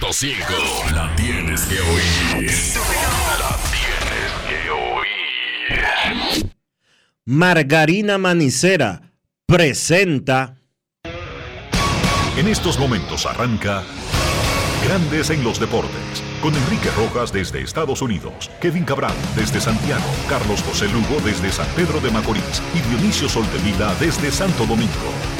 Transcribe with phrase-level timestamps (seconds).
[0.00, 0.92] 100.5.
[0.92, 2.50] La tienes que oír.
[3.38, 6.50] La tienes que oír.
[7.26, 9.02] Margarina Manicera
[9.46, 10.56] presenta.
[12.36, 13.84] En estos momentos arranca
[14.84, 20.62] Grandes en los Deportes, con Enrique Rojas desde Estados Unidos, Kevin Cabral desde Santiago, Carlos
[20.62, 25.39] José Lugo desde San Pedro de Macorís y Dionisio Soltevila desde Santo Domingo.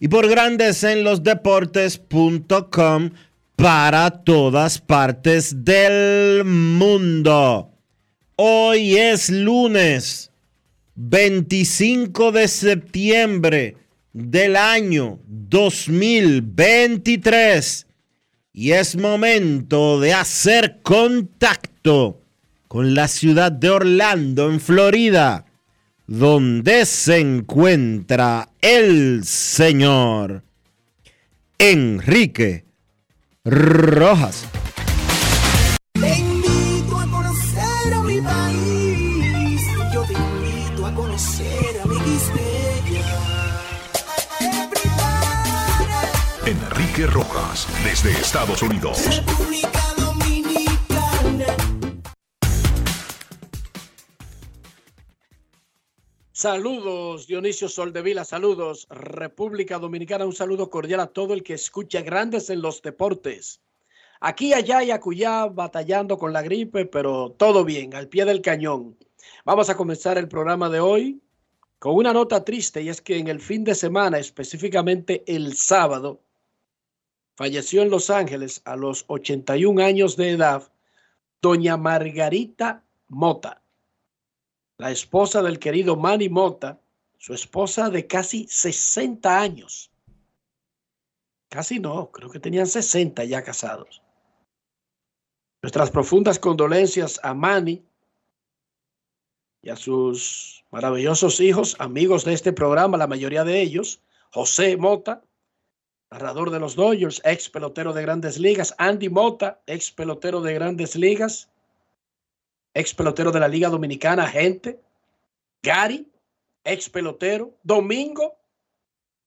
[0.00, 3.10] y por Grandes en los Deportes.com
[3.56, 7.74] para todas partes del mundo.
[8.36, 10.32] Hoy es lunes
[10.94, 13.76] 25 de septiembre
[14.18, 17.86] del año 2023
[18.52, 22.20] y es momento de hacer contacto
[22.66, 25.46] con la ciudad de Orlando, en Florida,
[26.08, 30.42] donde se encuentra el señor
[31.58, 32.64] Enrique
[33.44, 34.48] Rojas.
[46.98, 49.24] Enrique Rojas, desde Estados Unidos.
[49.24, 51.56] República Dominicana.
[56.32, 62.50] Saludos, Dionisio Soldevila, saludos, República Dominicana, un saludo cordial a todo el que escucha Grandes
[62.50, 63.60] en los Deportes.
[64.20, 68.96] Aquí, allá y acullá, batallando con la gripe, pero todo bien, al pie del cañón.
[69.44, 71.22] Vamos a comenzar el programa de hoy
[71.78, 76.22] con una nota triste y es que en el fin de semana, específicamente el sábado,
[77.38, 80.70] falleció en Los Ángeles a los 81 años de edad
[81.40, 83.62] doña Margarita Mota
[84.78, 86.80] la esposa del querido Manny Mota,
[87.18, 89.90] su esposa de casi 60 años.
[91.48, 94.02] Casi no, creo que tenían 60 ya casados.
[95.62, 97.84] Nuestras profundas condolencias a Manny
[99.62, 104.00] y a sus maravillosos hijos, amigos de este programa, la mayoría de ellos,
[104.30, 105.24] José Mota,
[106.10, 110.96] narrador de los Dodgers, ex pelotero de grandes ligas, Andy Mota, ex pelotero de grandes
[110.96, 111.48] ligas,
[112.74, 114.80] ex pelotero de la Liga Dominicana, gente.
[115.62, 116.10] Gary,
[116.64, 117.54] ex pelotero.
[117.62, 118.36] Domingo,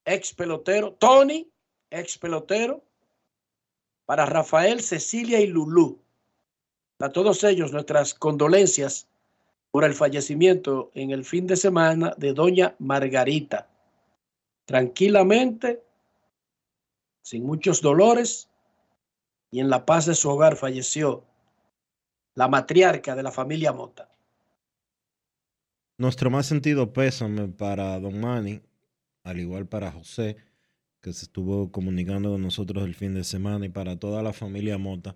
[0.05, 0.93] ex pelotero.
[0.93, 1.47] Tony,
[1.89, 2.83] ex pelotero.
[4.05, 5.99] Para Rafael, Cecilia y Lulú.
[6.99, 9.07] A todos ellos nuestras condolencias
[9.71, 13.69] por el fallecimiento en el fin de semana de doña Margarita.
[14.65, 15.81] Tranquilamente,
[17.21, 18.49] sin muchos dolores
[19.51, 21.23] y en la paz de su hogar falleció
[22.35, 24.09] la matriarca de la familia Mota.
[25.97, 28.61] Nuestro más sentido pésame para Don Manny,
[29.23, 30.37] al igual para José,
[31.01, 34.77] que se estuvo comunicando con nosotros el fin de semana, y para toda la familia
[34.77, 35.15] Mota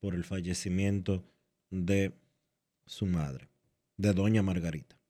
[0.00, 1.24] por el fallecimiento
[1.70, 2.14] de
[2.86, 3.48] su madre,
[3.96, 5.01] de Doña Margarita.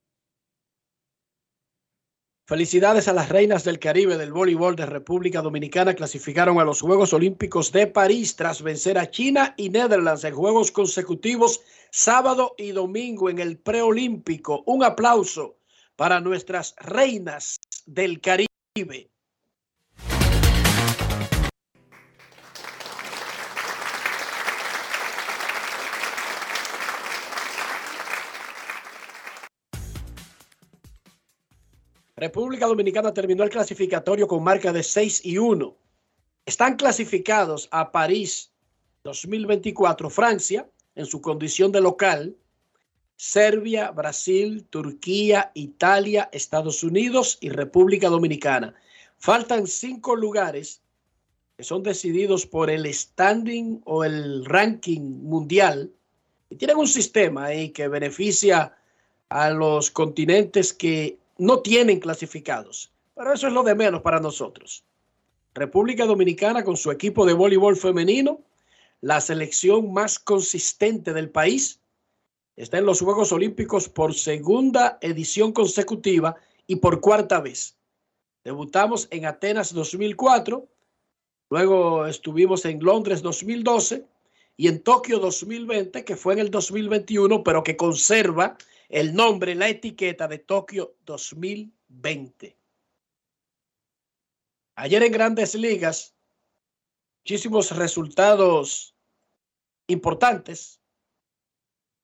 [2.45, 5.95] Felicidades a las reinas del Caribe del voleibol de República Dominicana.
[5.95, 10.73] Clasificaron a los Juegos Olímpicos de París tras vencer a China y Netherlands en juegos
[10.73, 11.61] consecutivos
[11.93, 14.65] sábado y domingo en el preolímpico.
[14.67, 15.57] Un aplauso
[15.95, 19.12] para nuestras reinas del Caribe.
[32.23, 35.77] República Dominicana terminó el clasificatorio con marca de 6 y 1.
[36.47, 38.53] Están clasificados a París
[39.03, 42.37] 2024, Francia, en su condición de local,
[43.17, 48.73] Serbia, Brasil, Turquía, Italia, Estados Unidos y República Dominicana.
[49.19, 50.81] Faltan cinco lugares
[51.57, 55.91] que son decididos por el standing o el ranking mundial
[56.51, 58.77] y tienen un sistema ahí que beneficia
[59.29, 62.93] a los continentes que no tienen clasificados.
[63.15, 64.85] Pero eso es lo de menos para nosotros.
[65.55, 68.41] República Dominicana con su equipo de voleibol femenino,
[69.01, 71.81] la selección más consistente del país,
[72.57, 76.37] está en los Juegos Olímpicos por segunda edición consecutiva
[76.67, 77.77] y por cuarta vez.
[78.45, 80.67] Debutamos en Atenas 2004,
[81.51, 84.05] luego estuvimos en Londres 2012
[84.57, 88.57] y en Tokio 2020, que fue en el 2021, pero que conserva
[88.93, 92.59] el nombre, la etiqueta de Tokio 2020.
[94.77, 96.15] Ayer en grandes ligas,
[97.25, 98.95] muchísimos resultados
[99.87, 100.79] importantes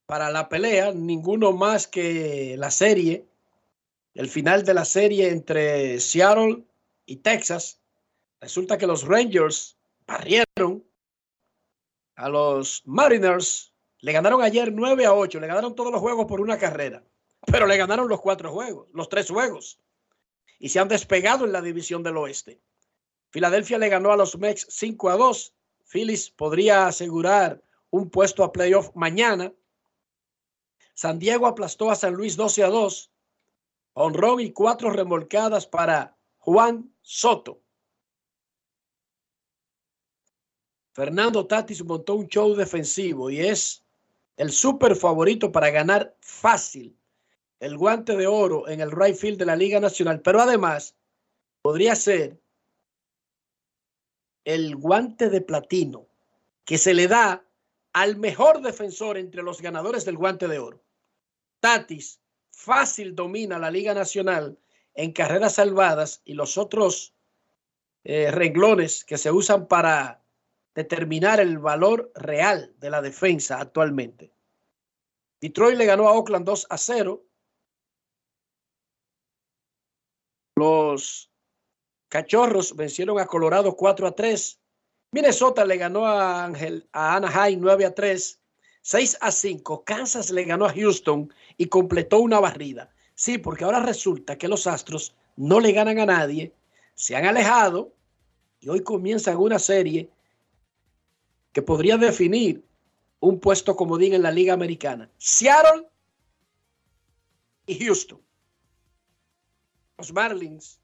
[0.06, 3.28] para la pelea, ninguno más que la serie,
[4.14, 6.64] el final de la serie entre Seattle
[7.04, 7.82] y Texas.
[8.40, 10.82] Resulta que los Rangers barrieron
[12.16, 13.67] a los Mariners
[14.00, 17.02] le ganaron ayer 9 a 8, le ganaron todos los juegos por una carrera,
[17.46, 19.80] pero le ganaron los cuatro juegos, los tres juegos.
[20.60, 22.60] Y se han despegado en la división del oeste.
[23.30, 25.54] Filadelfia le ganó a los Mex 5 a 2.
[25.84, 29.52] Phillies podría asegurar un puesto a playoff mañana.
[30.94, 33.10] San Diego aplastó a San Luis 12 a 2.
[33.94, 37.60] Honrón y cuatro remolcadas para Juan Soto.
[40.92, 43.84] Fernando Tatis montó un show defensivo y es
[44.38, 46.96] el súper favorito para ganar fácil
[47.60, 50.94] el guante de oro en el right field de la Liga Nacional, pero además
[51.60, 52.40] podría ser
[54.44, 56.06] el guante de platino
[56.64, 57.44] que se le da
[57.92, 60.80] al mejor defensor entre los ganadores del guante de oro.
[61.58, 62.20] Tatis
[62.52, 64.56] fácil domina la Liga Nacional
[64.94, 67.12] en carreras salvadas y los otros
[68.04, 70.22] eh, renglones que se usan para
[70.78, 74.32] determinar el valor real de la defensa actualmente.
[75.40, 77.24] Detroit le ganó a Oakland 2 a 0.
[80.54, 81.32] Los
[82.08, 84.60] Cachorros vencieron a Colorado 4 a 3.
[85.10, 88.40] Minnesota le ganó a, Angel, a Anaheim 9 a 3.
[88.82, 89.82] 6 a 5.
[89.82, 92.94] Kansas le ganó a Houston y completó una barrida.
[93.16, 96.54] Sí, porque ahora resulta que los Astros no le ganan a nadie,
[96.94, 97.92] se han alejado
[98.60, 100.08] y hoy comienzan una serie
[101.58, 102.62] que podría definir
[103.18, 105.10] un puesto comodín en la Liga Americana.
[105.18, 105.88] Seattle
[107.66, 108.20] y Houston.
[109.98, 110.78] Los Marlins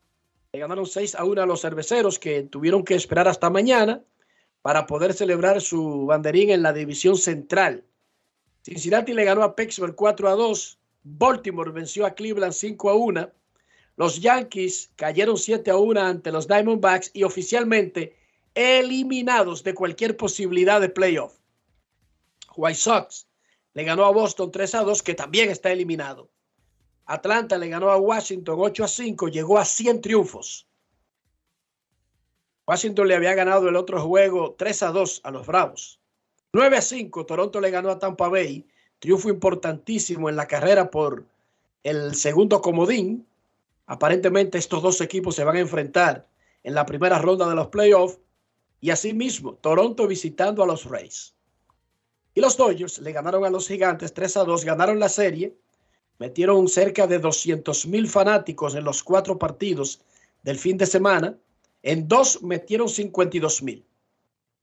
[0.53, 4.03] le ganaron 6 a 1 a los cerveceros que tuvieron que esperar hasta mañana
[4.63, 7.85] para poder celebrar su banderín en la división central.
[8.65, 10.79] Cincinnati le ganó a Pittsburgh 4 a 2.
[11.05, 13.31] Baltimore venció a Cleveland 5 a 1.
[13.95, 18.24] Los Yankees cayeron 7 a 1 ante los Diamondbacks y oficialmente
[18.55, 21.35] eliminados de cualquier posibilidad de playoff.
[22.57, 23.27] White Sox
[23.75, 26.31] le ganó a Boston 3 a 2, que también está eliminado.
[27.07, 30.69] Atlanta le ganó a Washington 8 a 5, llegó a 100 triunfos.
[32.67, 36.01] Washington le había ganado el otro juego 3 a 2 a los Bravos.
[36.53, 38.67] 9 a 5, Toronto le ganó a Tampa Bay.
[39.01, 41.27] Triunfo importantísimo en la carrera por
[41.83, 43.27] el segundo comodín.
[43.87, 46.27] Aparentemente estos dos equipos se van a enfrentar
[46.63, 48.19] en la primera ronda de los playoffs
[48.85, 51.35] y asimismo, Toronto visitando a los Rays.
[52.35, 55.57] Y los Dodgers le ganaron a los Gigantes 3 a 2, ganaron la serie,
[56.19, 60.03] metieron cerca de 200 mil fanáticos en los cuatro partidos
[60.43, 61.35] del fin de semana.
[61.83, 63.87] En dos metieron 52 mil,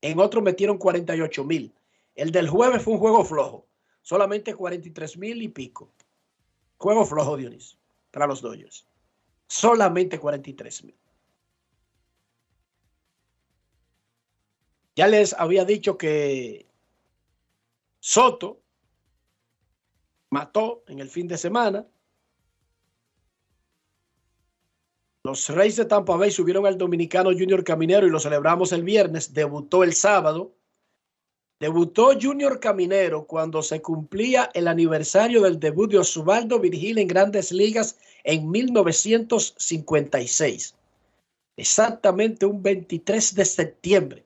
[0.04, 1.74] en otro metieron 48 mil.
[2.14, 3.66] El del jueves fue un juego flojo,
[4.04, 5.90] solamente 43 mil y pico.
[6.78, 7.76] Juego flojo, Dionis,
[8.12, 8.86] para los Dodgers.
[9.48, 11.01] Solamente 43 mil.
[15.02, 16.68] Ya les había dicho que
[18.00, 18.62] Soto
[20.30, 21.88] mató en el fin de semana.
[25.24, 29.34] Los Reyes de Tampa Bay subieron al dominicano Junior Caminero y lo celebramos el viernes.
[29.34, 30.54] Debutó el sábado.
[31.60, 37.52] Debutó Junior Caminero cuando se cumplía el aniversario del debut de Osvaldo Virgil en grandes
[37.52, 40.76] ligas en 1956.
[41.58, 44.26] Exactamente un 23 de septiembre.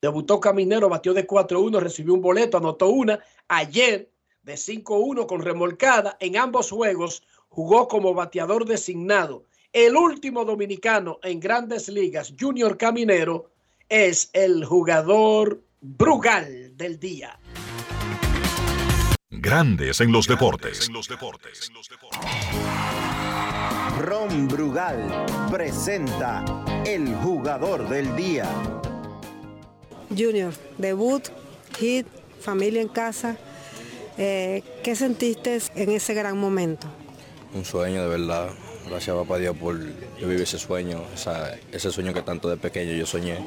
[0.00, 3.20] Debutó Caminero, batió de 4-1, recibió un boleto, anotó una.
[3.48, 4.10] Ayer
[4.42, 9.44] de 5-1 con remolcada en ambos juegos jugó como bateador designado.
[9.72, 13.50] el último dominicano en grandes ligas, Junior Caminero,
[13.88, 17.38] es el jugador Brugal del día.
[19.30, 20.90] Grandes en los deportes.
[24.00, 26.44] Ron Brugal presenta
[26.84, 28.48] el jugador del día.
[30.16, 31.28] Junior, debut,
[31.78, 32.06] hit,
[32.40, 33.36] familia en casa.
[34.16, 36.86] Eh, ¿Qué sentiste en ese gran momento?
[37.54, 38.50] Un sueño de verdad.
[38.88, 41.02] Gracias papá Dios por yo vivir ese sueño,
[41.72, 43.38] ese sueño que tanto de pequeño yo soñé.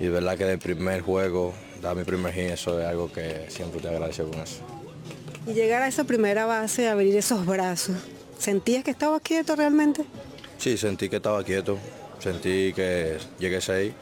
[0.00, 3.46] Y de verdad que del primer juego, dar mi primer hit, eso es algo que
[3.48, 4.62] siempre te agradezco con eso.
[5.46, 7.96] Y llegar a esa primera base, abrir esos brazos,
[8.38, 10.04] ¿sentías que estaba quieto realmente?
[10.58, 11.78] Sí, sentí que estaba quieto.
[12.18, 13.94] Sentí que llegué ahí.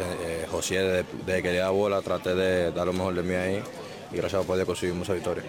[0.00, 3.62] Eh, José, desde, que le da bola, traté de dar lo mejor de mí ahí
[4.12, 5.44] y gracias a Dios conseguimos esa victoria.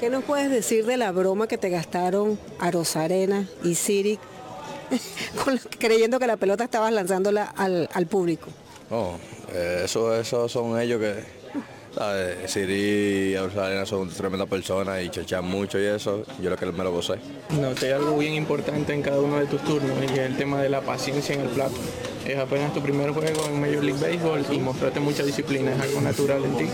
[0.00, 4.18] ¿Qué nos puedes decir de la broma que te gastaron a Rosarena y Siri
[5.78, 8.48] creyendo que la pelota estabas lanzándola al, público?
[8.90, 9.18] No,
[9.52, 11.38] eh, eso, eso son ellos que
[12.46, 16.84] Siri y Rosarena son tremendas personas y chachan mucho y eso, yo lo que me
[16.84, 17.14] lo gocé.
[17.50, 20.68] Noté algo bien importante en cada uno de tus turnos y es el tema de
[20.68, 21.74] la paciencia en el plato.
[22.28, 26.02] Es apenas tu primer juego en Major League Baseball y mostraste mucha disciplina, es algo
[26.02, 26.66] natural en ti.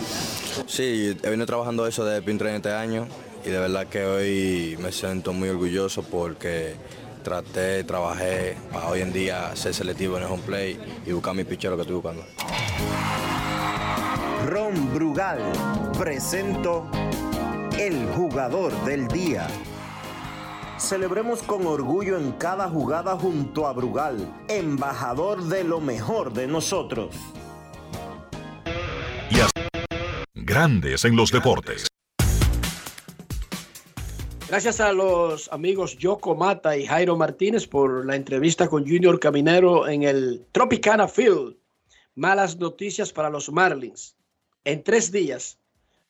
[0.66, 3.06] Sí, he venido trabajando eso desde pin 30 años
[3.44, 6.74] y de verdad que hoy me siento muy orgulloso porque
[7.22, 11.44] traté, trabajé para hoy en día ser selectivo en el home play y buscar mi
[11.44, 12.24] pichero que estoy buscando.
[14.48, 15.38] Ron Brugal
[15.96, 16.90] presento
[17.78, 19.46] el jugador del día.
[20.84, 27.16] Celebremos con orgullo en cada jugada junto a Brugal, embajador de lo mejor de nosotros.
[30.34, 31.86] Grandes en los deportes.
[34.46, 39.88] Gracias a los amigos Yoko Mata y Jairo Martínez por la entrevista con Junior Caminero
[39.88, 41.56] en el Tropicana Field.
[42.14, 44.16] Malas noticias para los Marlins.
[44.64, 45.58] En tres días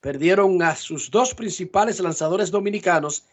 [0.01, 3.25] perdieron a sus dos principales lanzadores dominicanos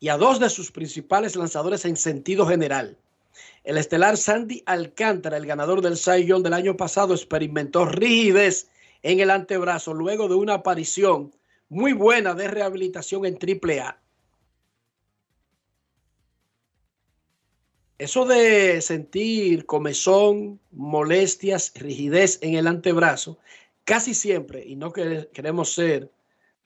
[0.00, 2.98] y a dos de sus principales lanzadores en sentido general.
[3.64, 8.68] El estelar Sandy Alcántara, el ganador del Cy Young del año pasado, experimentó rigidez
[9.02, 11.32] en el antebrazo luego de una aparición
[11.68, 13.98] muy buena de rehabilitación en AAA.
[17.98, 23.38] Eso de sentir comezón, molestias, rigidez en el antebrazo,
[23.84, 26.10] casi siempre, y no queremos ser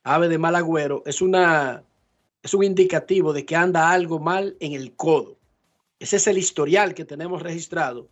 [0.04, 1.85] ave de mal agüero, es, una,
[2.49, 5.37] es un indicativo de que anda algo mal en el codo.
[5.99, 8.09] Ese es el historial que tenemos registrado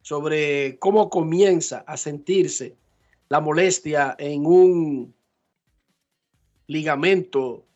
[0.00, 2.76] sobre cómo comienza a sentirse
[3.28, 5.14] la molestia en un
[6.66, 7.66] ligamento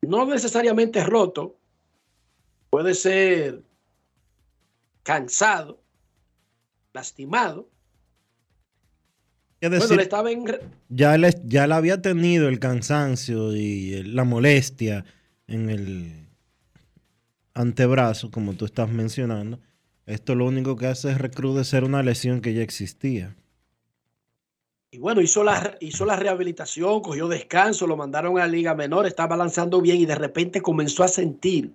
[0.00, 1.58] no necesariamente roto,
[2.70, 3.62] puede ser
[5.02, 5.82] cansado,
[6.94, 7.68] lastimado.
[10.88, 15.04] Ya, le, ya le había tenido el cansancio y la molestia
[15.46, 16.26] en el
[17.54, 19.58] antebrazo, como tú estás mencionando.
[20.04, 23.34] Esto lo único que hace es recrudecer una lesión que ya existía.
[24.90, 29.06] Y bueno, hizo la, hizo la rehabilitación, cogió descanso, lo mandaron a la Liga Menor,
[29.06, 31.72] estaba lanzando bien y de repente comenzó a sentir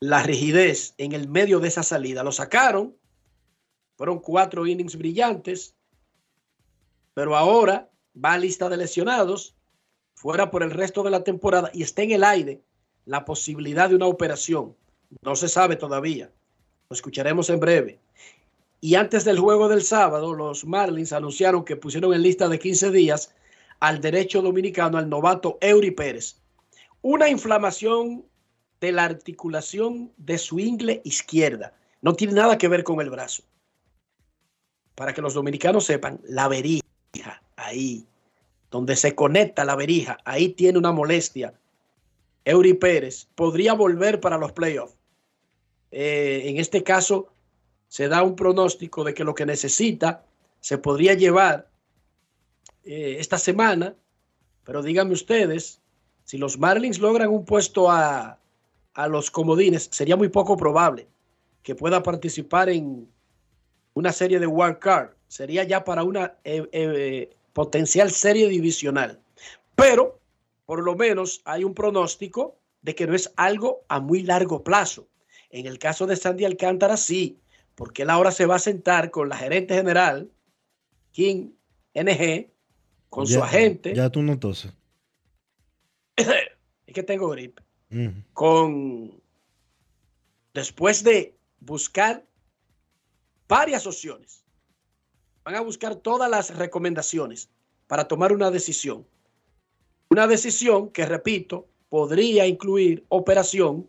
[0.00, 2.22] la rigidez en el medio de esa salida.
[2.22, 2.96] Lo sacaron,
[3.96, 5.74] fueron cuatro innings brillantes,
[7.16, 9.56] pero ahora va a lista de lesionados,
[10.16, 12.60] fuera por el resto de la temporada y está en el aire
[13.06, 14.76] la posibilidad de una operación.
[15.22, 16.30] No se sabe todavía.
[16.90, 18.00] Lo escucharemos en breve.
[18.82, 22.90] Y antes del juego del sábado, los Marlins anunciaron que pusieron en lista de 15
[22.90, 23.34] días
[23.80, 26.36] al derecho dominicano, al novato Eury Pérez.
[27.00, 28.26] Una inflamación
[28.78, 31.72] de la articulación de su ingle izquierda.
[32.02, 33.42] No tiene nada que ver con el brazo.
[34.94, 36.48] Para que los dominicanos sepan, la
[37.56, 38.06] ahí,
[38.70, 41.54] donde se conecta la verija, ahí tiene una molestia.
[42.44, 44.96] Eury Pérez podría volver para los playoffs.
[45.90, 47.32] Eh, en este caso,
[47.88, 50.24] se da un pronóstico de que lo que necesita
[50.60, 51.68] se podría llevar
[52.84, 53.94] eh, esta semana,
[54.64, 55.80] pero díganme ustedes,
[56.24, 58.38] si los Marlins logran un puesto a,
[58.94, 61.08] a los comodines, sería muy poco probable
[61.62, 63.08] que pueda participar en
[63.94, 65.15] una serie de wild card.
[65.28, 69.20] Sería ya para una eh, eh, potencial serie divisional.
[69.74, 70.20] Pero,
[70.64, 75.08] por lo menos, hay un pronóstico de que no es algo a muy largo plazo.
[75.50, 77.38] En el caso de Sandy Alcántara, sí,
[77.74, 80.30] porque él ahora se va a sentar con la gerente general,
[81.12, 81.50] King
[81.94, 82.50] NG,
[83.08, 83.94] con su agente.
[83.94, 84.72] Ya tú no toses.
[86.16, 87.62] es que tengo gripe.
[88.32, 89.20] Con
[90.52, 92.24] después de buscar
[93.46, 94.44] varias opciones,
[95.46, 97.48] van a buscar todas las recomendaciones
[97.86, 99.06] para tomar una decisión.
[100.10, 103.88] Una decisión que, repito, podría incluir operación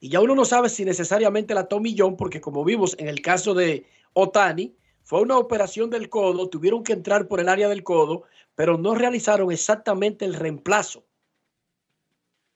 [0.00, 3.52] y ya uno no sabe si necesariamente la tomillón, porque como vimos en el caso
[3.52, 8.22] de Otani, fue una operación del codo, tuvieron que entrar por el área del codo,
[8.54, 11.04] pero no realizaron exactamente el reemplazo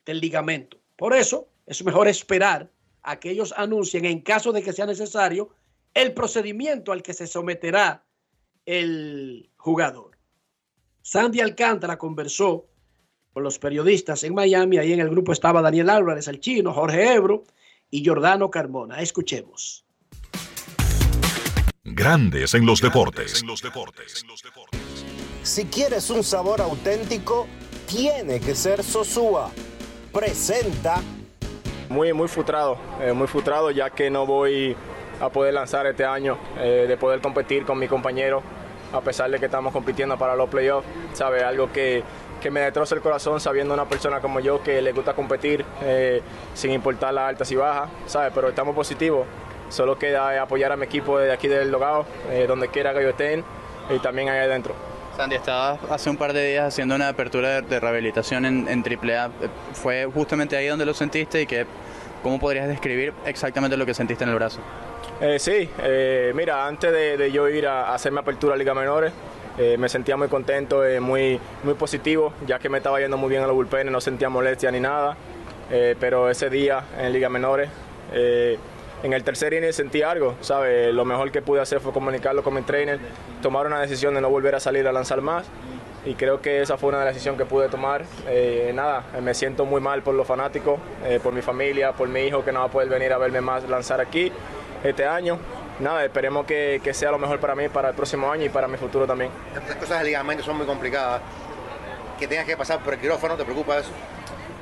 [0.07, 0.79] del ligamento.
[0.97, 2.71] Por eso es mejor esperar
[3.03, 5.51] a que ellos anuncien, en caso de que sea necesario,
[5.93, 8.05] el procedimiento al que se someterá
[8.66, 10.19] el jugador.
[11.02, 12.66] Sandy Alcántara conversó
[13.33, 14.78] con los periodistas en Miami.
[14.78, 17.45] Ahí en el grupo estaba Daniel Álvarez, el chino, Jorge Ebro
[17.90, 19.00] y Jordano Carmona.
[19.00, 19.85] Escuchemos.
[21.85, 23.42] Grandes en los deportes.
[25.42, 27.49] Si quieres un sabor auténtico,
[27.87, 29.50] tiene que ser Sosúa.
[30.12, 31.02] Presenta.
[31.88, 34.76] Muy, muy frustrado, eh, muy frustrado ya que no voy
[35.23, 38.43] a poder lanzar este año, eh, de poder competir con mi compañero,
[38.93, 40.87] a pesar de que estamos compitiendo para los playoffs.
[41.12, 41.45] ¿Sabe?
[41.45, 42.02] Algo que,
[42.41, 46.21] que me destroza el corazón sabiendo una persona como yo que le gusta competir eh,
[46.55, 48.33] sin importar las altas y bajas, ¿sabe?
[48.35, 49.26] Pero estamos positivos.
[49.69, 52.05] Solo queda apoyar a mi equipo desde aquí del Logado,
[52.47, 53.43] donde quiera que yo estén
[53.88, 54.75] y también ahí adentro.
[55.17, 58.85] Sandy, estabas hace un par de días haciendo una apertura de, de rehabilitación en, en
[58.85, 59.31] AAA.
[59.73, 61.64] ¿Fue justamente ahí donde lo sentiste y que,
[62.23, 64.61] cómo podrías describir exactamente lo que sentiste en el brazo?
[65.25, 69.12] Eh, sí, eh, mira, antes de, yo ir a, a hacerme apertura a Liga Menores,
[69.57, 73.31] eh, me sentía muy contento, eh, muy, muy positivo, ya que me estaba yendo muy
[73.31, 75.17] bien a los bullpenes, no sentía molestia ni nada.
[75.71, 77.71] Eh, pero ese día en Liga Menores,
[78.12, 80.93] en el tercer inning sentí algo, ¿sabes?
[80.93, 82.99] Lo mejor que pude hacer fue comunicarlo con mi trainer,
[83.41, 85.47] tomar una decisión de no volver a salir a lanzar más.
[86.05, 88.05] Y creo que esa fue una de las decisiones que pude tomar.
[88.75, 90.81] nada, me siento muy mal por los fanáticos,
[91.23, 93.66] por mi familia, por mi hijo que no va a poder venir a verme más
[93.68, 94.33] lanzar aquí
[94.85, 95.38] este año.
[95.81, 98.68] Nada, esperemos que, que, sea lo mejor para mí para el próximo año y para
[98.68, 99.31] mi futuro también.
[99.55, 101.23] Las cosas de ligamento son muy complicadas.
[102.18, 103.90] Que tengas que pasar por el quirófano, ¿te preocupa eso?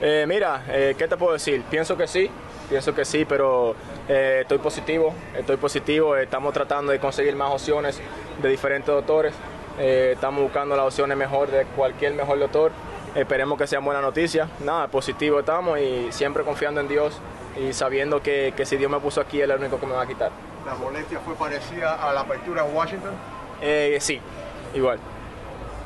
[0.03, 1.63] Eh, mira, eh, ¿qué te puedo decir?
[1.69, 2.31] Pienso que sí,
[2.71, 3.75] pienso que sí, pero
[4.09, 6.17] eh, estoy positivo, estoy positivo.
[6.17, 8.01] Estamos tratando de conseguir más opciones
[8.41, 9.35] de diferentes doctores.
[9.79, 12.73] Estamos buscando las opciones mejor de cualquier mejor doctor.
[13.15, 14.49] Esperemos que sea buena noticia.
[14.65, 17.19] Nada, positivo estamos y siempre confiando en Dios
[17.61, 19.95] y sabiendo que, que si Dios me puso aquí, Él es el único que me
[19.95, 20.31] va a quitar.
[20.65, 23.11] ¿La molestia fue parecida a la apertura en Washington?
[23.61, 24.21] Eh, sí,
[24.75, 24.99] igual.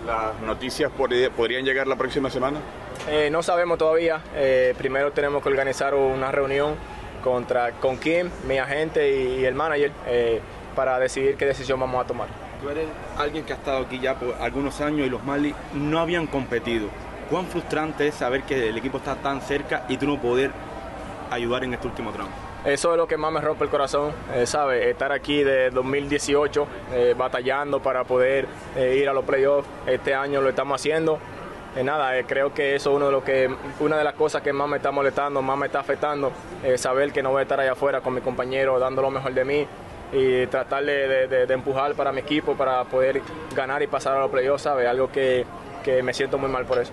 [0.07, 2.59] ¿Las noticias podrían llegar la próxima semana?
[3.09, 4.21] Eh, no sabemos todavía.
[4.35, 6.75] Eh, primero tenemos que organizar una reunión
[7.23, 10.43] contra, con Kim, mi agente y, y el manager eh,
[10.77, 12.29] para decidir qué decisión vamos a tomar.
[12.61, 16.01] Tú eres alguien que ha estado aquí ya por algunos años y los Marlins no
[16.01, 16.89] habían competido.
[17.31, 20.51] ¿Cuán frustrante es saber que el equipo está tan cerca y tú no poder
[21.31, 22.31] ayudar en este último tramo?
[22.65, 24.91] Eso es lo que más me rompe el corazón, eh, ¿sabe?
[24.91, 29.69] Estar aquí de 2018 eh, batallando para poder eh, ir a los playoffs.
[29.87, 31.19] Este año lo estamos haciendo.
[31.83, 34.69] nada, creo que eso es uno de lo que, una de las cosas que más
[34.69, 36.31] me está molestando, más me está afectando.
[36.77, 39.45] saber que no voy a estar allá afuera con mi compañero dando lo mejor de
[39.45, 39.67] mí
[40.13, 43.21] y tratar de, empujar para mi equipo para poder
[43.55, 44.87] ganar y pasar a los playoffs, ¿sabe?
[44.87, 45.45] Algo que
[46.03, 46.93] me siento muy mal por eso.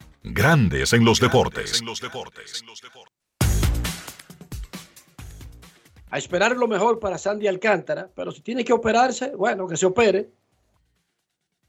[0.23, 1.81] Grandes en los deportes.
[6.11, 9.87] A esperar lo mejor para Sandy Alcántara, pero si tiene que operarse, bueno, que se
[9.87, 10.29] opere.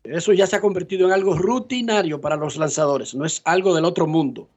[0.05, 3.87] Eso ya se ha convertido en algo rutinario para los lanzadores, no es algo del
[3.87, 4.49] otro mundo.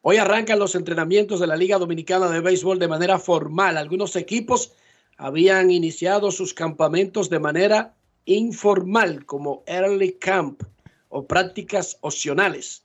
[0.00, 3.76] Hoy arrancan los entrenamientos de la Liga Dominicana de Béisbol de manera formal.
[3.76, 4.72] Algunos equipos
[5.18, 10.62] habían iniciado sus campamentos de manera informal, como early camp
[11.10, 12.84] o prácticas opcionales.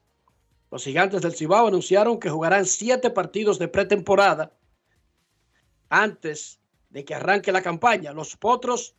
[0.73, 4.57] Los gigantes del Cibao anunciaron que jugarán siete partidos de pretemporada
[5.88, 6.59] antes
[6.89, 8.12] de que arranque la campaña.
[8.12, 8.95] Los Potros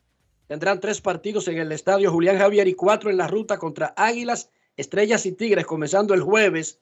[0.47, 4.49] tendrán tres partidos en el estadio Julián Javier y cuatro en la ruta contra Águilas,
[4.77, 6.79] Estrellas y Tigres, comenzando el jueves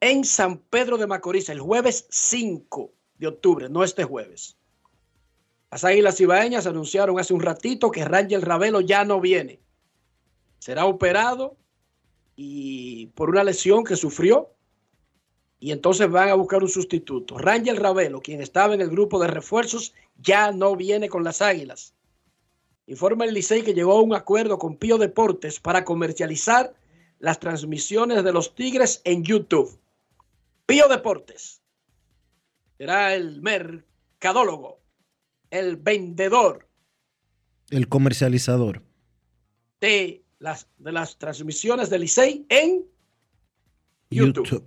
[0.00, 4.58] en San Pedro de Macorís, el jueves 5 de octubre, no este jueves.
[5.70, 9.60] Las Águilas Ibaeñas anunciaron hace un ratito que Rangel Ravelo ya no viene.
[10.58, 11.56] Será operado
[12.36, 14.50] y por una lesión que sufrió
[15.60, 17.38] y entonces van a buscar un sustituto.
[17.38, 21.94] Rangel Ravelo, quien estaba en el grupo de refuerzos, ya no viene con las Águilas.
[22.86, 26.74] Informa el Licey que llegó a un acuerdo con Pío Deportes para comercializar
[27.18, 29.78] las transmisiones de los Tigres en YouTube.
[30.66, 31.62] Pío Deportes
[32.76, 34.80] será el mercadólogo,
[35.50, 36.68] el vendedor
[37.70, 38.82] El comercializador.
[39.80, 42.84] de las, de las transmisiones del Licey en
[44.10, 44.64] YouTube.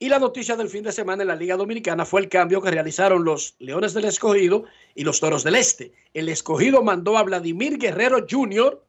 [0.00, 2.70] Y la noticia del fin de semana en la Liga Dominicana fue el cambio que
[2.70, 4.64] realizaron los Leones del Escogido
[4.94, 5.92] y los Toros del Este.
[6.14, 8.84] El Escogido mandó a Vladimir Guerrero Jr.,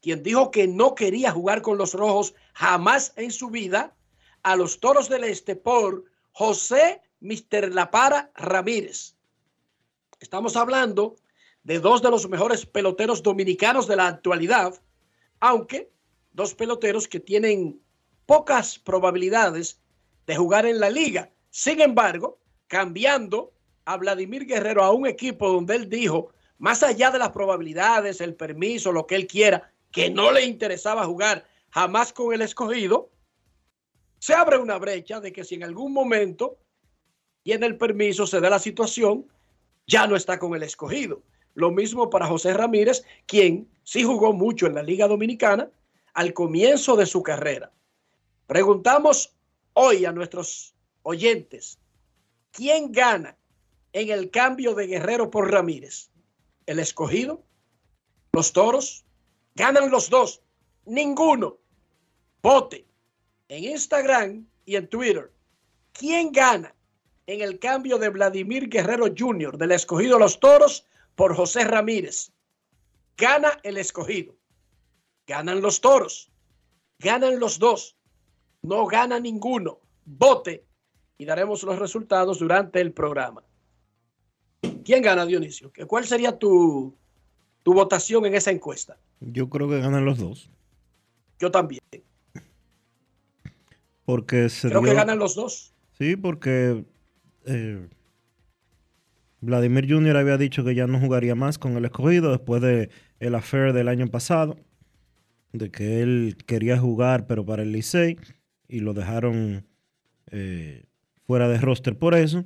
[0.00, 3.96] quien dijo que no quería jugar con los Rojos jamás en su vida,
[4.44, 9.16] a los Toros del Este por José Mister La Para Ramírez.
[10.20, 11.16] Estamos hablando
[11.64, 14.80] de dos de los mejores peloteros dominicanos de la actualidad,
[15.40, 15.90] aunque
[16.32, 17.80] dos peloteros que tienen
[18.26, 19.80] pocas probabilidades
[20.26, 21.30] de jugar en la liga.
[21.50, 23.52] Sin embargo, cambiando
[23.84, 28.34] a Vladimir Guerrero a un equipo donde él dijo, más allá de las probabilidades, el
[28.34, 33.10] permiso, lo que él quiera, que no le interesaba jugar jamás con el escogido,
[34.18, 36.58] se abre una brecha de que si en algún momento
[37.42, 39.26] tiene el permiso, se da la situación,
[39.86, 41.22] ya no está con el escogido.
[41.54, 45.70] Lo mismo para José Ramírez, quien sí jugó mucho en la Liga Dominicana
[46.14, 47.72] al comienzo de su carrera.
[48.46, 49.34] Preguntamos
[49.74, 51.78] hoy a nuestros oyentes,
[52.50, 53.36] ¿quién gana
[53.92, 56.10] en el cambio de Guerrero por Ramírez?
[56.66, 57.42] ¿El escogido?
[58.32, 59.04] ¿Los toros?
[59.54, 60.42] ¿Ganan los dos?
[60.86, 61.58] Ninguno.
[62.42, 62.86] Vote
[63.48, 65.30] en Instagram y en Twitter.
[65.92, 66.74] ¿Quién gana
[67.26, 69.58] en el cambio de Vladimir Guerrero Jr.
[69.58, 72.32] del escogido Los Toros por José Ramírez?
[73.16, 74.34] Gana el escogido.
[75.26, 76.30] Ganan los toros.
[76.98, 77.96] Ganan los dos.
[78.62, 79.80] No gana ninguno.
[80.04, 80.64] Vote
[81.18, 83.42] y daremos los resultados durante el programa.
[84.84, 85.72] ¿Quién gana, Dionisio?
[85.72, 86.96] ¿Qué- ¿Cuál sería tu,
[87.62, 88.96] tu votación en esa encuesta?
[89.20, 90.50] Yo creo que ganan los dos.
[91.38, 91.80] Yo también.
[94.04, 95.72] Porque se Creo que ganan los dos.
[95.96, 96.84] Sí, porque
[97.46, 97.88] eh,
[99.42, 100.16] Vladimir Jr.
[100.16, 103.88] había dicho que ya no jugaría más con el escogido después de el affair del
[103.88, 104.56] año pasado,
[105.52, 108.18] de que él quería jugar pero para el Licey
[108.68, 109.66] y lo dejaron
[110.30, 110.84] eh,
[111.26, 112.44] fuera de roster por eso.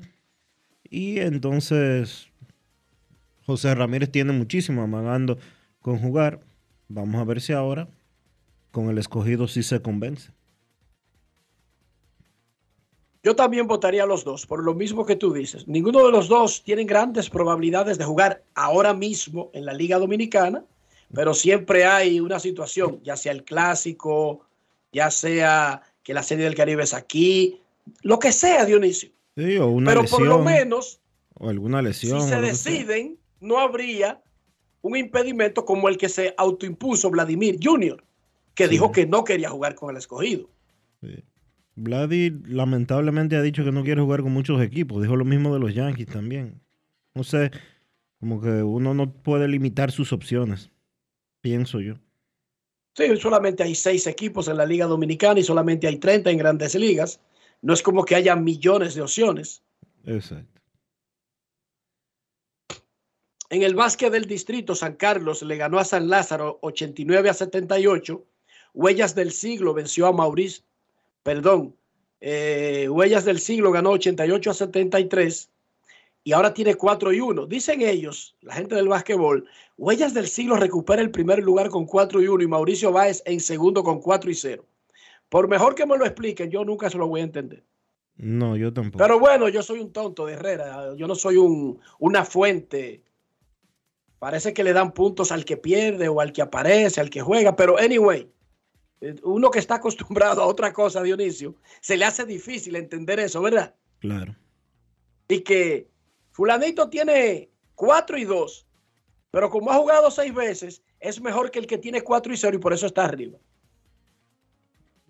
[0.85, 2.29] Y entonces
[3.45, 5.39] José Ramírez tiene muchísimo amagando
[5.81, 6.41] con jugar.
[6.89, 7.89] Vamos a ver si ahora
[8.71, 10.33] con el escogido sí se convence.
[13.27, 15.67] Yo también votaría a los dos, por lo mismo que tú dices.
[15.67, 20.65] Ninguno de los dos tienen grandes probabilidades de jugar ahora mismo en la Liga Dominicana,
[21.13, 24.47] pero siempre hay una situación, ya sea el clásico,
[24.93, 27.61] ya sea que la Serie del Caribe es aquí,
[28.03, 29.11] lo que sea, Dionisio.
[29.37, 31.01] Sí, o una pero lesión, por lo menos,
[31.35, 32.23] o alguna lesión.
[32.23, 34.23] si se deciden, no habría
[34.83, 38.05] un impedimento como el que se autoimpuso Vladimir Jr.,
[38.55, 40.49] que dijo que no quería jugar con el escogido.
[41.77, 45.03] Vladi lamentablemente ha dicho que no quiere jugar con muchos equipos.
[45.03, 46.61] Dijo lo mismo de los Yankees también.
[47.15, 47.51] No sé,
[48.19, 50.71] como que uno no puede limitar sus opciones,
[51.43, 51.95] pienso yo.
[52.95, 56.75] Sí, solamente hay seis equipos en la Liga Dominicana y solamente hay 30 en grandes
[56.75, 57.21] ligas.
[57.61, 59.63] No es como que haya millones de opciones.
[60.05, 60.61] Exacto.
[63.51, 68.27] En el básquet del distrito, San Carlos le ganó a San Lázaro 89 a 78.
[68.75, 70.65] Huellas del siglo venció a Mauricio,
[71.27, 71.75] perdón,
[72.21, 75.51] eh, Huellas del siglo ganó 88 a 73
[76.23, 77.47] y ahora tiene 4 y 1.
[77.47, 79.45] Dicen ellos, la gente del básquetbol,
[79.77, 83.41] Huellas del siglo recupera el primer lugar con 4 y 1 y Mauricio Báez en
[83.41, 84.65] segundo con 4 y 0.
[85.29, 87.65] Por mejor que me lo expliquen, yo nunca se lo voy a entender.
[88.15, 89.03] No, yo tampoco.
[89.03, 90.95] Pero bueno, yo soy un tonto de Herrera.
[90.95, 93.03] Yo no soy un, una fuente.
[94.21, 97.57] Parece que le dan puntos al que pierde o al que aparece, al que juega.
[97.57, 98.31] Pero anyway,
[99.23, 103.75] uno que está acostumbrado a otra cosa, Dionisio, se le hace difícil entender eso, ¿verdad?
[103.99, 104.35] Claro.
[105.29, 105.89] Y que
[106.33, 108.67] fulanito tiene 4 y 2,
[109.31, 112.57] pero como ha jugado seis veces, es mejor que el que tiene 4 y 0
[112.57, 113.39] y por eso está arriba.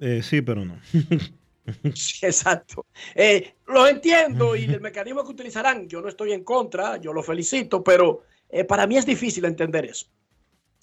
[0.00, 0.80] Eh, sí, pero no.
[1.94, 2.86] Sí, exacto.
[3.14, 7.24] Eh, lo entiendo y el mecanismo que utilizarán, yo no estoy en contra, yo lo
[7.24, 10.06] felicito, pero eh, para mí es difícil entender eso.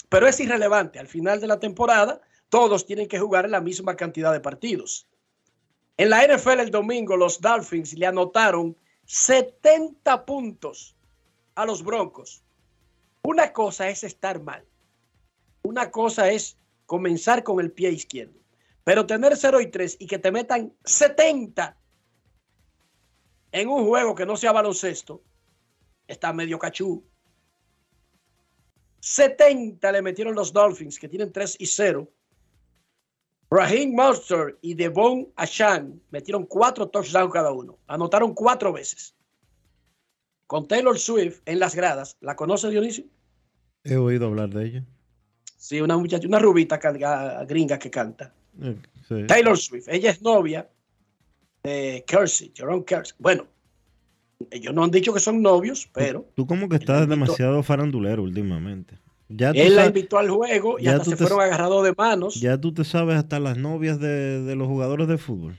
[0.09, 0.99] Pero es irrelevante.
[0.99, 2.19] Al final de la temporada,
[2.53, 5.07] todos tienen que jugar la misma cantidad de partidos.
[5.97, 10.95] En la NFL el domingo, los Dolphins le anotaron 70 puntos
[11.55, 12.43] a los Broncos.
[13.23, 14.63] Una cosa es estar mal.
[15.63, 18.39] Una cosa es comenzar con el pie izquierdo.
[18.83, 21.75] Pero tener 0 y 3 y que te metan 70
[23.51, 25.23] en un juego que no sea baloncesto,
[26.05, 27.03] está medio cachú.
[28.99, 32.07] 70 le metieron los Dolphins, que tienen 3 y 0.
[33.53, 37.77] Raheem Monster y Devon Ashan metieron 4 touchdowns cada uno.
[37.87, 39.13] Anotaron 4 veces.
[40.47, 42.17] Con Taylor Swift en las gradas.
[42.19, 43.05] ¿La conoce Dionisio?
[43.83, 44.85] He oído hablar de ella.
[45.57, 48.33] Sí, una muchacha, una rubita carga- gringa que canta.
[48.61, 48.75] Eh,
[49.07, 49.27] sí.
[49.27, 49.87] Taylor Swift.
[49.87, 50.67] Ella es novia
[51.63, 53.15] de Kersey, Jerome Kersey.
[53.19, 53.45] Bueno,
[54.51, 58.97] ellos no han dicho que son novios, pero Tú como que estás demasiado farandulero últimamente.
[59.29, 62.35] Ya él la invitó al juego y hasta se fueron agarrados de manos.
[62.35, 65.57] ya tú te sabes hasta las novias de, de los jugadores de fútbol.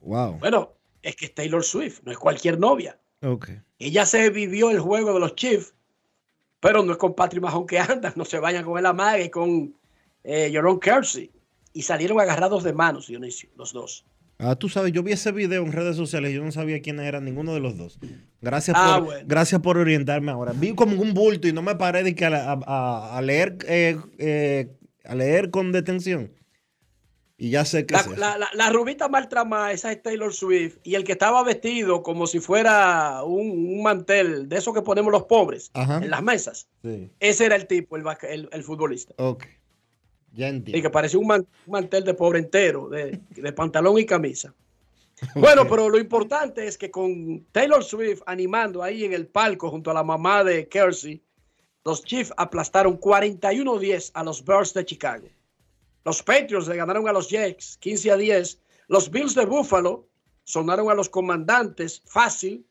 [0.00, 0.38] Wow.
[0.38, 2.98] Bueno, es que es Taylor Swift, no es cualquier novia.
[3.22, 3.50] Ok.
[3.78, 5.74] Ella se vivió el juego de los Chiefs,
[6.60, 8.12] pero no es con Patrick Mahomes que anda.
[8.16, 9.74] No se vayan con el amague y con
[10.24, 11.30] eh, Jerome Kersey.
[11.72, 14.04] Y salieron agarrados de manos, Dionisio, los dos.
[14.40, 17.06] Ah, tú sabes, yo vi ese video en redes sociales y yo no sabía quiénes
[17.06, 17.98] eran ninguno de los dos.
[18.40, 19.24] Gracias, Ah, por, bueno.
[19.26, 20.52] gracias por orientarme ahora.
[20.54, 24.68] Vi como un bulto y no me paré de que a, leer eh, eh,
[25.04, 26.32] a leer con detención.
[27.40, 28.16] Y ya sé que La, es eso.
[28.16, 30.78] la- la- la rubita mal tramada, esa es Taylor Swift.
[30.82, 35.12] Y el que estaba vestido como si fuera un, un mantel de esos que ponemos
[35.12, 35.98] los pobres Ajá.
[35.98, 36.68] en las mesas.
[36.82, 37.10] Sí.
[37.20, 39.14] Ese era el tipo, el, el- el futbolista.
[39.18, 39.44] Ok.
[40.34, 40.78] Ya entiendo.
[40.78, 44.54] Y que parecía un, man- un mantel de pobre entero, de, de pantalón y camisa.
[45.34, 49.90] Bueno, pero lo importante es que con Taylor Swift animando ahí en el palco junto
[49.90, 51.20] a la mamá de Kersey,
[51.84, 55.26] los Chiefs aplastaron 41-10 a los Bears de Chicago.
[56.04, 58.60] Los Patriots le ganaron a los Jets 15 a 10.
[58.86, 60.06] Los Bills de Buffalo
[60.44, 62.64] sonaron a los comandantes fácil.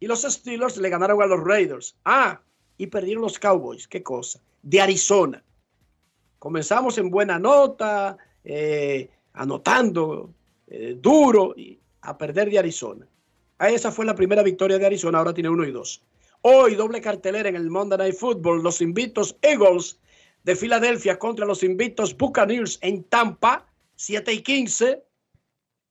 [0.00, 1.96] Y los Steelers le ganaron a los Raiders.
[2.04, 2.40] Ah,
[2.78, 3.86] y perdieron los Cowboys.
[3.86, 4.40] Qué cosa.
[4.62, 5.43] De Arizona.
[6.44, 10.34] Comenzamos en buena nota, eh, anotando
[10.66, 13.08] eh, duro y a perder de Arizona.
[13.56, 16.02] Ah, Esa fue la primera victoria de Arizona, ahora tiene uno y dos.
[16.42, 19.98] Hoy doble cartelera en el Monday Night Football, los invictos Eagles
[20.42, 25.02] de Filadelfia contra los invictos Buccaneers en Tampa, 7 y 15.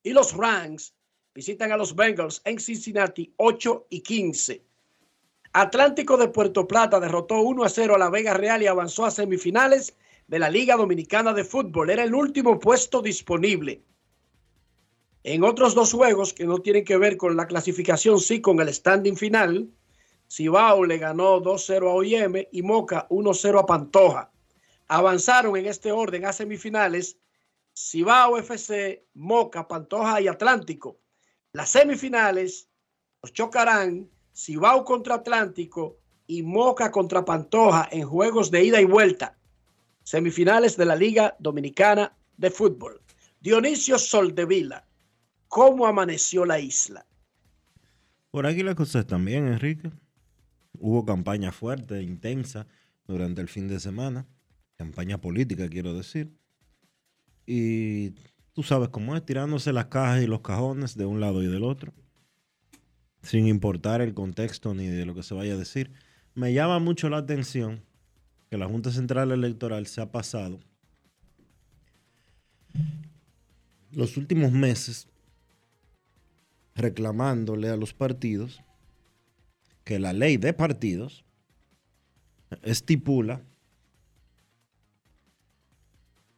[0.04, 0.94] Y los Rams
[1.34, 4.62] visitan a los Bengals en Cincinnati, 8 y 15.
[5.54, 9.10] Atlántico de Puerto Plata derrotó 1 a 0 a la Vega Real y avanzó a
[9.10, 9.96] semifinales
[10.28, 11.90] de la Liga Dominicana de Fútbol.
[11.90, 13.84] Era el último puesto disponible.
[15.24, 18.74] En otros dos juegos que no tienen que ver con la clasificación, sí con el
[18.74, 19.70] standing final,
[20.30, 24.32] Cibao le ganó 2-0 a OIM y Moca 1-0 a Pantoja.
[24.88, 27.18] Avanzaron en este orden a semifinales
[27.76, 31.00] Cibao FC, Moca, Pantoja y Atlántico.
[31.54, 32.68] Las semifinales
[33.22, 39.38] los chocarán Cibao contra Atlántico y Moca contra Pantoja en juegos de ida y vuelta.
[40.04, 43.02] Semifinales de la Liga Dominicana de Fútbol.
[43.40, 44.86] Dionisio Soldevila,
[45.48, 47.06] ¿cómo amaneció la isla?
[48.32, 49.92] Por aquí las cosas también, Enrique.
[50.80, 52.68] Hubo campaña fuerte, intensa
[53.08, 54.28] durante el fin de semana.
[54.76, 56.36] Campaña política, quiero decir.
[57.46, 58.12] Y
[58.54, 61.64] tú sabes cómo es, tirándose las cajas y los cajones de un lado y del
[61.64, 61.94] otro.
[63.22, 65.92] Sin importar el contexto ni de lo que se vaya a decir.
[66.34, 67.86] Me llama mucho la atención
[68.54, 70.60] que la Junta Central Electoral se ha pasado
[73.90, 75.08] los últimos meses
[76.76, 78.62] reclamándole a los partidos
[79.84, 81.26] que la ley de partidos
[82.62, 83.42] estipula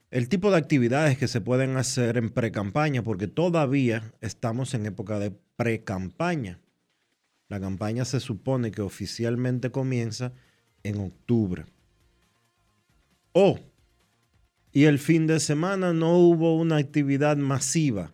[0.09, 5.19] el tipo de actividades que se pueden hacer en pre-campaña, porque todavía estamos en época
[5.19, 6.61] de pre-campaña.
[7.49, 10.31] La campaña se supone que oficialmente comienza
[10.83, 11.74] en octubre.
[13.37, 13.59] Oh,
[14.71, 18.13] y el fin de semana no hubo una actividad masiva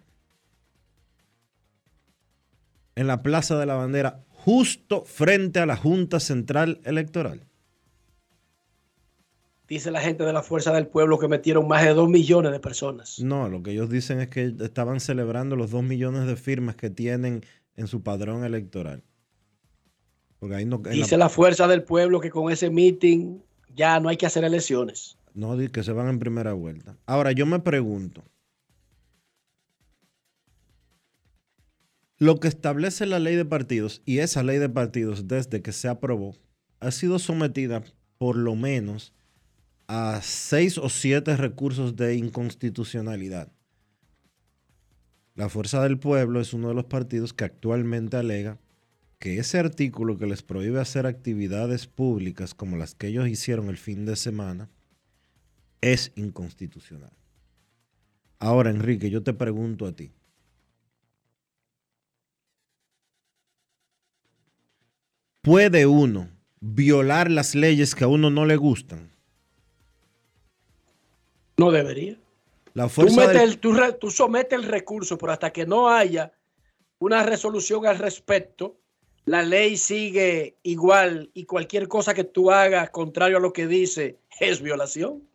[2.96, 7.42] en la Plaza de la Bandera, justo frente a la Junta Central Electoral.
[9.68, 12.60] Dice la gente de la Fuerza del Pueblo que metieron más de dos millones de
[12.60, 13.20] personas.
[13.20, 16.90] No, lo que ellos dicen es que estaban celebrando los dos millones de firmas que
[16.90, 17.46] tienen
[17.78, 19.04] en su padrón electoral.
[20.40, 23.38] Porque ahí no, en la- Dice la Fuerza del Pueblo que con ese meeting
[23.76, 25.18] ya no hay que hacer elecciones.
[25.34, 26.98] No, que se van en primera vuelta.
[27.06, 28.24] Ahora, yo me pregunto.
[32.18, 35.88] Lo que establece la ley de partidos y esa ley de partidos desde que se
[35.88, 36.36] aprobó
[36.80, 37.84] ha sido sometida
[38.18, 39.14] por lo menos
[39.88, 43.52] a seis o siete recursos de inconstitucionalidad.
[45.34, 48.60] La Fuerza del Pueblo es uno de los partidos que actualmente alega
[49.22, 53.78] que ese artículo que les prohíbe hacer actividades públicas como las que ellos hicieron el
[53.78, 54.68] fin de semana
[55.80, 57.12] es inconstitucional.
[58.40, 60.12] Ahora, Enrique, yo te pregunto a ti.
[65.44, 66.30] ¿Puede uno
[66.60, 69.12] violar las leyes que a uno no le gustan?
[71.58, 72.18] No debería.
[72.74, 76.34] La fuerza del- el- tú re- tú sometes el recurso, pero hasta que no haya
[76.98, 78.81] una resolución al respecto,
[79.26, 84.20] la ley sigue igual y cualquier cosa que tú hagas contrario a lo que dice
[84.40, 85.28] es violación.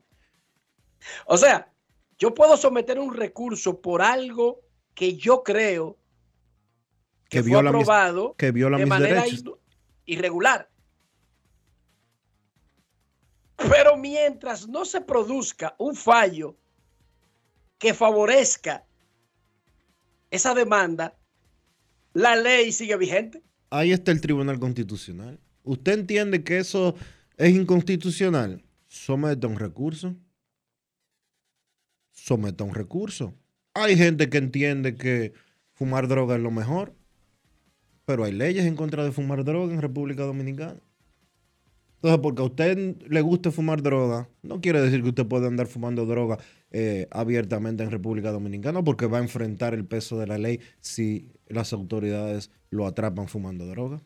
[1.26, 1.72] O sea,
[2.18, 4.60] yo puedo someter un recurso por algo
[4.94, 5.96] que yo creo
[7.28, 9.42] que que fue viola mis, aprobado que viola de mis manera derechos.
[9.44, 9.58] ir-
[10.06, 10.68] irregular.
[13.56, 16.56] Pero mientras no se produzca un fallo
[17.78, 18.84] que favorezca
[20.30, 21.16] esa demanda,
[22.12, 23.42] la ley sigue vigente.
[23.70, 25.40] Ahí está el Tribunal Constitucional.
[25.62, 26.94] ¿Usted entiende que eso
[27.36, 28.62] es inconstitucional?
[28.86, 30.14] Someta un recurso.
[32.12, 33.34] Someta un recurso.
[33.74, 35.32] Hay gente que entiende que
[35.72, 36.94] fumar droga es lo mejor,
[38.04, 40.80] pero hay leyes en contra de fumar droga en República Dominicana.
[41.96, 45.66] Entonces, porque a usted le guste fumar droga, no quiere decir que usted puede andar
[45.66, 46.38] fumando droga
[46.70, 51.30] eh, abiertamente en República Dominicana, porque va a enfrentar el peso de la ley si
[51.48, 54.02] las autoridades lo atrapan fumando droga.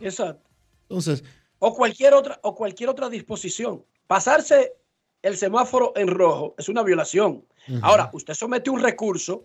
[0.00, 0.50] Exacto.
[0.82, 1.24] Entonces,
[1.60, 3.84] O cualquier otra, o cualquier otra disposición.
[4.06, 4.74] Pasarse
[5.22, 7.44] el semáforo en rojo es una violación.
[7.82, 9.44] Ahora, usted somete un recurso,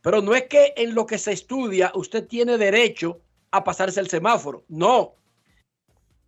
[0.00, 4.08] pero no es que en lo que se estudia usted tiene derecho a pasarse el
[4.08, 4.64] semáforo.
[4.68, 5.14] No.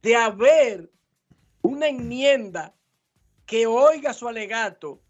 [0.02, 0.90] De haber
[1.62, 2.74] una enmienda
[3.46, 5.00] que oiga su alegato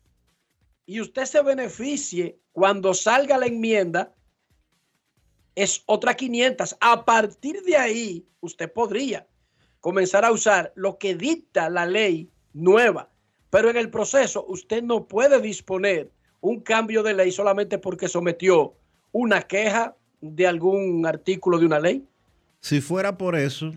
[0.86, 4.14] y usted se beneficie cuando salga la enmienda,
[5.54, 6.76] es otra 500.
[6.80, 9.26] A partir de ahí, usted podría
[9.80, 13.10] comenzar a usar lo que dicta la ley nueva.
[13.50, 18.74] Pero en el proceso, usted no puede disponer un cambio de ley solamente porque sometió
[19.12, 22.04] una queja de algún artículo de una ley.
[22.60, 23.72] si fuera por eso,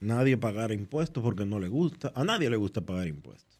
[0.00, 2.12] nadie pagara impuestos porque no le gusta.
[2.14, 3.58] A nadie le gusta pagar impuestos.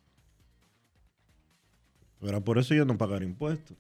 [2.21, 3.77] Pero por eso yo no pagar impuestos.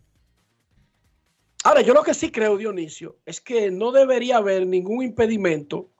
[1.64, 5.90] Ahora, yo lo que sí creo, Dionisio, es que no debería haber ningún impedimento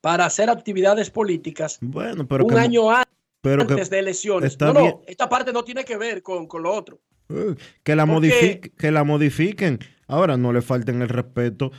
[0.00, 2.82] para hacer actividades políticas Bueno, pero un que, año
[3.40, 4.58] pero antes de elecciones.
[4.60, 4.96] No, no, bien.
[5.06, 7.00] esta parte no tiene que ver con, con lo otro.
[7.28, 9.78] Eh, que la, Porque- que la modifiquen.
[10.06, 11.70] Ahora no le falten el respeto.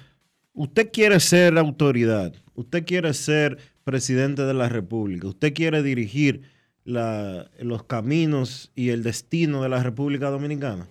[0.54, 3.58] Usted quiere ser autoridad, usted quiere ser
[3.89, 6.43] presidente de la República, usted quiere dirigir
[6.86, 10.88] los caminos y el destino de la República Dominicana.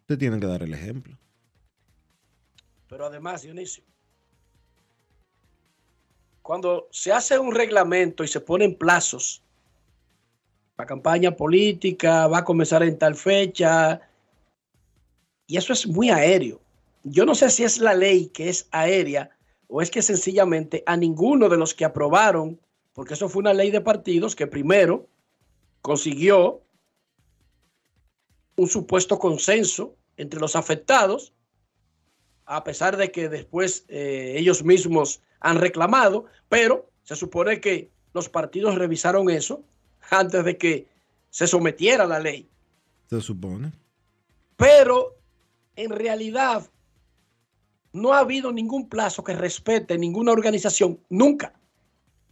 [0.00, 1.16] Usted tiene que dar el ejemplo.
[2.88, 3.82] Pero además, Dionisio,
[6.42, 9.42] cuando se hace un reglamento y se ponen plazos,
[10.76, 14.02] la campaña política va a comenzar en tal fecha,
[15.46, 16.60] y eso es muy aéreo.
[17.02, 19.35] Yo no sé si es la ley que es aérea
[19.68, 22.60] o es que sencillamente a ninguno de los que aprobaron,
[22.92, 25.06] porque eso fue una ley de partidos que primero
[25.82, 26.62] consiguió
[28.56, 31.32] un supuesto consenso entre los afectados,
[32.46, 38.28] a pesar de que después eh, ellos mismos han reclamado, pero se supone que los
[38.28, 39.62] partidos revisaron eso
[40.10, 40.86] antes de que
[41.30, 42.48] se sometiera la ley.
[43.10, 43.72] Se supone.
[44.56, 45.16] Pero
[45.74, 46.68] en realidad
[47.96, 51.52] no ha habido ningún plazo que respete ninguna organización, nunca.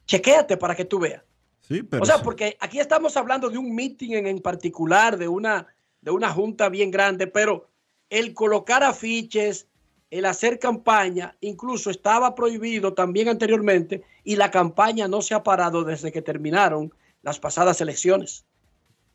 [0.07, 1.23] Chequéate para que tú veas.
[1.61, 2.23] Sí, pero o sea, sí.
[2.23, 5.67] porque aquí estamos hablando de un meeting en, en particular, de una,
[6.03, 7.71] de una junta bien grande, pero
[8.11, 9.67] el colocar afiches,
[10.11, 15.85] el hacer campaña, incluso estaba prohibido también anteriormente y la campaña no se ha parado
[15.85, 18.45] desde que terminaron las pasadas elecciones.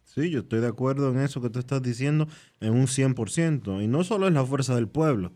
[0.04, 2.28] Sí, yo estoy de acuerdo en eso que tú estás diciendo
[2.60, 3.84] en un 100%.
[3.84, 5.34] Y no solo es la fuerza del pueblo.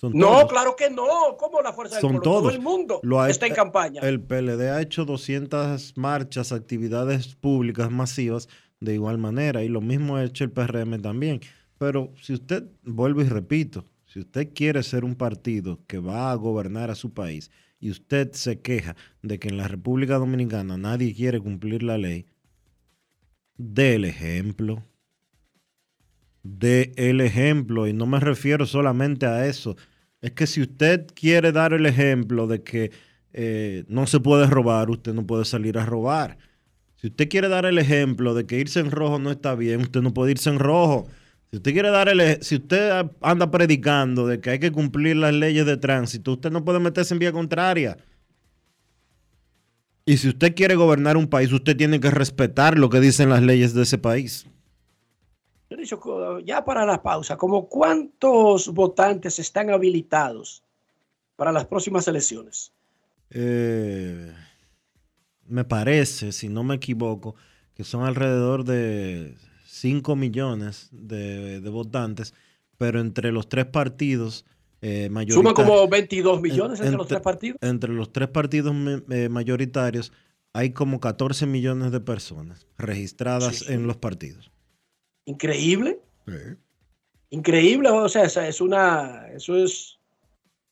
[0.00, 0.52] Son No, todos.
[0.52, 1.36] claro que no.
[1.38, 2.22] ¿Cómo la fuerza del Son pueblo?
[2.22, 2.42] todos.
[2.44, 4.00] Todo el mundo Lo ha- está en campaña.
[4.00, 8.48] El PLD ha hecho 200 marchas, actividades públicas masivas
[8.80, 9.62] de igual manera.
[9.62, 11.40] Y lo mismo ha hecho el PRM también.
[11.76, 16.34] Pero si usted, vuelvo y repito, si usted quiere ser un partido que va a
[16.34, 21.14] gobernar a su país y usted se queja de que en la República Dominicana nadie
[21.14, 22.24] quiere cumplir la ley,
[23.58, 24.82] dé el ejemplo.
[26.42, 27.86] Dé el ejemplo.
[27.86, 29.76] Y no me refiero solamente a eso.
[30.20, 32.90] Es que si usted quiere dar el ejemplo de que
[33.32, 36.36] eh, no se puede robar, usted no puede salir a robar.
[36.96, 40.02] Si usted quiere dar el ejemplo de que irse en rojo no está bien, usted
[40.02, 41.08] no puede irse en rojo.
[41.50, 45.16] Si usted quiere dar el ej- si usted anda predicando de que hay que cumplir
[45.16, 47.96] las leyes de tránsito, usted no puede meterse en vía contraria.
[50.04, 53.42] Y si usted quiere gobernar un país, usted tiene que respetar lo que dicen las
[53.42, 54.46] leyes de ese país.
[56.44, 60.62] Ya para la pausa, como cuántos votantes están habilitados
[61.36, 62.72] para las próximas elecciones?
[63.30, 64.32] Eh,
[65.46, 67.34] me parece, si no me equivoco,
[67.74, 72.34] que son alrededor de 5 millones de, de votantes,
[72.76, 74.44] pero entre los tres partidos
[74.82, 77.58] eh, Suma como 22 millones en- entre los tres partidos.
[77.60, 78.74] Entre los tres partidos
[79.10, 80.12] eh, mayoritarios
[80.52, 84.50] hay como 14 millones de personas registradas en los partidos.
[85.30, 86.00] Increíble.
[87.30, 89.98] Increíble, o sea, es una, eso es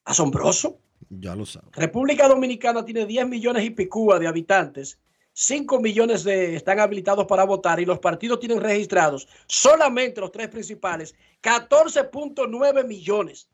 [0.04, 0.80] asombroso.
[1.09, 1.70] Ya lo sabes.
[1.72, 4.98] República Dominicana tiene 10 millones y picúa de habitantes.
[5.32, 10.48] 5 millones de, están habilitados para votar y los partidos tienen registrados solamente los tres
[10.48, 13.48] principales 14.9 millones.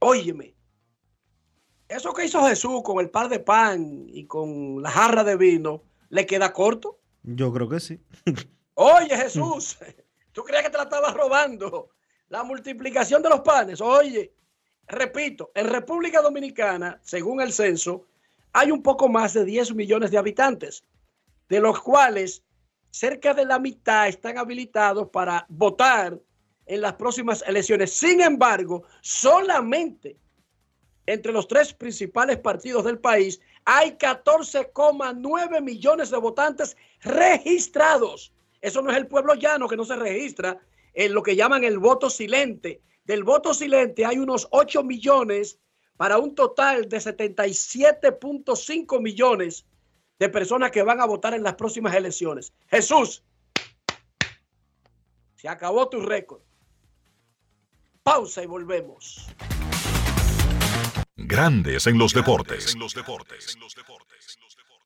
[0.00, 0.56] Óyeme,
[1.88, 5.84] eso que hizo Jesús con el par de pan y con la jarra de vino,
[6.08, 6.98] ¿le queda corto?
[7.22, 8.00] Yo creo que sí.
[8.74, 9.78] Oye, Jesús,
[10.32, 11.90] ¿tú creías que te la estabas robando?
[12.28, 13.80] La multiplicación de los panes.
[13.80, 14.32] Oye,
[14.86, 18.06] repito, en República Dominicana, según el censo,
[18.52, 20.84] hay un poco más de 10 millones de habitantes,
[21.48, 22.42] de los cuales
[22.90, 26.18] cerca de la mitad están habilitados para votar
[26.66, 27.92] en las próximas elecciones.
[27.92, 30.16] Sin embargo, solamente
[31.06, 38.31] entre los tres principales partidos del país hay 14,9 millones de votantes registrados.
[38.62, 40.58] Eso no es el pueblo llano que no se registra
[40.94, 42.80] en lo que llaman el voto silente.
[43.04, 45.58] Del voto silente hay unos 8 millones
[45.96, 49.66] para un total de 77.5 millones
[50.18, 52.52] de personas que van a votar en las próximas elecciones.
[52.68, 53.24] Jesús,
[55.34, 56.42] se acabó tu récord.
[58.04, 59.26] Pausa y volvemos.
[61.16, 62.76] Grandes en los deportes.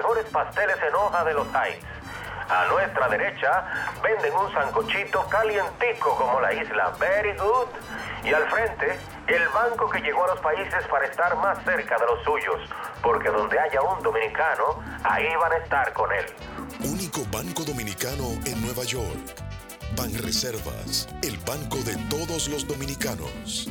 [0.00, 1.84] mejores pasteles en hoja de los Heights.
[2.48, 3.64] A nuestra derecha
[4.02, 7.68] venden un sancochito calientico como la isla Very Good.
[8.24, 12.06] Y al frente, el banco que llegó a los países para estar más cerca de
[12.06, 12.60] los suyos.
[13.02, 16.24] Porque donde haya un dominicano, ahí van a estar con él.
[16.80, 19.34] Único banco dominicano en Nueva York.
[19.96, 23.68] Banreservas, el banco de todos los dominicanos.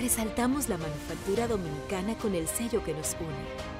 [0.00, 3.79] Resaltamos la manufactura dominicana con el sello que nos une,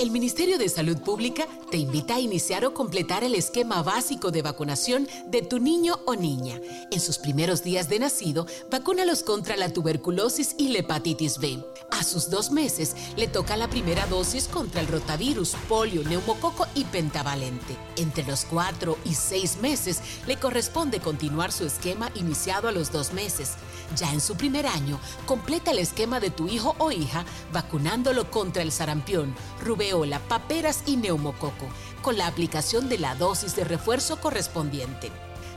[0.00, 4.40] El Ministerio de Salud Pública te invita a iniciar o completar el esquema básico de
[4.40, 6.58] vacunación de tu niño o niña.
[6.90, 11.62] En sus primeros días de nacido, vacúnalos contra la tuberculosis y la hepatitis B.
[11.90, 16.84] A sus dos meses, le toca la primera dosis contra el rotavirus, polio, neumococo y
[16.84, 17.76] pentavalente.
[17.96, 23.12] Entre los cuatro y seis meses, le corresponde continuar su esquema iniciado a los dos
[23.12, 23.50] meses.
[23.96, 28.62] Ya en su primer año, completa el esquema de tu hijo o hija vacunándolo contra
[28.62, 31.66] el sarampión, rubeola, paperas y neumococo,
[32.02, 35.10] con la aplicación de la dosis de refuerzo correspondiente.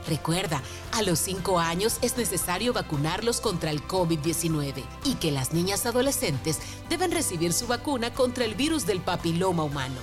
[0.06, 0.60] Recuerda,
[0.92, 6.58] a los 5 años es necesario vacunarlos contra el COVID-19 y que las niñas adolescentes
[6.90, 9.96] deben recibir su vacuna contra el virus del papiloma humano.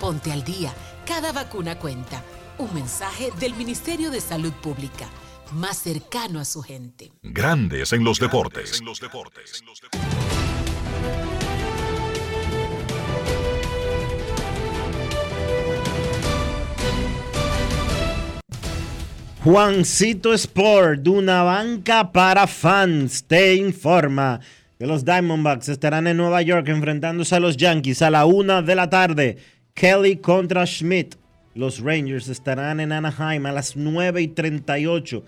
[0.00, 0.72] Ponte al día,
[1.06, 2.22] cada vacuna cuenta.
[2.58, 5.08] Un mensaje del Ministerio de Salud Pública,
[5.54, 7.12] más cercano a su gente.
[7.22, 8.82] Grandes en los deportes.
[19.44, 24.38] Juancito Sport, de una banca para fans, te informa
[24.78, 28.74] que los Diamondbacks estarán en Nueva York enfrentándose a los Yankees a la una de
[28.76, 29.38] la tarde.
[29.74, 31.16] Kelly contra Schmidt.
[31.54, 35.24] Los Rangers estarán en Anaheim a las 9 y 38.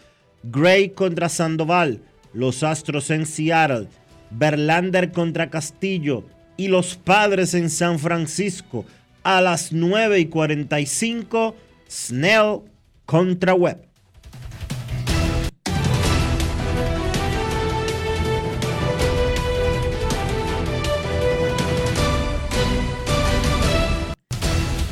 [0.50, 2.00] Gray contra Sandoval.
[2.32, 3.88] Los Astros en Seattle.
[4.30, 6.24] Verlander contra Castillo.
[6.56, 8.84] Y los Padres en San Francisco
[9.22, 11.56] a las 9 y 45.
[11.88, 12.60] Snell
[13.06, 13.94] contra Webb.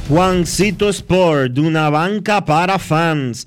[0.09, 3.47] Juancito Sport, una banca para fans,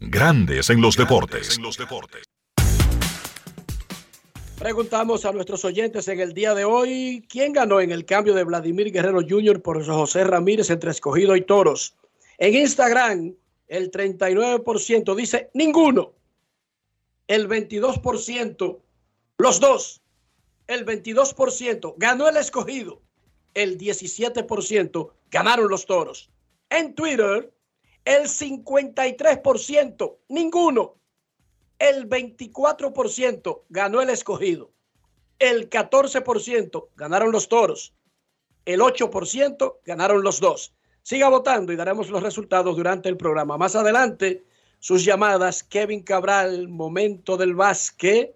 [0.00, 1.58] Grandes en los deportes.
[4.58, 8.42] Preguntamos a nuestros oyentes en el día de hoy, ¿quién ganó en el cambio de
[8.42, 9.62] Vladimir Guerrero Jr.
[9.62, 11.94] por José Ramírez entre escogido y toros?
[12.38, 13.34] En Instagram,
[13.68, 16.14] el 39% dice ninguno.
[17.28, 18.78] El 22%,
[19.38, 20.00] los dos.
[20.66, 23.00] El 22% ganó el escogido.
[23.54, 26.30] El 17% ganaron los toros.
[26.70, 27.52] En Twitter,
[28.04, 30.94] el 53%, ninguno.
[31.78, 34.72] El 24% ganó el escogido.
[35.38, 37.94] El 14% ganaron los toros.
[38.64, 40.74] El 8% ganaron los dos.
[41.02, 43.56] Siga votando y daremos los resultados durante el programa.
[43.56, 44.44] Más adelante,
[44.78, 48.34] sus llamadas, Kevin Cabral, momento del básquet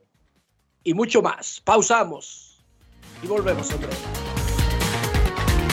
[0.85, 1.61] y mucho más.
[1.61, 2.65] Pausamos
[3.23, 4.42] y volvemos en breve.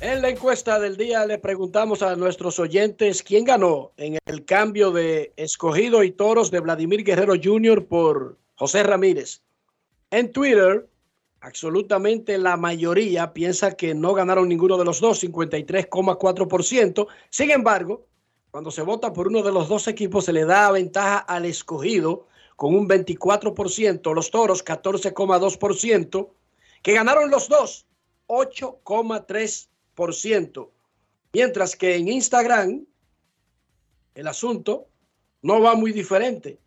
[0.00, 5.32] la encuesta del día le preguntamos a nuestros oyentes quién ganó en el cambio de
[5.36, 7.86] escogido y toros de Vladimir Guerrero Jr.
[7.86, 9.42] por José Ramírez.
[10.10, 10.86] En Twitter,
[11.40, 17.06] absolutamente la mayoría piensa que no ganaron ninguno de los dos, 53,4%.
[17.30, 18.06] Sin embargo,
[18.50, 22.26] cuando se vota por uno de los dos equipos se le da ventaja al escogido
[22.54, 26.28] con un 24%, los toros 14,2%,
[26.82, 27.86] que ganaron los dos
[28.28, 29.68] 8,3%.
[31.32, 32.86] Mientras que en Instagram
[34.14, 34.88] el asunto
[35.42, 36.58] no va muy diferente.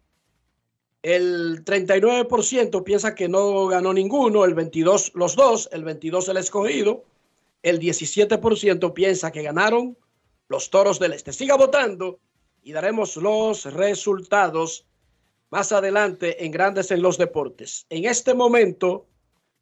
[1.02, 7.04] El 39% piensa que no ganó ninguno, el 22 los dos, el 22 el escogido,
[7.64, 9.98] el 17% piensa que ganaron
[10.50, 11.32] los Toros del Este.
[11.32, 12.20] Siga votando
[12.64, 14.86] y daremos los resultados
[15.50, 17.86] más adelante en Grandes en los Deportes.
[17.90, 19.08] En este momento,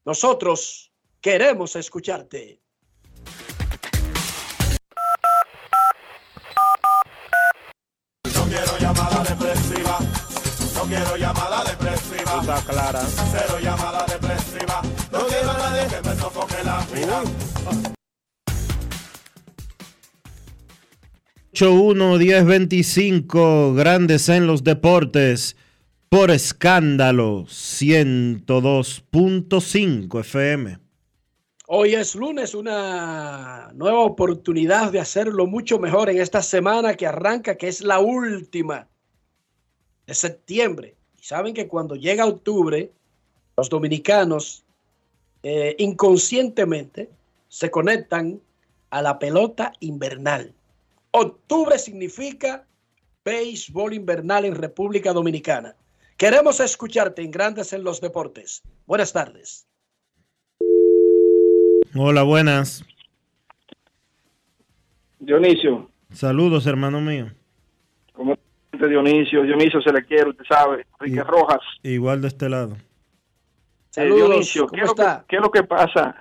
[0.05, 0.91] nosotros
[1.21, 2.59] queremos escucharte.
[10.87, 12.39] Quiero llamada depresiva.
[12.41, 13.01] Está clara.
[13.31, 14.81] Cero llamada depresiva.
[15.11, 17.23] No quiero a nadie que me sofoque la vida.
[21.53, 25.57] 81-1025, Grandes en los Deportes,
[26.07, 30.77] por escándalo 102.5 FM.
[31.65, 37.55] Hoy es lunes, una nueva oportunidad de hacerlo mucho mejor en esta semana que arranca,
[37.55, 38.87] que es la última
[40.07, 40.95] de septiembre.
[41.19, 42.89] Y saben que cuando llega octubre,
[43.55, 44.63] los dominicanos
[45.43, 47.09] eh, inconscientemente
[47.49, 48.41] se conectan
[48.89, 50.53] a la pelota invernal.
[51.11, 52.65] Octubre significa
[53.23, 55.75] béisbol invernal en República Dominicana.
[56.15, 58.63] Queremos escucharte en Grandes en los Deportes.
[58.87, 59.67] Buenas tardes.
[61.95, 62.83] Hola, buenas.
[65.19, 67.31] Dionisio, Saludos, hermano mío.
[68.13, 68.37] ¿cómo
[68.77, 69.43] está Dionisio?
[69.43, 70.85] Dionisio se le quiere, usted sabe.
[70.99, 71.59] Enrique Rojas.
[71.83, 72.77] Igual de este lado.
[73.95, 76.15] Eh, Dionisio, ¿qué es, lo que, ¿qué es lo que pasa?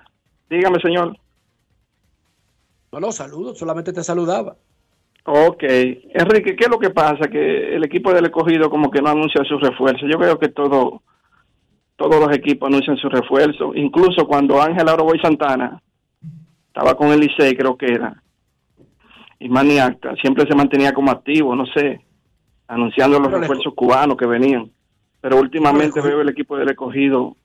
[0.48, 1.16] Dígame, señor.
[2.92, 4.56] No, no, saludos, solamente te saludaba.
[5.24, 5.62] Ok.
[5.62, 7.28] Enrique, ¿qué es lo que pasa?
[7.28, 10.08] Que el equipo del escogido como que no anuncia sus refuerzos.
[10.10, 11.02] Yo creo que todo,
[11.96, 13.76] todos los equipos anuncian sus refuerzos.
[13.76, 15.82] Incluso cuando Ángel Aroboy Santana
[16.68, 18.22] estaba con el Licey, creo que era,
[19.38, 22.00] y Maniacta, siempre se mantenía como activo, no sé,
[22.68, 24.70] anunciando los le- refuerzos cubanos que venían.
[25.20, 27.36] Pero últimamente veo el equipo del escogido,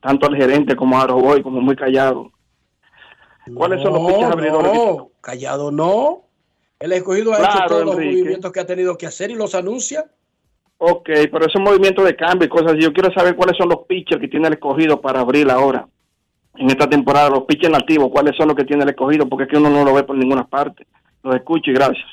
[0.00, 2.30] tanto al gerente como a Aroboy, como muy callado.
[3.54, 4.72] ¿Cuáles son los pitchers abridores?
[4.72, 6.22] no, callado no.
[6.80, 10.04] El escogido ha hecho todos los movimientos que ha tenido que hacer y los anuncia.
[10.78, 13.86] Ok, pero esos movimientos de cambio y cosas así, yo quiero saber cuáles son los
[13.86, 15.86] pitchers que tiene el escogido para abril ahora,
[16.56, 19.50] en esta temporada, los pitchers nativos, cuáles son los que tiene el escogido, porque es
[19.50, 20.86] que uno no lo ve por ninguna parte.
[21.22, 22.04] Los escucho y gracias.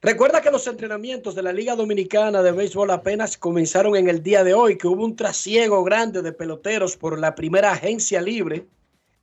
[0.00, 4.44] Recuerda que los entrenamientos de la Liga Dominicana de Béisbol apenas comenzaron en el día
[4.44, 8.64] de hoy, que hubo un trasiego grande de peloteros por la primera agencia libre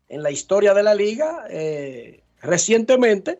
[0.09, 3.39] en la historia de la liga eh, recientemente,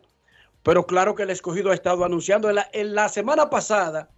[0.62, 2.48] pero claro que el escogido ha estado anunciando.
[2.48, 4.08] En la, en la semana pasada,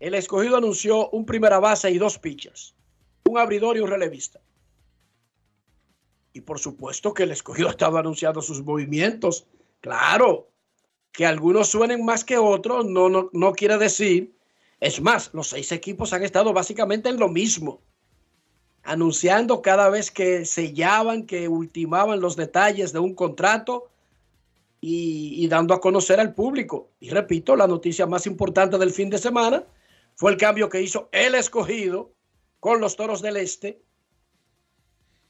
[0.00, 2.74] el escogido anunció un primera base y dos pitchers,
[3.28, 4.40] un abridor y un relevista.
[6.32, 9.46] Y por supuesto que el escogido ha estado anunciando sus movimientos.
[9.82, 10.48] Claro,
[11.12, 14.34] que algunos suenen más que otros no, no, no quiere decir.
[14.80, 17.80] Es más, los seis equipos han estado básicamente en lo mismo,
[18.82, 23.90] anunciando cada vez que sellaban, que ultimaban los detalles de un contrato
[24.80, 26.90] y, y dando a conocer al público.
[26.98, 29.64] Y repito, la noticia más importante del fin de semana
[30.16, 32.12] fue el cambio que hizo el escogido
[32.58, 33.82] con los Toros del Este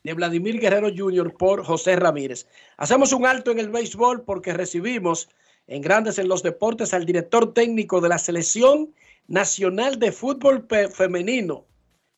[0.05, 1.35] de Vladimir Guerrero Jr.
[1.35, 2.47] por José Ramírez.
[2.77, 5.29] Hacemos un alto en el béisbol porque recibimos
[5.67, 8.91] en Grandes en los Deportes al director técnico de la Selección
[9.29, 11.65] Nacional de Fútbol Femenino,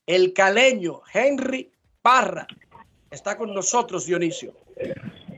[0.06, 1.70] el caleño Henry
[2.02, 2.46] Parra.
[3.10, 4.54] Está con nosotros, Dionisio.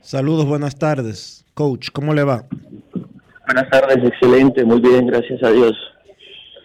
[0.02, 1.44] Saludos, buenas tardes.
[1.54, 2.46] Coach, ¿cómo le va?
[3.46, 5.76] Buenas tardes, excelente, muy bien, gracias a Dios.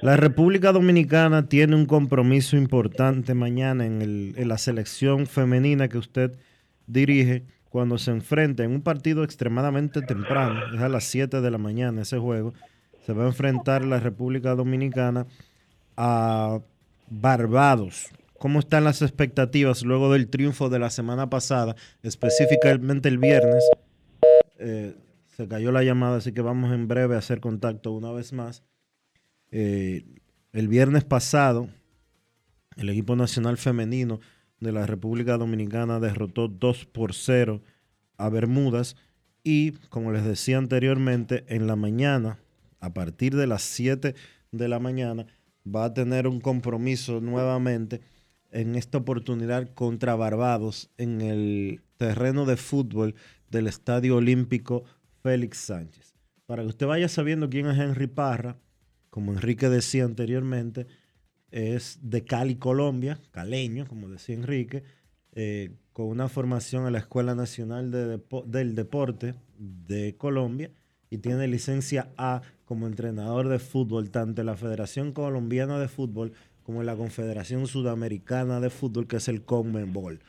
[0.01, 5.97] La República Dominicana tiene un compromiso importante mañana en, el- en la selección femenina que
[5.99, 6.31] usted
[6.87, 11.57] dirige cuando se enfrenta en un partido extremadamente temprano, es a las 7 de la
[11.57, 12.53] mañana ese juego,
[13.05, 15.25] se va a enfrentar la República Dominicana
[15.95, 16.59] a
[17.09, 18.07] Barbados.
[18.37, 23.63] ¿Cómo están las expectativas luego del triunfo de la semana pasada, específicamente el viernes?
[24.59, 24.93] Eh,
[25.37, 28.63] se cayó la llamada, así que vamos en breve a hacer contacto una vez más.
[29.49, 30.03] Eh,
[30.51, 31.69] el viernes pasado,
[32.75, 34.19] el equipo nacional femenino
[34.61, 37.61] de la República Dominicana derrotó 2 por 0
[38.17, 38.95] a Bermudas
[39.43, 42.39] y, como les decía anteriormente, en la mañana,
[42.79, 44.15] a partir de las 7
[44.51, 45.25] de la mañana,
[45.67, 48.01] va a tener un compromiso nuevamente
[48.51, 53.15] en esta oportunidad contra Barbados en el terreno de fútbol
[53.49, 54.83] del Estadio Olímpico
[55.23, 56.15] Félix Sánchez.
[56.45, 58.57] Para que usted vaya sabiendo quién es Henry Parra,
[59.09, 60.87] como Enrique decía anteriormente,
[61.51, 64.83] es de Cali, Colombia, caleño, como decía Enrique,
[65.33, 70.71] eh, con una formación en la Escuela Nacional del Deporte de Colombia
[71.09, 76.31] y tiene licencia A como entrenador de fútbol tanto en la Federación Colombiana de Fútbol
[76.63, 80.21] como en la Confederación Sudamericana de Fútbol, que es el Conmebol.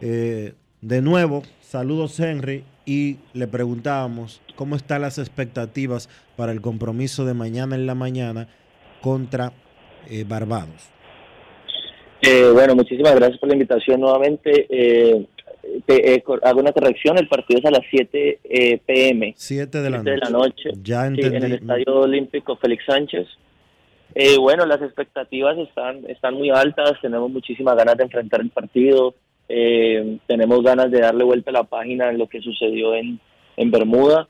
[0.00, 7.24] Eh, de nuevo, saludos Henry y le preguntábamos cómo están las expectativas para el compromiso
[7.24, 8.48] de mañana en la mañana
[9.00, 9.52] contra
[10.10, 10.90] eh, Barbados.
[12.22, 14.66] Eh, bueno, muchísimas gracias por la invitación nuevamente.
[14.68, 15.26] Eh,
[16.42, 19.34] hago una corrección, el partido es a las 7 pm.
[19.36, 20.10] 7 de la noche.
[20.10, 20.70] De la noche.
[20.82, 21.36] Ya entendí.
[21.36, 23.26] en el Estadio Olímpico Félix Sánchez.
[24.40, 29.14] bueno, las expectativas están, están muy altas, tenemos muchísimas ganas de enfrentar el partido,
[29.46, 33.20] tenemos ganas de darle vuelta a la página en lo que sucedió en,
[33.56, 34.28] en Bermuda.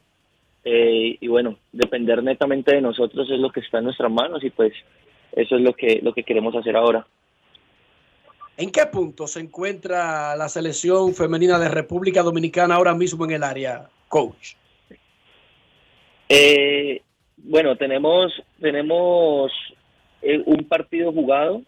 [0.64, 4.72] y bueno, depender netamente de nosotros es lo que está en nuestras manos y pues
[5.37, 7.07] eso es lo que, lo que queremos hacer ahora.
[8.57, 13.45] ¿En qué punto se encuentra la selección femenina de República Dominicana ahora mismo en el
[13.45, 14.55] área, coach?
[16.26, 17.03] Eh,
[17.37, 19.53] bueno, tenemos, tenemos
[20.22, 21.61] eh, un partido jugado,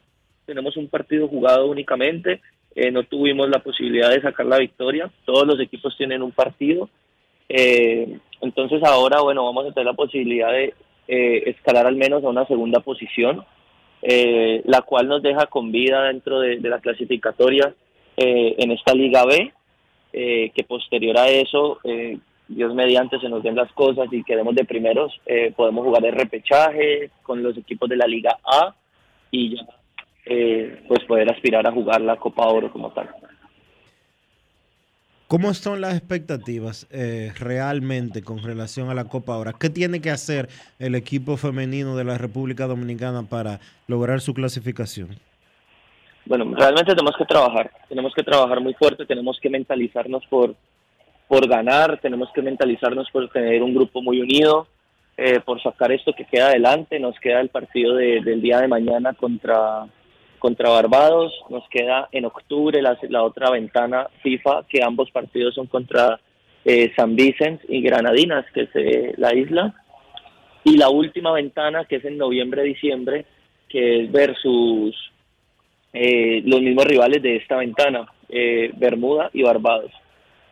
[0.47, 2.41] tenemos un partido jugado únicamente,
[2.75, 6.89] eh, no tuvimos la posibilidad de sacar la victoria, todos los equipos tienen un partido,
[8.41, 10.75] entonces ahora, bueno, vamos a tener la posibilidad de
[11.07, 13.45] escalar al menos a una segunda posición,
[14.03, 17.75] eh, la cual nos deja con vida dentro de, la clasificatoria
[18.17, 19.53] eh, en esta Liga B,
[20.13, 21.79] eh, que posterior a eso,
[22.49, 25.21] Dios mediante, se nos den las cosas y quedemos de primeros,
[25.55, 28.75] podemos jugar el repechaje con los equipos de la Liga A
[29.31, 29.67] y ya
[30.87, 33.09] pues poder aspirar a jugar la Copa Oro como tal.
[35.29, 39.53] ¿Cómo son las expectativas eh, realmente con relación a la Copa ahora?
[39.53, 40.49] ¿Qué tiene que hacer
[40.79, 45.11] el equipo femenino de la República Dominicana para lograr su clasificación?
[46.25, 50.55] Bueno, realmente tenemos que trabajar, tenemos que trabajar muy fuerte, tenemos que mentalizarnos por,
[51.29, 54.67] por ganar, tenemos que mentalizarnos por tener un grupo muy unido,
[55.19, 56.99] eh, por sacar esto que queda adelante.
[56.99, 59.89] Nos queda el partido del día de mañana contra,
[60.39, 66.21] contra Barbados, nos queda en octubre la, otra ventana FIFA, que ambos partidos son contra
[66.65, 69.75] eh, San Vicente y Granadinas, que es eh, la isla,
[70.65, 73.25] y la última ventana, que es en noviembre-diciembre,
[73.69, 74.95] que es versus
[75.93, 79.91] eh, los mismos rivales de esta ventana, Bermuda y Barbados.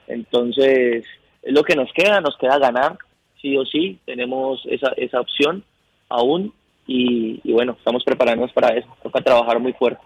[0.08, 1.04] Entonces,
[1.42, 2.96] es lo que nos queda, nos queda ganar,
[3.42, 5.62] sí o sí, tenemos esa, esa opción
[6.08, 6.52] aún
[6.86, 10.02] y, bueno, estamos preparándonos para eso, toca trabajar muy fuerte.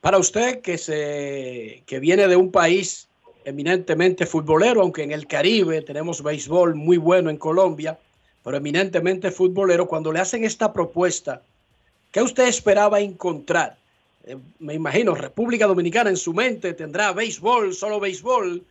[0.00, 3.08] Para usted que, se, que viene de un país
[3.44, 7.98] eminentemente futbolero, aunque en el Caribe tenemos béisbol muy bueno en Colombia,
[8.42, 11.42] pero eminentemente futbolero, cuando le hacen esta propuesta,
[12.10, 13.76] ¿qué usted esperaba encontrar?
[14.24, 18.64] Eh, me imagino, República Dominicana en su mente tendrá béisbol, solo béisbol,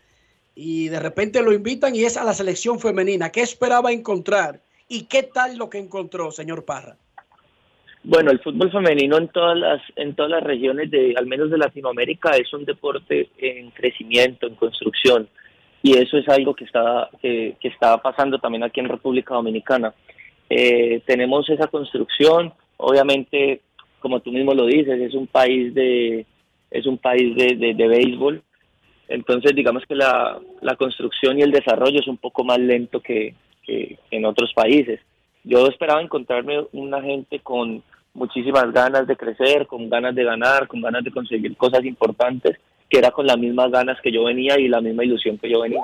[0.55, 3.31] y de repente lo invitan y es a la selección femenina.
[3.31, 4.59] ¿Qué esperaba encontrar?
[4.93, 6.97] ¿Y qué tal lo que encontró, señor Parra?
[8.03, 11.57] Bueno, el fútbol femenino en todas las en todas las regiones de al menos de
[11.57, 15.29] Latinoamérica es un deporte en crecimiento, en construcción
[15.81, 19.93] y eso es algo que está que, está pasando también aquí en República Dominicana.
[20.49, 23.61] Eh, tenemos esa construcción, obviamente,
[24.01, 26.25] como tú mismo lo dices, es un país de
[26.69, 28.43] es un país de, de, béisbol,
[29.07, 33.35] entonces digamos que la, la construcción y el desarrollo es un poco más lento que,
[33.63, 34.99] que en otros países.
[35.43, 37.83] Yo esperaba encontrarme una gente con
[38.13, 42.57] muchísimas ganas de crecer, con ganas de ganar, con ganas de conseguir cosas importantes,
[42.89, 45.61] que era con las mismas ganas que yo venía y la misma ilusión que yo
[45.61, 45.81] venía.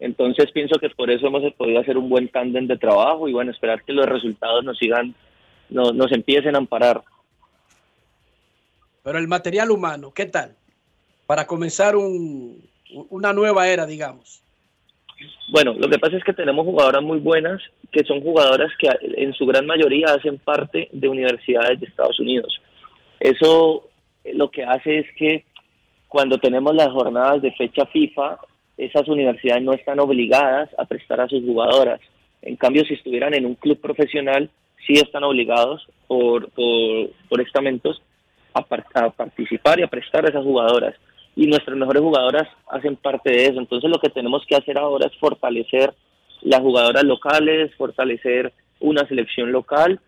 [0.00, 3.50] Entonces pienso que por eso hemos podido hacer un buen tándem de trabajo y bueno,
[3.50, 5.14] esperar que los resultados nos sigan,
[5.68, 7.02] no, nos empiecen a amparar.
[9.02, 10.56] Pero el material humano, ¿qué tal?
[11.26, 12.62] Para comenzar un,
[13.10, 14.42] una nueva era, digamos.
[15.48, 17.60] Bueno, lo que pasa es que tenemos jugadoras muy buenas,
[17.90, 22.60] que son jugadoras que en su gran mayoría hacen parte de universidades de Estados Unidos.
[23.18, 23.88] Eso
[24.24, 25.44] eh, lo que hace es que
[26.08, 28.38] cuando tenemos las jornadas de fecha FIFA,
[28.76, 32.00] esas universidades no están obligadas a prestar a sus jugadoras.
[32.42, 34.48] En cambio, si estuvieran en un club profesional,
[34.86, 38.00] sí están obligados por, por, por estamentos
[38.54, 38.64] a,
[38.94, 40.94] a participar y a prestar a esas jugadoras
[41.40, 43.60] y nuestras mejores jugadoras hacen parte de eso.
[43.60, 45.94] Entonces lo que tenemos que hacer ahora es fortalecer
[46.42, 49.98] las jugadoras locales, fortalecer una selección local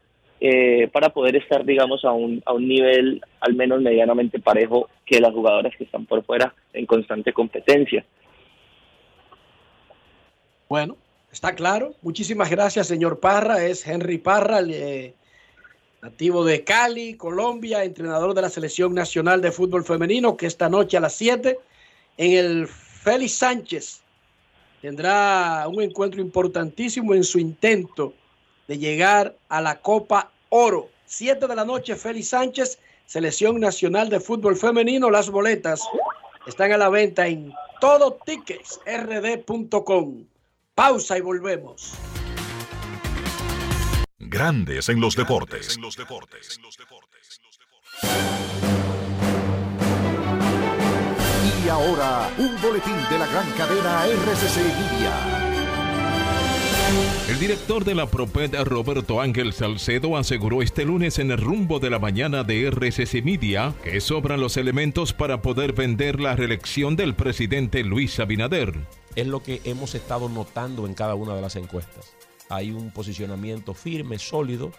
[0.41, 5.23] eh, para poder estar, digamos, a un, a un nivel al menos medianamente parejo que
[5.23, 8.05] las jugadoras que están por fuera en constante competencia.
[10.69, 10.99] Bueno,
[11.33, 11.95] está claro.
[12.03, 13.65] Muchísimas gracias, señor Parra.
[13.65, 14.61] Es Henry Parra,
[16.03, 20.97] nativo de Cali, Colombia, entrenador de la Selección Nacional de Fútbol Femenino, que esta noche
[20.97, 21.61] a las 7
[22.17, 24.01] en el Félix Sánchez
[24.81, 28.15] tendrá un encuentro importantísimo en su intento
[28.67, 30.89] de llegar a la Copa Oro.
[31.07, 35.09] 7 de la noche, Félix Sánchez, Selección Nacional de Fútbol Femenino.
[35.09, 35.81] Las boletas
[36.49, 40.25] están a la venta en todoticketsrd.com.
[40.75, 41.93] Pausa y volvemos.
[44.33, 45.79] Grandes en los deportes.
[51.63, 55.13] Y ahora, un boletín de la gran cadena RCC Media.
[57.29, 61.91] El director de la Proped, Roberto Ángel Salcedo, aseguró este lunes en el rumbo de
[61.91, 67.15] la mañana de RCC Media que sobran los elementos para poder vender la reelección del
[67.15, 68.73] presidente Luis Abinader.
[69.15, 72.15] Es lo que hemos estado notando en cada una de las encuestas
[72.53, 74.73] hay un posicionamiento firme, sólido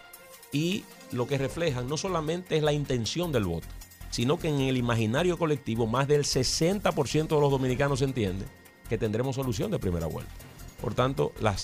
[0.52, 3.66] y lo que reflejan no solamente es la intención del voto,
[4.10, 8.46] sino que en el imaginario colectivo más del 60% de los dominicanos entiende
[8.88, 10.32] que tendremos solución de primera vuelta.
[10.80, 11.56] Por tanto, la,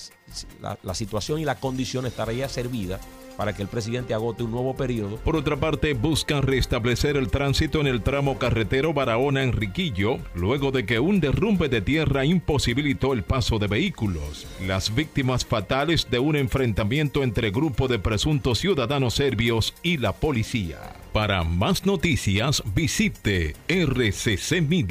[0.82, 2.98] la situación y la condición estaría servida
[3.40, 5.16] para que el presidente agote un nuevo periodo.
[5.16, 11.00] Por otra parte, buscan restablecer el tránsito en el tramo carretero Barahona-Enriquillo, luego de que
[11.00, 14.46] un derrumbe de tierra imposibilitó el paso de vehículos.
[14.66, 20.92] Las víctimas fatales de un enfrentamiento entre grupo de presuntos ciudadanos serbios y la policía.
[21.14, 24.90] Para más noticias, visite rccmedia.com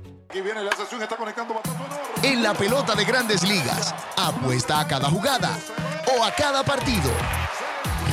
[0.31, 1.61] Aquí viene la sesión, está conectando
[2.23, 5.59] En la pelota de grandes ligas, apuesta a cada jugada
[6.17, 7.11] o a cada partido.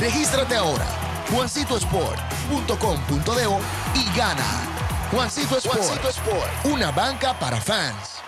[0.01, 0.85] Regístrate ahora,
[1.31, 3.47] juancitosport.com.de
[3.95, 4.43] y gana.
[5.13, 8.18] Juancito Sport, Sport, una banca para fans.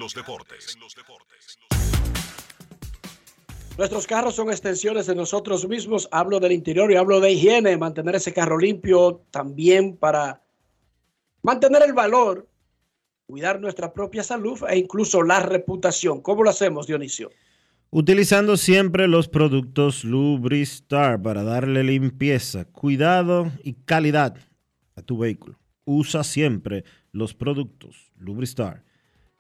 [3.77, 6.09] Nuestros carros son extensiones de nosotros mismos.
[6.11, 10.43] Hablo del interior y hablo de higiene, mantener ese carro limpio también para
[11.43, 12.48] mantener el valor
[13.29, 16.23] cuidar nuestra propia salud e incluso la reputación.
[16.23, 17.31] ¿Cómo lo hacemos, Dionisio?
[17.91, 24.39] Utilizando siempre los productos Lubristar para darle limpieza, cuidado y calidad
[24.97, 25.59] a tu vehículo.
[25.85, 28.83] Usa siempre los productos Lubristar.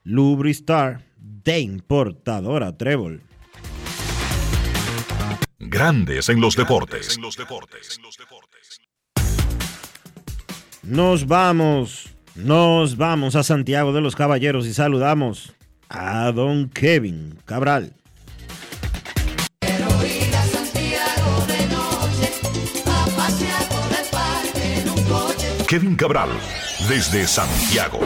[0.02, 3.22] Lubristar de importadora Trébol.
[5.58, 7.18] Grandes en los deportes.
[10.82, 15.56] Nos vamos, nos vamos a Santiago de los Caballeros y saludamos
[15.88, 17.92] a don Kevin Cabral.
[19.58, 22.30] Quiero ir a Santiago de noche,
[22.86, 25.48] a pasear por el parque en un coche.
[25.68, 26.30] Kevin Cabral,
[26.88, 27.98] desde Santiago.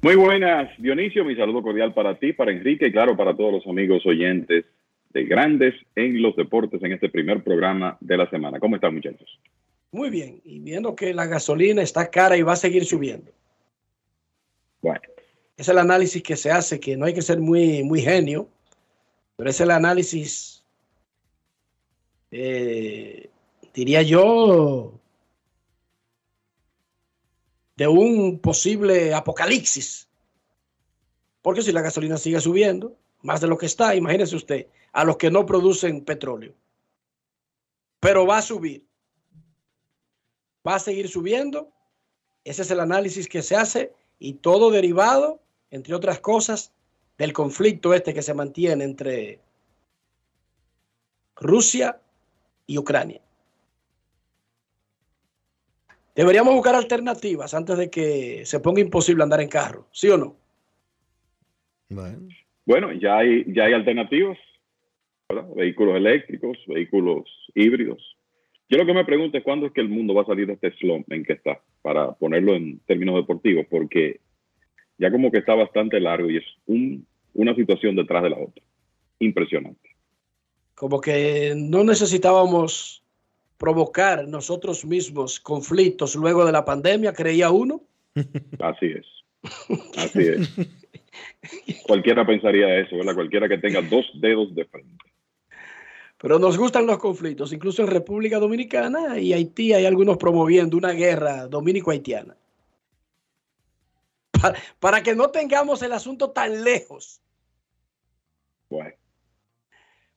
[0.00, 1.24] Muy buenas, Dionisio.
[1.24, 4.64] Mi saludo cordial para ti, para Enrique y claro, para todos los amigos oyentes
[5.14, 8.58] de Grandes en los Deportes en este primer programa de la semana.
[8.58, 9.40] ¿Cómo están, muchachos?
[9.92, 10.42] Muy bien.
[10.44, 13.30] Y viendo que la gasolina está cara y va a seguir subiendo.
[14.82, 15.00] Bueno.
[15.56, 18.48] Es el análisis que se hace, que no hay que ser muy, muy genio,
[19.36, 20.64] pero es el análisis,
[22.32, 23.30] eh,
[23.72, 24.98] diría yo,
[27.76, 30.08] de un posible apocalipsis.
[31.40, 35.16] Porque si la gasolina sigue subiendo, más de lo que está, imagínese usted, a los
[35.16, 36.54] que no producen petróleo.
[38.00, 38.86] Pero va a subir.
[40.66, 41.70] Va a seguir subiendo.
[42.44, 45.40] Ese es el análisis que se hace y todo derivado,
[45.70, 46.72] entre otras cosas,
[47.18, 49.40] del conflicto este que se mantiene entre
[51.36, 52.00] Rusia
[52.66, 53.20] y Ucrania.
[56.14, 60.36] Deberíamos buscar alternativas antes de que se ponga imposible andar en carro, ¿sí o no?
[62.64, 64.38] Bueno, ya hay, ya hay alternativas,
[65.28, 65.48] ¿verdad?
[65.54, 68.16] Vehículos eléctricos, vehículos híbridos.
[68.68, 70.54] Yo lo que me pregunto es cuándo es que el mundo va a salir de
[70.54, 74.20] este slump en que está, para ponerlo en términos deportivos, porque
[74.98, 78.62] ya como que está bastante largo y es un, una situación detrás de la otra.
[79.18, 79.90] Impresionante.
[80.74, 83.02] Como que no necesitábamos
[83.58, 87.82] provocar nosotros mismos conflictos luego de la pandemia, creía uno.
[88.60, 89.06] Así es.
[89.96, 90.50] Así es.
[91.86, 93.14] Cualquiera pensaría eso, ¿verdad?
[93.14, 95.04] Cualquiera que tenga dos dedos de frente.
[96.24, 100.92] Pero nos gustan los conflictos, incluso en República Dominicana y Haití hay algunos promoviendo una
[100.92, 102.34] guerra dominico-haitiana.
[104.30, 107.20] Para, para que no tengamos el asunto tan lejos.
[108.70, 108.92] Bueno.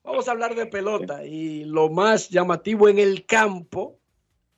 [0.01, 3.99] Vamos a hablar de pelota y lo más llamativo en el campo,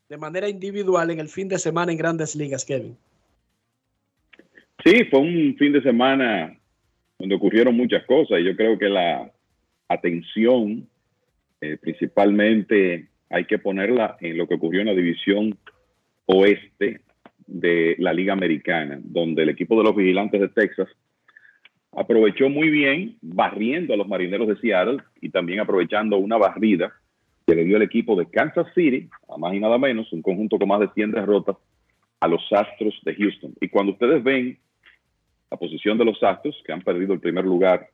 [0.08, 2.96] de manera individual, en el fin de semana en grandes ligas, Kevin.
[4.86, 6.56] Sí, fue un fin de semana
[7.18, 9.32] donde ocurrieron muchas cosas y yo creo que la
[9.88, 10.88] atención
[11.62, 15.58] eh, principalmente hay que ponerla en lo que ocurrió en la división
[16.26, 17.02] oeste
[17.48, 20.88] de la Liga Americana, donde el equipo de los vigilantes de Texas
[21.92, 26.94] aprovechó muy bien barriendo a los marineros de Seattle y también aprovechando una barrida
[27.48, 30.60] que le dio el equipo de Kansas City, a más y nada menos, un conjunto
[30.60, 31.58] con más de 100 derrotas,
[32.20, 33.54] a los Astros de Houston.
[33.60, 34.60] Y cuando ustedes ven
[35.50, 37.88] la posición de los Astros, que han perdido el primer lugar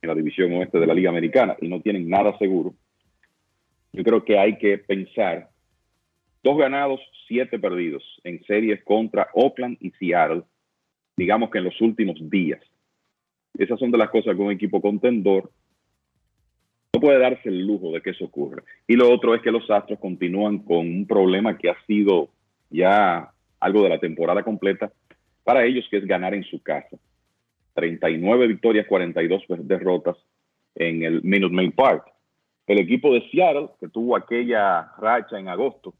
[0.00, 2.74] en la división oeste de la Liga Americana y no tienen nada seguro,
[3.94, 5.50] yo creo que hay que pensar
[6.42, 10.42] dos ganados, siete perdidos en series contra Oakland y Seattle,
[11.16, 12.60] digamos que en los últimos días.
[13.56, 15.50] Esas son de las cosas que un equipo contendor
[16.92, 18.64] no puede darse el lujo de que eso ocurra.
[18.88, 22.30] Y lo otro es que los Astros continúan con un problema que ha sido
[22.70, 23.30] ya
[23.60, 24.92] algo de la temporada completa
[25.44, 26.96] para ellos, que es ganar en su casa.
[27.74, 30.16] 39 victorias, 42 derrotas
[30.74, 32.13] en el Minute Maid Park.
[32.66, 35.94] El equipo de Seattle, que tuvo aquella racha en agosto,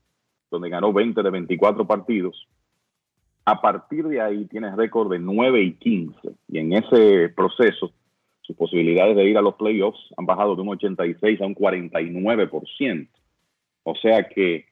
[0.50, 2.48] donde ganó 20 de 24 partidos,
[3.44, 6.16] a partir de ahí tiene récord de 9 y 15.
[6.48, 7.92] Y en ese proceso,
[8.40, 13.08] sus posibilidades de ir a los playoffs han bajado de un 86 a un 49%.
[13.82, 14.66] O sea que,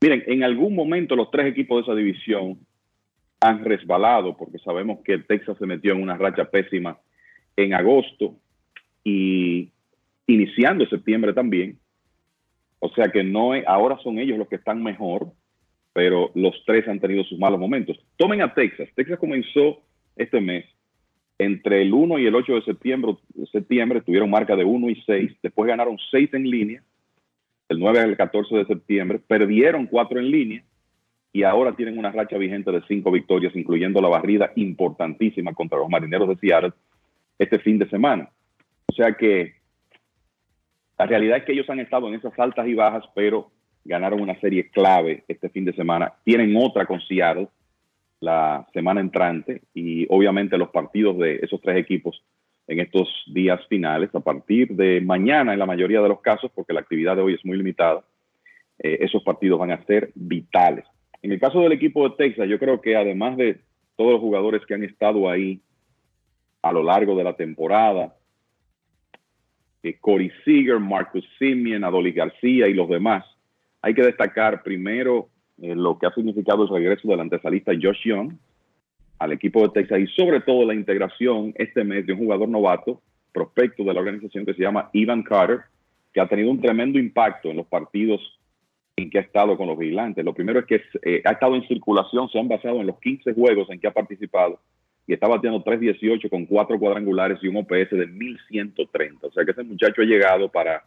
[0.00, 2.58] miren, en algún momento los tres equipos de esa división
[3.40, 6.98] han resbalado, porque sabemos que Texas se metió en una racha pésima
[7.56, 8.34] en agosto
[9.04, 9.70] y
[10.30, 11.78] iniciando septiembre también.
[12.78, 15.32] O sea que no es, ahora son ellos los que están mejor,
[15.92, 17.98] pero los tres han tenido sus malos momentos.
[18.16, 18.88] Tomen a Texas.
[18.94, 19.82] Texas comenzó
[20.16, 20.64] este mes
[21.40, 23.16] entre el 1 y el 8 de septiembre,
[23.50, 26.82] septiembre tuvieron marca de 1 y 6, después ganaron 6 en línea,
[27.70, 30.64] el 9 al 14 de septiembre, perdieron 4 en línea
[31.32, 35.88] y ahora tienen una racha vigente de 5 victorias, incluyendo la barrida importantísima contra los
[35.88, 36.72] marineros de Seattle
[37.38, 38.28] este fin de semana.
[38.88, 39.54] O sea que
[41.00, 43.50] la realidad es que ellos han estado en esas altas y bajas, pero
[43.86, 46.12] ganaron una serie clave este fin de semana.
[46.24, 47.48] Tienen otra con Seattle
[48.20, 52.22] la semana entrante y obviamente los partidos de esos tres equipos
[52.66, 54.14] en estos días finales.
[54.14, 57.32] A partir de mañana, en la mayoría de los casos, porque la actividad de hoy
[57.32, 58.04] es muy limitada,
[58.78, 60.84] eh, esos partidos van a ser vitales.
[61.22, 63.58] En el caso del equipo de Texas, yo creo que además de
[63.96, 65.62] todos los jugadores que han estado ahí
[66.60, 68.16] a lo largo de la temporada,
[69.82, 73.24] eh, Corey Seager, Marcus Simeon, Adoli García y los demás,
[73.82, 75.28] hay que destacar primero
[75.60, 78.32] eh, lo que ha significado el regreso del antesalista Josh Young
[79.18, 83.00] al equipo de Texas y sobre todo la integración este mes de un jugador novato,
[83.32, 85.60] prospecto de la organización que se llama Ivan Carter,
[86.12, 88.20] que ha tenido un tremendo impacto en los partidos
[88.96, 90.24] en que ha estado con los vigilantes.
[90.24, 93.34] Lo primero es que eh, ha estado en circulación, se han basado en los 15
[93.34, 94.58] juegos en que ha participado
[95.06, 99.18] y está bateando 3.18 con cuatro cuadrangulares y un OPS de 1.130.
[99.22, 100.84] O sea que ese muchacho ha llegado para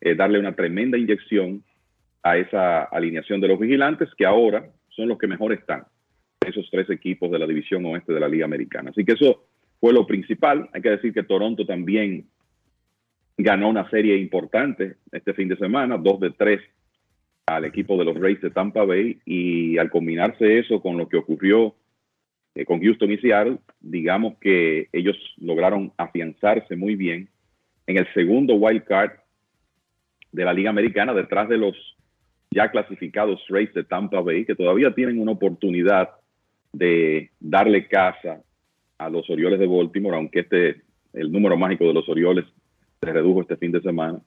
[0.00, 1.62] eh, darle una tremenda inyección
[2.22, 5.84] a esa alineación de los vigilantes que ahora son los que mejor están,
[6.46, 8.90] esos tres equipos de la división oeste de la Liga Americana.
[8.90, 9.44] Así que eso
[9.80, 10.68] fue lo principal.
[10.72, 12.26] Hay que decir que Toronto también
[13.36, 16.60] ganó una serie importante este fin de semana, dos de tres
[17.46, 21.16] al equipo de los Rays de Tampa Bay y al combinarse eso con lo que
[21.16, 21.74] ocurrió
[22.58, 27.28] eh, con Houston y Seattle, digamos que ellos lograron afianzarse muy bien
[27.86, 29.12] en el segundo wild card
[30.32, 31.76] de la Liga Americana detrás de los
[32.50, 36.10] ya clasificados Rays de Tampa Bay, que todavía tienen una oportunidad
[36.72, 38.42] de darle casa
[38.98, 40.82] a los Orioles de Baltimore, aunque este,
[41.12, 42.44] el número mágico de los Orioles
[43.00, 44.20] se redujo este fin de semana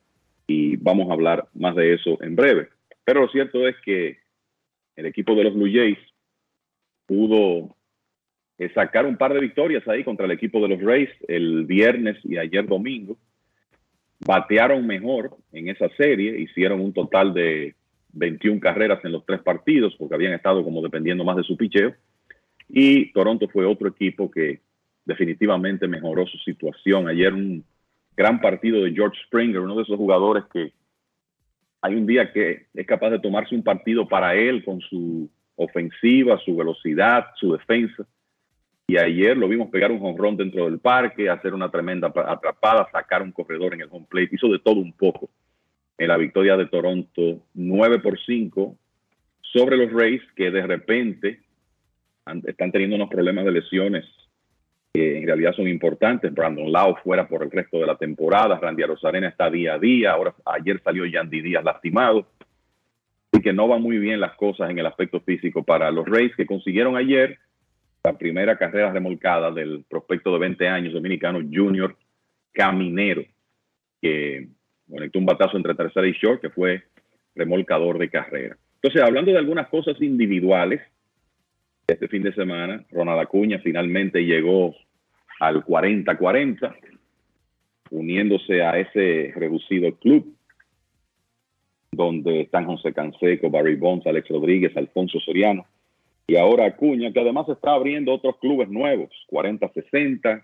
[0.47, 2.69] y vamos a hablar más de eso en breve.
[3.03, 4.19] Pero lo cierto es que
[4.95, 5.99] el equipo de los Blue Jays
[7.05, 7.75] pudo
[8.70, 12.38] sacar un par de victorias ahí contra el equipo de los Rays el viernes y
[12.38, 13.18] ayer domingo.
[14.20, 17.76] Batearon mejor en esa serie, hicieron un total de
[18.14, 21.93] 21 carreras en los tres partidos porque habían estado como dependiendo más de su picheo.
[22.70, 24.62] Y Toronto fue otro equipo que
[25.05, 27.07] definitivamente mejoró su situación.
[27.07, 27.64] Ayer un
[28.16, 30.72] gran partido de George Springer, uno de esos jugadores que
[31.82, 36.39] hay un día que es capaz de tomarse un partido para él con su ofensiva,
[36.45, 38.05] su velocidad, su defensa.
[38.88, 43.21] Y ayer lo vimos pegar un jonrón dentro del parque, hacer una tremenda atrapada, sacar
[43.21, 44.36] un corredor en el home plate.
[44.36, 45.29] Hizo de todo un poco
[45.97, 48.75] en la victoria de Toronto 9 por 5
[49.41, 51.39] sobre los Rays que de repente
[52.45, 54.05] están teniendo unos problemas de lesiones
[54.93, 56.34] que en realidad son importantes.
[56.34, 60.11] Brandon Lau fuera por el resto de la temporada, Randy Rosarena está día a día,
[60.11, 62.27] ahora ayer salió Yandy Díaz lastimado
[63.32, 66.36] y que no van muy bien las cosas en el aspecto físico para los Rays
[66.36, 67.39] que consiguieron ayer
[68.04, 71.95] la primera carrera remolcada del prospecto de 20 años dominicano Junior
[72.52, 73.24] Caminero,
[74.02, 74.47] que
[74.89, 76.84] conectó un batazo entre tercera y short, que fue
[77.36, 78.58] remolcador de carrera.
[78.76, 80.82] Entonces, hablando de algunas cosas individuales,
[81.88, 84.76] este fin de semana, Ronald Acuña finalmente llegó
[85.39, 86.76] al 40-40,
[87.91, 90.36] uniéndose a ese reducido club
[91.91, 95.66] donde están José Canseco, Barry Bonds, Alex Rodríguez, Alfonso Soriano
[96.32, 100.41] y ahora Acuña, que además está abriendo otros clubes nuevos, 40-60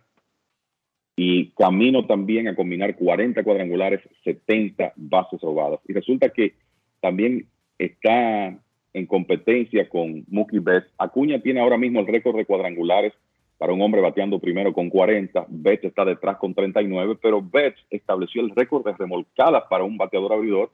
[1.15, 5.79] y camino también a combinar 40 cuadrangulares, 70 bases robadas.
[5.87, 6.55] Y resulta que
[6.99, 8.59] también está
[8.91, 10.91] en competencia con Mookie Betts.
[10.97, 13.13] Acuña tiene ahora mismo el récord de cuadrangulares
[13.57, 15.45] para un hombre bateando primero con 40.
[15.47, 20.33] Betts está detrás con 39, pero Betts estableció el récord de remolcadas para un bateador
[20.33, 20.69] abridor.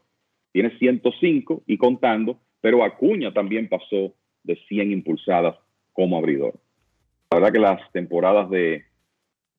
[0.51, 5.55] Tiene 105 y contando, pero Acuña también pasó de 100 impulsadas
[5.93, 6.53] como abridor.
[7.31, 8.83] La verdad que las temporadas de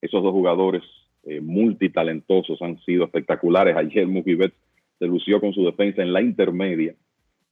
[0.00, 0.82] esos dos jugadores
[1.24, 3.76] eh, multitalentosos han sido espectaculares.
[3.76, 4.56] Ayer Betts
[4.98, 6.94] se lució con su defensa en la intermedia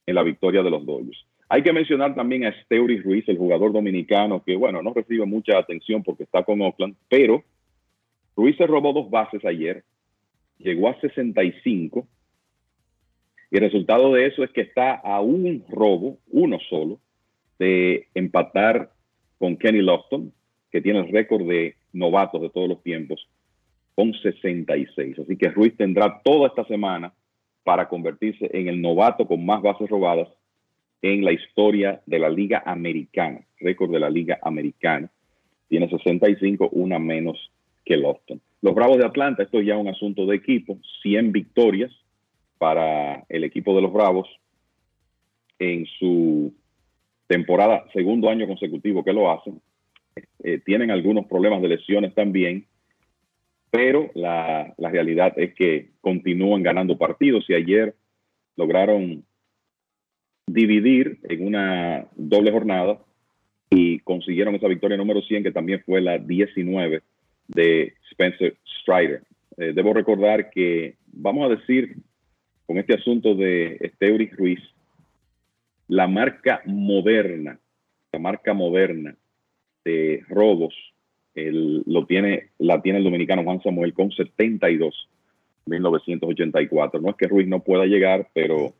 [0.05, 1.25] en la victoria de los Dodgers.
[1.49, 5.57] Hay que mencionar también a Steuri Ruiz, el jugador dominicano, que bueno, no recibe mucha
[5.57, 7.43] atención porque está con Oakland, pero
[8.35, 9.83] Ruiz se robó dos bases ayer,
[10.57, 12.07] llegó a 65,
[13.51, 16.99] y el resultado de eso es que está a un robo, uno solo,
[17.59, 18.91] de empatar
[19.37, 20.31] con Kenny Lofton,
[20.71, 23.27] que tiene el récord de novatos de todos los tiempos,
[23.95, 25.19] con 66.
[25.19, 27.13] Así que Ruiz tendrá toda esta semana
[27.63, 30.27] para convertirse en el novato con más bases robadas
[31.01, 35.11] en la historia de la Liga Americana, récord de la Liga Americana.
[35.67, 37.51] Tiene 65, una menos
[37.85, 38.41] que Lofton.
[38.61, 41.91] Los Bravos de Atlanta, esto es ya un asunto de equipo, 100 victorias
[42.57, 44.29] para el equipo de los Bravos
[45.59, 46.53] en su
[47.27, 49.61] temporada, segundo año consecutivo que lo hacen.
[50.43, 52.65] Eh, tienen algunos problemas de lesiones también,
[53.71, 57.95] pero la, realidad es que continúan ganando partidos y ayer
[58.55, 59.23] lograron
[60.45, 62.99] dividir en una doble jornada
[63.71, 67.01] y consiguieron esa victoria número 100, que también fue la 19
[67.47, 69.23] de Spencer Strider.
[69.57, 71.95] Eh, debo recordar que, vamos a decir,
[72.67, 74.59] con este asunto de Esteuri Ruiz,
[75.87, 77.59] la marca moderna,
[78.11, 79.15] la marca moderna
[79.83, 80.73] de robos,
[81.35, 85.09] el- lo tiene, la tiene el dominicano Juan Samuel con 72,
[85.65, 87.01] 1984.
[87.01, 88.73] No es que Ruiz no pueda llegar, pero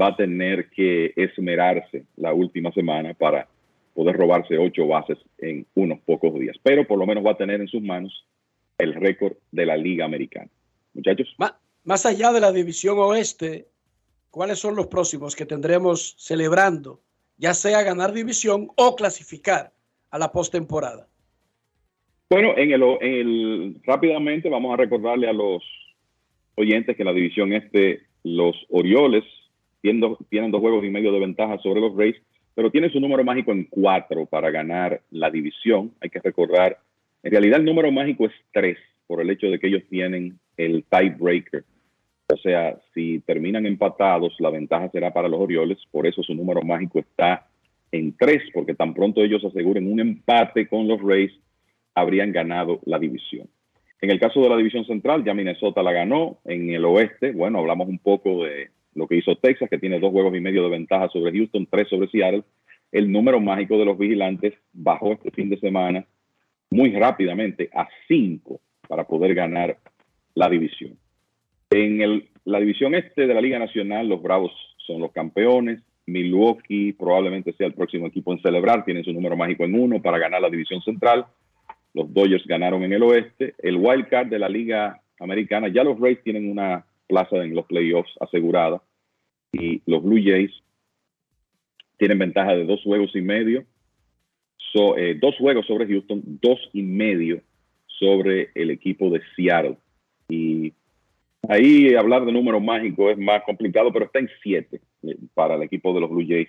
[0.00, 3.48] va a tener que esmerarse la última semana para
[3.94, 6.56] poder robarse ocho bases en unos pocos días.
[6.62, 8.26] Pero por lo menos va a tener en sus manos
[8.78, 10.50] el récord de la Liga Americana.
[10.94, 11.34] Muchachos.
[11.84, 13.66] Más allá de la división oeste,
[14.34, 17.00] ¿cuáles son los próximos que tendremos celebrando,
[17.36, 19.72] ya sea ganar división o clasificar
[20.10, 21.06] a la postemporada?
[22.28, 25.62] Bueno, en el, en rápidamente vamos a recordarle a los
[26.56, 29.22] oyentes que la división este, los Orioles
[29.82, 32.16] tienen, dos- tienen dos juegos y medio de ventaja sobre los Rays,
[32.56, 35.92] pero tienen su número mágico en cuatro para ganar la división.
[36.00, 36.80] Hay que recordar,
[37.22, 40.84] en realidad el número mágico es tres, por el hecho de que ellos tienen el
[40.90, 41.64] tiebreaker.
[42.32, 46.62] O sea, si terminan empatados, la ventaja será para los Orioles, por eso su número
[46.62, 47.46] mágico está
[47.92, 51.32] en tres, porque tan pronto ellos aseguren un empate con los Rays,
[51.94, 53.48] habrían ganado la división.
[54.00, 56.38] En el caso de la división central, ya Minnesota la ganó.
[56.44, 60.10] En el oeste, bueno, hablamos un poco de lo que hizo Texas, que tiene dos
[60.10, 62.42] juegos y medio de ventaja sobre Houston, tres sobre Seattle.
[62.90, 66.04] El número mágico de los vigilantes bajó este fin de semana
[66.70, 69.78] muy rápidamente a cinco para poder ganar
[70.34, 70.98] la división.
[71.74, 74.52] En el- la división este de la Liga Nacional, los Bravos
[74.86, 75.82] son los campeones.
[76.06, 78.84] Milwaukee probablemente sea el próximo equipo en celebrar.
[78.84, 81.26] Tienen su número mágico en uno para ganar la división central.
[81.94, 83.54] Los Dodgers ganaron en el oeste.
[83.58, 87.66] El wild card de la Liga Americana, ya los Rays tienen una plaza en los
[87.66, 88.80] playoffs asegurada.
[89.52, 90.52] Y los Blue Jays
[91.98, 93.64] tienen ventaja de dos juegos y medio.
[94.72, 97.40] So- eh, dos juegos sobre Houston, dos y medio
[97.86, 99.76] sobre el equipo de Seattle.
[100.28, 100.72] Y
[101.48, 105.62] ahí hablar de números mágicos es más complicado, pero está en siete eh, para el
[105.62, 106.48] equipo de los Blue Jays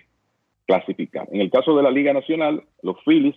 [0.66, 1.28] clasificar.
[1.32, 3.36] En el caso de la Liga Nacional, los Phillies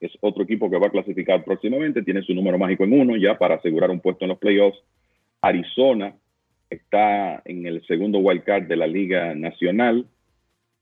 [0.00, 3.36] es otro equipo que va a clasificar próximamente, tiene su número mágico en uno ya
[3.36, 4.78] para asegurar un puesto en los playoffs.
[5.40, 6.14] Arizona
[6.70, 10.06] está en el segundo wild card de la Liga Nacional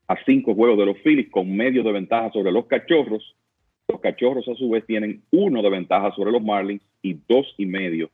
[0.07, 3.35] a cinco juegos de los Phillies con medio de ventaja sobre los Cachorros.
[3.87, 7.65] Los Cachorros a su vez tienen uno de ventaja sobre los Marlins y dos y
[7.65, 8.09] medio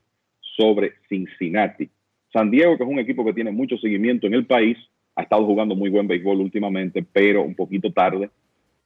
[0.56, 1.90] sobre Cincinnati.
[2.34, 4.76] San Diego, que es un equipo que tiene mucho seguimiento en el país,
[5.16, 8.32] ha estado jugando muy buen béisbol últimamente, pero un poquito tarde.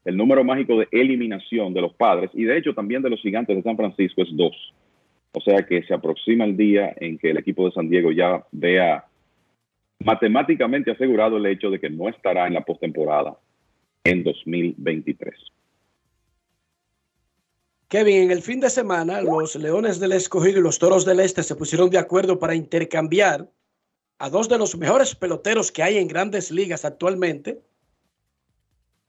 [0.04, 3.56] El número mágico de eliminación de los padres y de hecho también de los gigantes
[3.56, 4.74] de San Francisco es dos.
[5.32, 8.44] O sea que se aproxima el día en que el equipo de San Diego ya
[8.52, 9.06] vea
[10.04, 13.38] matemáticamente asegurado el hecho de que no estará en la postemporada
[14.04, 15.36] en 2023.
[17.90, 21.42] Kevin, en el fin de semana, los Leones del Escogido y los Toros del Este
[21.42, 23.50] se pusieron de acuerdo para intercambiar
[24.20, 27.62] a dos de los mejores peloteros que hay en grandes ligas actualmente.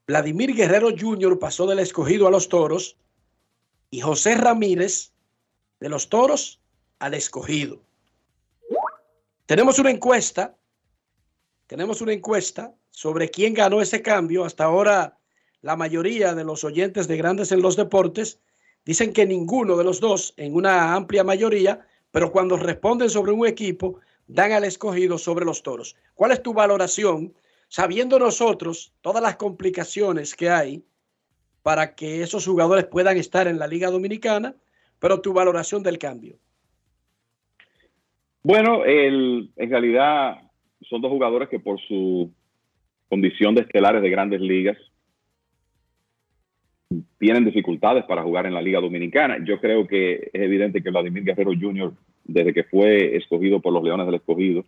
[0.07, 1.41] Vladimir Guerrero Jr.
[1.41, 2.97] pasó del Escogido a los Toros
[3.91, 5.13] y José Ramírez
[5.81, 6.61] de los Toros
[7.01, 7.83] al Escogido.
[9.47, 10.57] Tenemos una encuesta,
[11.67, 14.45] tenemos una encuesta sobre quién ganó ese cambio.
[14.45, 15.19] Hasta ahora,
[15.63, 18.39] la mayoría de los oyentes de Grandes en los Deportes
[18.89, 23.47] dicen que ninguno de los dos en una amplia mayoría, pero cuando responden sobre un
[23.47, 25.95] equipo, dan al escogido sobre los toros.
[26.15, 27.35] ¿Cuál es tu valoración,
[27.69, 30.83] sabiendo nosotros todas las complicaciones que hay
[31.63, 34.55] para que esos jugadores puedan estar en la Liga Dominicana,
[34.99, 36.39] pero tu valoración del cambio?
[38.43, 40.39] Bueno, el- en realidad
[40.89, 42.33] son dos jugadores que por su
[43.11, 44.79] condición de estelares de grandes ligas
[47.19, 49.39] tienen dificultades para jugar en la Liga Dominicana.
[49.45, 51.93] Yo creo que es evidente que Vladimir Guerrero Jr.,
[52.25, 54.65] desde que fue escogido por los Leones del Escogido,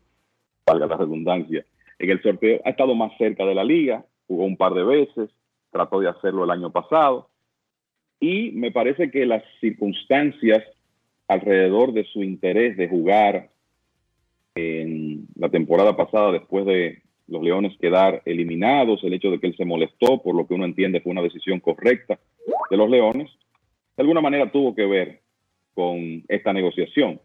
[0.66, 1.64] valga la redundancia,
[1.98, 5.30] en el sorteo ha estado más cerca de la liga, jugó un par de veces,
[5.70, 7.28] trató de hacerlo el año pasado,
[8.18, 10.64] y me parece que las circunstancias
[11.28, 13.50] alrededor de su interés de jugar
[14.54, 19.56] en la temporada pasada después de los Leones quedar eliminados, el hecho de que él
[19.56, 22.18] se molestó, por lo que uno entiende fue una decisión correcta
[22.70, 23.30] de los Leones,
[23.96, 25.20] de alguna manera tuvo que ver
[25.74, 27.20] con esta negociación.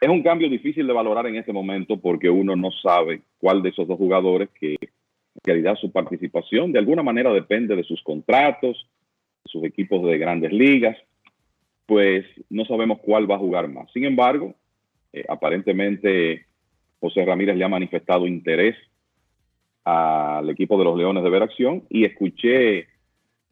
[0.00, 3.70] Es un cambio difícil de valorar en este momento porque uno no sabe cuál de
[3.70, 8.88] esos dos jugadores que en realidad su participación de alguna manera depende de sus contratos,
[9.44, 10.96] de sus equipos de grandes ligas,
[11.86, 13.90] pues no sabemos cuál va a jugar más.
[13.92, 14.54] Sin embargo,
[15.12, 16.46] eh, aparentemente
[17.04, 18.76] José Ramírez le ha manifestado interés
[19.84, 22.86] al equipo de los Leones de Veracción y escuché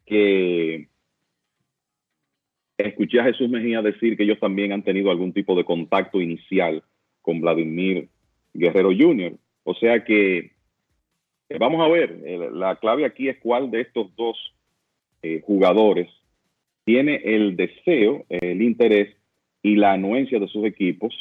[0.07, 0.87] que
[2.79, 6.83] escuché a Jesús Mejía decir que ellos también han tenido algún tipo de contacto inicial
[7.21, 8.09] con Vladimir
[8.55, 9.37] Guerrero Jr.
[9.65, 10.53] O sea que
[11.49, 14.35] eh, vamos a ver, eh, la clave aquí es cuál de estos dos
[15.21, 16.09] eh, jugadores
[16.85, 19.15] tiene el deseo, el interés
[19.61, 21.13] y la anuencia de sus equipos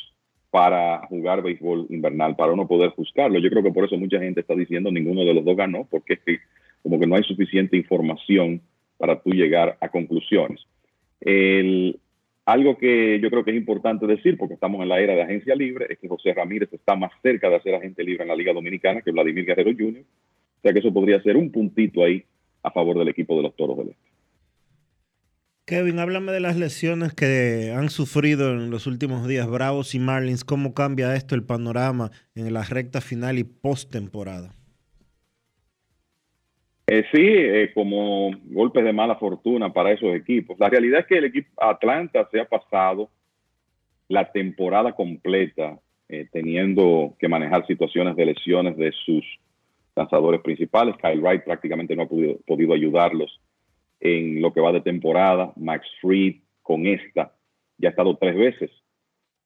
[0.52, 3.38] para jugar béisbol invernal, para uno poder juzgarlo.
[3.38, 6.18] Yo creo que por eso mucha gente está diciendo ninguno de los dos ganó, porque
[6.82, 8.60] como que no hay suficiente información
[8.98, 10.60] para tú llegar a conclusiones.
[11.22, 11.98] El,
[12.44, 15.54] algo que yo creo que es importante decir, porque estamos en la era de agencia
[15.54, 18.52] libre, es que José Ramírez está más cerca de ser agente libre en la Liga
[18.52, 20.02] Dominicana que Vladimir Guerrero Jr.
[20.02, 22.22] O sea que eso podría ser un puntito ahí
[22.62, 24.11] a favor del equipo de los Toros del Este.
[25.64, 30.44] Kevin, háblame de las lesiones que han sufrido en los últimos días Bravos y Marlins.
[30.44, 34.56] ¿Cómo cambia esto el panorama en la recta final y postemporada?
[36.88, 40.58] Eh, sí, eh, como golpes de mala fortuna para esos equipos.
[40.58, 43.08] La realidad es que el equipo Atlanta se ha pasado
[44.08, 45.78] la temporada completa
[46.08, 49.24] eh, teniendo que manejar situaciones de lesiones de sus
[49.94, 50.96] lanzadores principales.
[51.00, 53.40] Kyle Wright prácticamente no ha podido, podido ayudarlos
[54.02, 55.52] en lo que va de temporada.
[55.56, 57.32] Max Fried con esta
[57.78, 58.70] ya ha estado tres veces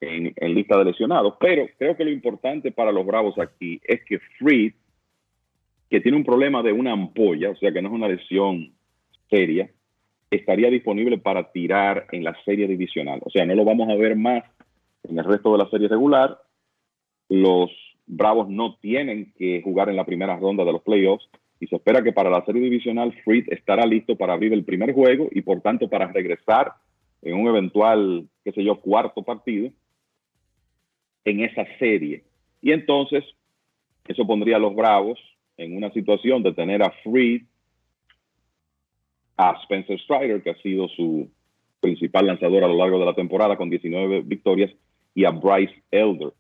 [0.01, 1.35] en, lista de lesionados.
[1.39, 4.73] Pero creo que lo importante para los Bravos aquí es que Fried
[5.89, 8.73] que tiene un problema de una ampolla, o sea que no es una lesión
[9.31, 9.71] seria,
[10.31, 13.21] estaría disponible para tirar en la serie divisional.
[13.25, 14.43] O sea, no lo vamos a ver más
[15.05, 16.39] en el resto de la serie regular.
[17.29, 17.71] Los
[18.07, 21.29] Bravos no tienen que jugar en la primera ronda de los playoffs
[21.61, 24.93] y se espera que para la serie divisional Fried estará listo para abrir el primer
[24.93, 26.73] juego y por tanto para regresar
[27.23, 29.71] en un eventual, qué sé yo, cuarto partido
[31.25, 32.25] en esa serie.
[32.63, 33.25] Y entonces,
[34.07, 35.19] eso pondría a los Bravos
[35.57, 37.43] en una situación de tener a Freed,
[39.37, 41.31] a Spencer Strider, que ha sido su
[41.81, 44.71] principal lanzador a lo largo de la temporada con 19 victorias,
[45.15, 46.33] y a Bryce Elder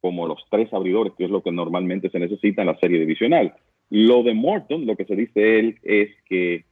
[0.00, 3.54] como los tres abridores, que es lo que normalmente se necesita en la serie divisional.
[3.90, 6.64] Lo de Morton, lo que se dice él es que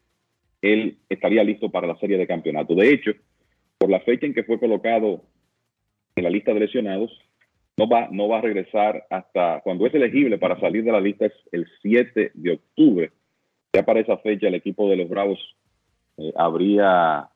[0.62, 2.74] él estaría listo para la serie de campeonato.
[2.74, 3.12] De hecho,
[3.78, 5.22] por la fecha en que fue colocado
[6.14, 7.10] en la lista de lesionados,
[7.76, 11.26] no va, no va a regresar hasta cuando es elegible para salir de la lista
[11.26, 13.10] es el 7 de octubre.
[13.72, 15.38] Ya para esa fecha el equipo de los Bravos
[16.16, 17.28] eh, habría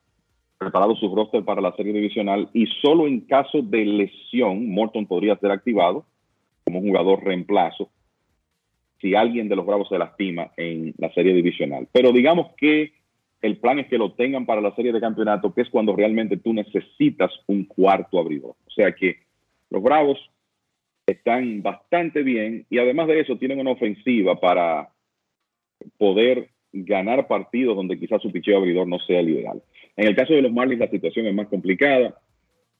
[0.56, 5.36] preparado su roster para la serie divisional y solo en caso de lesión Morton podría
[5.36, 6.06] ser activado
[6.64, 7.90] como jugador reemplazo
[9.00, 11.88] si alguien de los Bravos se lastima en la serie divisional.
[11.92, 12.92] Pero digamos que
[13.42, 16.36] el plan es que lo tengan para la serie de campeonato, que es cuando realmente
[16.36, 18.54] tú necesitas un cuarto abridor.
[18.66, 19.16] O sea que
[19.70, 20.18] los Bravos
[21.06, 24.90] están bastante bien y además de eso tienen una ofensiva para
[25.96, 29.62] poder ganar partidos donde quizás su picheo abridor no sea el ideal.
[29.96, 32.20] En el caso de los Marlins la situación es más complicada.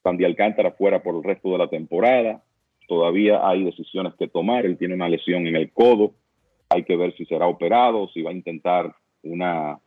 [0.03, 2.43] Sandy Alcántara fuera por el resto de la temporada.
[2.91, 4.67] Todavía hay decisiones que tomar.
[4.67, 6.17] Él tiene una lesión en el codo.
[6.71, 8.93] Hay que ver si será operado, si va a intentar
[9.23, 9.79] una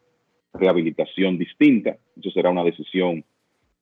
[0.53, 1.97] rehabilitación distinta.
[2.17, 3.25] Eso será una decisión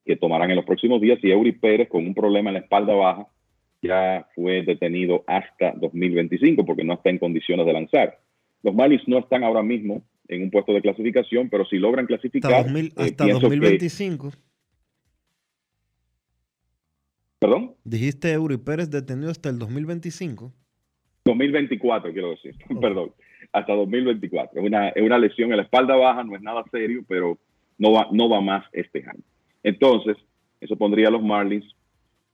[0.04, 1.20] que tomarán en los próximos días.
[1.22, 3.28] Y Eury Pérez, con un problema en la espalda baja,
[3.80, 8.18] ya fue detenido hasta 2025 porque no está en condiciones de lanzar.
[8.64, 12.52] Los Marlins no están ahora mismo en un puesto de clasificación, pero si logran clasificar...
[12.52, 14.32] Hasta, 2000, eh, hasta pienso que- 2025.
[17.42, 17.74] ¿Perdón?
[17.82, 20.52] Dijiste Eury Pérez detenido hasta el 2025.
[21.24, 22.54] 2024, quiero decir.
[22.80, 23.10] Perdón.
[23.52, 24.60] Hasta 2024.
[24.60, 27.36] Es una, es una lesión en la espalda baja, no es nada serio, pero
[27.78, 29.24] no va, no va más este año.
[29.64, 30.16] Entonces,
[30.60, 31.64] eso pondría a los Marlins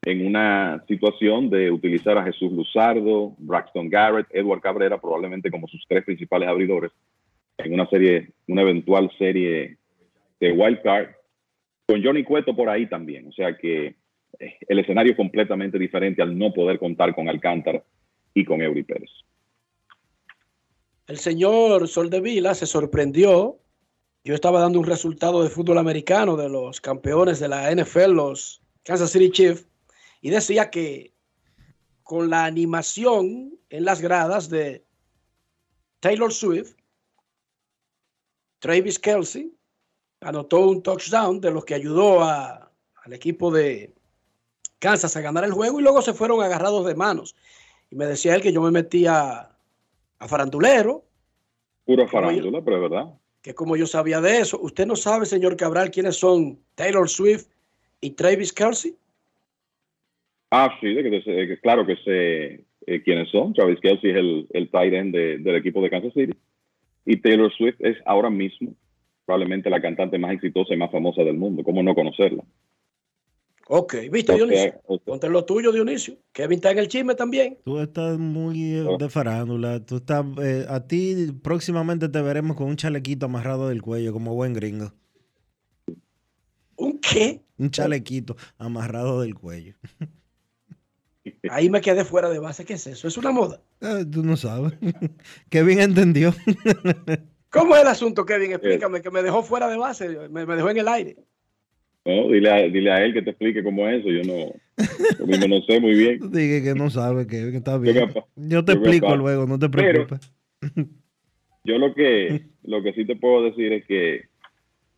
[0.03, 5.83] en una situación de utilizar a Jesús Luzardo, Braxton Garrett, Edward Cabrera, probablemente como sus
[5.89, 6.93] tres principales abridores,
[7.57, 9.79] en una serie, una eventual serie
[10.39, 11.09] de wild card,
[11.87, 13.27] con Johnny Cueto por ahí también.
[13.27, 13.97] O sea que
[14.39, 17.83] el escenario es completamente diferente al no poder contar con Alcántara
[18.35, 19.11] y con Eury Pérez.
[21.07, 23.59] El señor Soldevila se sorprendió.
[24.25, 28.63] Yo estaba dando un resultado de fútbol americano de los campeones de la NFL, los
[28.85, 29.67] Kansas City Chiefs,
[30.21, 31.15] y decía que
[32.03, 34.85] con la animación en las gradas de
[36.01, 36.75] Taylor Swift,
[38.59, 39.53] Travis Kelsey
[40.21, 42.71] anotó un touchdown de los que ayudó a-
[43.05, 43.95] al equipo de
[44.79, 47.35] Kansas a ganar el juego y luego se fueron agarrados de manos.
[47.91, 49.51] Y me decía él que yo me metía
[50.19, 51.05] a farandulero,
[51.85, 53.15] Pura farándula, pero es verdad.
[53.41, 54.59] que como yo sabía de eso.
[54.61, 57.47] ¿Usted no sabe, señor Cabral, quiénes son Taylor Swift
[58.01, 58.95] y Travis Kelsey?
[60.51, 60.97] Ah, sí,
[61.63, 63.53] claro que sé eh, quiénes son.
[63.53, 66.35] Travis Kelsey es el, el tight end de- del equipo de Kansas City.
[67.05, 68.75] Y Taylor Swift es ahora mismo
[69.25, 71.63] probablemente la cantante más exitosa y más famosa del mundo.
[71.63, 72.45] ¿Cómo no conocerla?
[73.71, 74.81] Ok, ¿viste, O sea, Dionisio?
[75.05, 76.17] Ponte lo tuyo, Dionisio.
[76.33, 77.59] Kevin está en el chisme también.
[77.65, 78.97] Tú estás muy eh, Oh.
[78.97, 79.85] de farándula.
[79.85, 84.35] Tú estás, eh, a ti próximamente te veremos con un chalequito amarrado del cuello como
[84.35, 84.93] buen gringo.
[86.77, 87.43] ¿Un qué?
[87.59, 89.75] Un chalequito amarrado del cuello.
[91.51, 92.65] Ahí me quedé fuera de base.
[92.65, 93.07] ¿Qué es eso?
[93.07, 93.61] ¿Es una moda?
[93.83, 94.73] Eh, tú no sabes.
[95.51, 96.35] Kevin entendió.
[97.51, 98.53] ¿Cómo es el asunto, Kevin?
[98.53, 101.17] Explícame, que me dejó fuera de base, me, me dejó en el aire.
[102.09, 104.11] No, dile a, dile a él que te explique cómo es eso.
[104.11, 104.53] Yo no,
[105.19, 106.19] yo mismo no sé muy bien.
[106.33, 107.97] Dije que no sabe, Kevin, está bien.
[107.97, 109.17] capaz- Yo te explico capaz.
[109.19, 110.33] luego, no te Pero- preocupes.
[111.65, 114.23] Yo lo que, lo que sí te puedo decir es que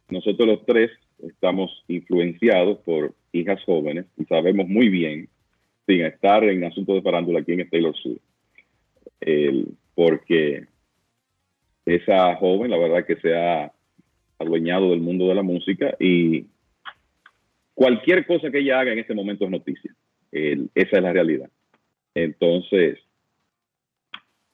[0.09, 0.91] nosotros los tres
[1.27, 5.28] estamos influenciados por hijas jóvenes y sabemos muy bien,
[5.87, 7.95] sin estar en asuntos de farándula, quién es Taylor.
[9.20, 9.66] El-
[9.97, 10.65] porque
[11.85, 13.73] esa joven, la verdad que se ha
[14.39, 16.47] adueñado del mundo de la música y
[17.74, 19.94] cualquier cosa que ella haga en este momento es noticia.
[20.32, 21.51] Esa es la realidad.
[22.14, 22.98] Entonces,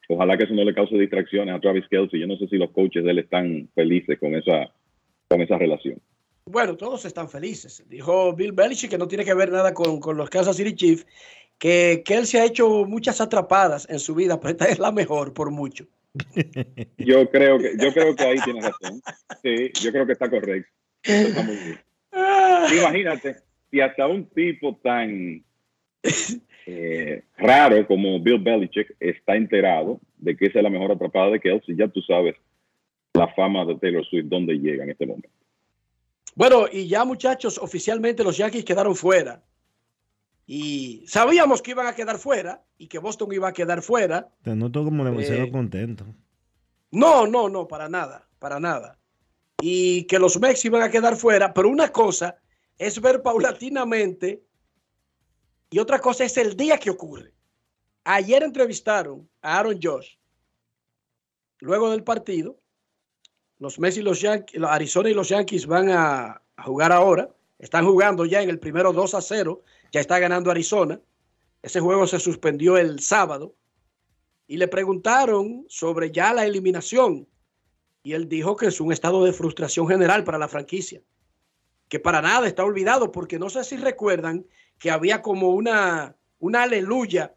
[0.07, 2.19] ojalá que eso no le cause distracciones a Travis Kelsey.
[2.19, 4.71] Yo no sé si los coaches de él están felices con esa,
[5.27, 5.99] con esa relación.
[6.45, 7.83] Bueno, todos están felices.
[7.89, 11.05] Dijo Bill Belichick que no tiene que ver nada con, con los Kansas City Chiefs,
[11.57, 14.91] que, que él se ha hecho muchas atrapadas en su vida, pero esta es la
[14.91, 15.85] mejor por mucho.
[16.97, 19.01] Yo creo que, yo creo que ahí tienes razón.
[19.43, 20.71] Sí, yo creo que está correcto.
[21.03, 21.79] Está muy bien.
[22.73, 23.37] Imagínate,
[23.71, 25.43] si hasta un tipo tan
[26.65, 31.39] eh, raro como Bill Belichick está enterado de que esa es la mejor atrapada de
[31.39, 32.35] Kelsey, ya tú sabes
[33.13, 35.29] la fama de Taylor Swift, dónde llega en este momento.
[36.35, 39.41] Bueno, y ya muchachos, oficialmente los Yankees quedaron fuera.
[40.45, 44.29] Y sabíamos que iban a quedar fuera y que Boston iba a quedar fuera.
[44.43, 46.05] Te noto como demasiado Eh, contento.
[46.91, 48.97] No, no, no, para nada, para nada.
[49.61, 52.37] Y que los Mex iban a quedar fuera, pero una cosa
[52.77, 54.43] es ver paulatinamente
[55.69, 57.33] y otra cosa es el día que ocurre.
[58.03, 60.15] Ayer entrevistaron a Aaron Josh
[61.59, 62.59] luego del partido.
[63.59, 67.29] Los Mets y los Yankees, Arizona y los Yankees van a, a jugar ahora.
[67.59, 69.63] Están jugando ya en el primero 2 a 0.
[69.91, 71.01] Ya está ganando Arizona.
[71.63, 73.55] Ese juego se suspendió el sábado
[74.45, 77.27] y le preguntaron sobre ya la eliminación
[78.07, 81.01] y él dijo que es un estado de frustración general para la franquicia,
[81.89, 84.45] que para nada está olvidado porque no sé si recuerdan
[84.77, 87.35] que había como una, una aleluya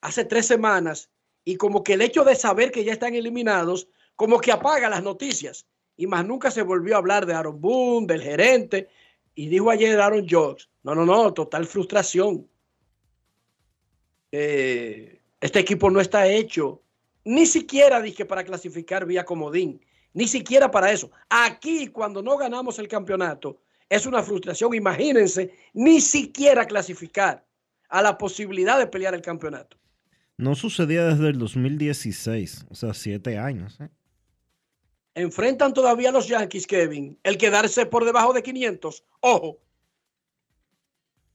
[0.00, 1.10] hace tres semanas
[1.44, 5.02] y como que el hecho de saber que ya están eliminados como que apaga las
[5.02, 5.66] noticias
[5.96, 8.88] y más nunca se volvió a hablar de Aaron Boone, del gerente
[9.34, 12.48] y dijo ayer Aaron Judge, no, no, no, total frustración.
[14.32, 16.82] Eh, este equipo no está hecho
[17.26, 19.84] ni siquiera dije para clasificar vía comodín,
[20.16, 21.10] ni siquiera para eso.
[21.28, 27.44] Aquí cuando no ganamos el campeonato es una frustración, imagínense, ni siquiera clasificar
[27.90, 29.76] a la posibilidad de pelear el campeonato.
[30.38, 33.78] No sucedía desde el 2016, o sea, siete años.
[33.78, 33.88] ¿eh?
[35.14, 39.04] Enfrentan todavía a los Yankees, Kevin, el quedarse por debajo de 500.
[39.20, 39.60] Ojo,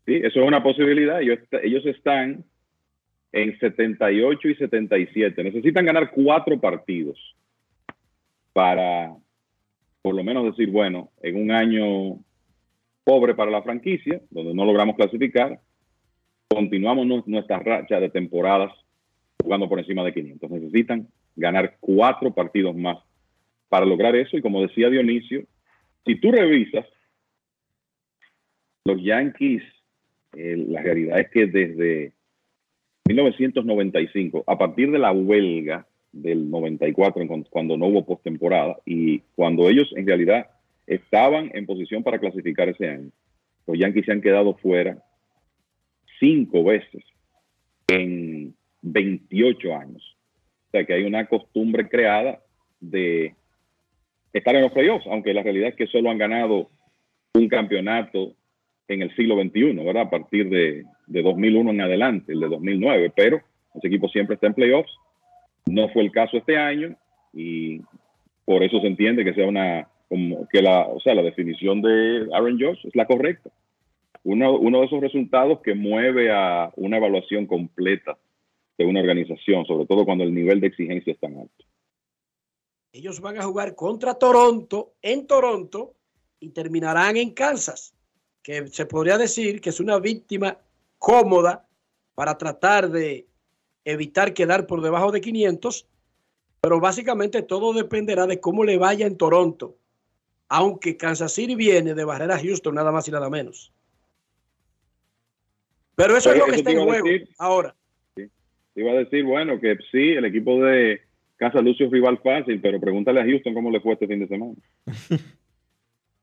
[0.08, 1.22] Sí, eso es una posibilidad.
[1.22, 2.44] Ellos, ellos están
[3.32, 5.44] en 78 y 77.
[5.44, 7.20] Necesitan ganar cuatro partidos
[8.53, 9.15] para,
[10.02, 12.19] por lo menos decir, bueno, en un año
[13.03, 15.60] pobre para la franquicia, donde no logramos clasificar,
[16.49, 18.72] continuamos nu- nuestra racha de temporadas
[19.41, 20.52] jugando por encima de 500.
[20.52, 22.98] Necesitan ganar cuatro partidos más
[23.69, 24.38] para lograr eso.
[24.38, 25.45] Y como decía Dionisio,
[26.06, 26.86] si tú revisas,
[28.86, 29.64] los Yankees,
[30.34, 32.14] eh, la realidad es que desde
[33.07, 39.20] 1995, a partir de la huelga del 94, en cuan- cuando no hubo postemporada, y
[39.36, 40.48] cuando ellos en realidad
[40.88, 43.10] estaban en posición para clasificar ese año,
[43.68, 45.04] los Yankees se han quedado fuera
[46.20, 47.04] cinco veces
[47.88, 50.18] en 28 años.
[50.68, 52.40] O sea que hay una costumbre creada
[52.80, 53.36] de
[54.34, 56.70] estar en los playoffs, aunque la realidad es que solo han ganado
[57.34, 58.34] un campeonato
[58.88, 60.04] en el siglo XXI, ¿verdad?
[60.04, 63.42] A partir de, de 2001 en adelante, el de 2009, pero
[63.76, 64.92] ese equipo siempre está en playoffs.
[65.72, 66.98] No fue el caso este año
[67.34, 67.80] y
[68.43, 72.27] por eso se entiende que sea una, como que la, o sea, la definición de
[72.34, 73.49] Aaron Josh es la correcta.
[74.23, 78.18] Uno, uno de esos resultados que mueve a una evaluación completa
[78.77, 81.65] de una organización, sobre todo cuando el nivel de exigencia es tan alto.
[82.91, 85.93] ellos van a jugar contra Toronto en Toronto
[86.41, 87.95] y terminarán en Kansas,
[88.43, 90.57] que se podría decir que es una víctima
[90.98, 91.65] cómoda
[92.14, 93.31] para tratar de
[93.86, 95.88] evitar quedar por debajo de 500,
[96.62, 99.78] Pero básicamente todo dependerá de cómo le vaya en Toronto.
[100.48, 103.72] Aunque Kansas City viene de barrer a Houston, nada más y nada menos.
[105.95, 107.30] Pero eso es lo que está en juego decir.
[107.38, 107.76] ahora.
[108.16, 108.30] Te
[108.76, 111.02] iba a decir, bueno, que sí, el equipo de
[111.36, 114.28] Casa Lucio es rival fácil, pero pregúntale a Houston cómo le fue este fin de
[114.28, 114.56] semana.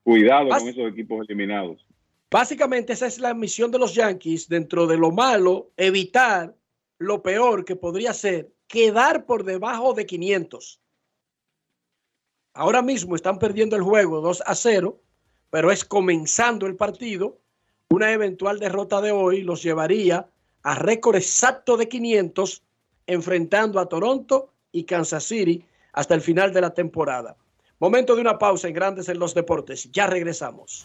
[0.05, 1.85] Cuidado con esos equipos eliminados.
[2.31, 6.55] Básicamente esa es la misión de los Yankees dentro de lo malo, evitar
[6.99, 10.81] lo peor que podría ser quedar por debajo de 500.
[12.55, 15.01] Ahora mismo están perdiendo el juego 2 a 0,
[15.51, 17.39] pero es comenzando el partido.
[17.91, 20.29] Una eventual derrota de hoy los llevaría
[20.63, 22.63] a récord exacto de 500
[23.07, 27.37] enfrentando a Toronto y Kansas City hasta el final de la temporada.
[27.79, 29.91] Momento de una pausa en Grandes en los Deportes.
[29.93, 30.85] Ya regresamos.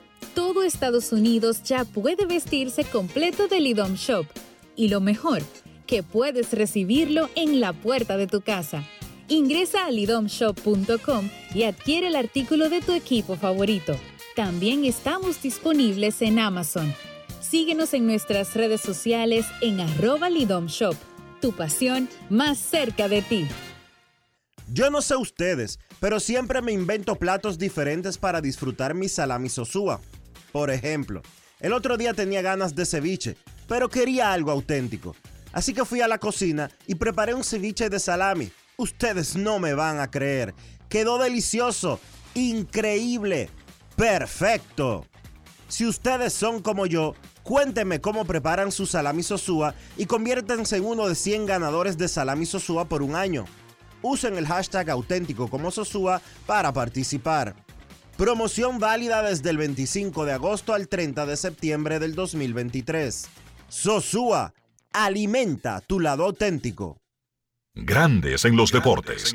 [0.33, 4.25] Todo Estados Unidos ya puede vestirse completo del IDOM Shop.
[4.77, 5.41] Y lo mejor,
[5.85, 8.83] que puedes recibirlo en la puerta de tu casa.
[9.27, 13.97] Ingresa a lidomshop.com y adquiere el artículo de tu equipo favorito.
[14.35, 16.93] También estamos disponibles en Amazon.
[17.41, 20.95] Síguenos en nuestras redes sociales en arroba lidomshop.
[21.41, 23.47] Tu pasión más cerca de ti.
[24.73, 29.99] Yo no sé ustedes, pero siempre me invento platos diferentes para disfrutar mi salami sosúa.
[30.51, 31.21] Por ejemplo,
[31.59, 33.37] el otro día tenía ganas de ceviche,
[33.67, 35.15] pero quería algo auténtico.
[35.53, 38.51] Así que fui a la cocina y preparé un ceviche de salami.
[38.77, 40.53] Ustedes no me van a creer.
[40.89, 41.99] Quedó delicioso,
[42.33, 43.49] increíble,
[43.95, 45.05] perfecto.
[45.67, 51.07] Si ustedes son como yo, cuéntenme cómo preparan su salami sosúa y conviértanse en uno
[51.07, 53.45] de 100 ganadores de salami sosúa por un año.
[54.01, 57.55] Usen el hashtag auténtico como Sosúa para participar.
[58.17, 63.27] Promoción válida desde el 25 de agosto al 30 de septiembre del 2023.
[63.67, 64.53] Sosúa,
[64.93, 66.97] alimenta tu lado auténtico.
[67.73, 69.33] Grandes en los deportes.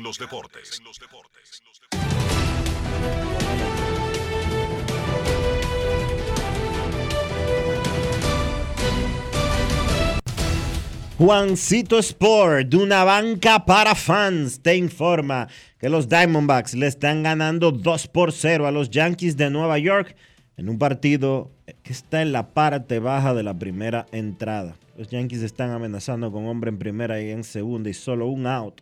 [11.17, 15.47] Juancito Sport, de una banca para fans, te informa
[15.79, 20.15] que los Diamondbacks le están ganando 2 por 0 a los Yankees de Nueva York
[20.57, 21.49] en un partido
[21.81, 24.75] que está en la parte baja de la primera entrada.
[24.95, 28.81] Los Yankees están amenazando con hombre en primera y en segunda y solo un out.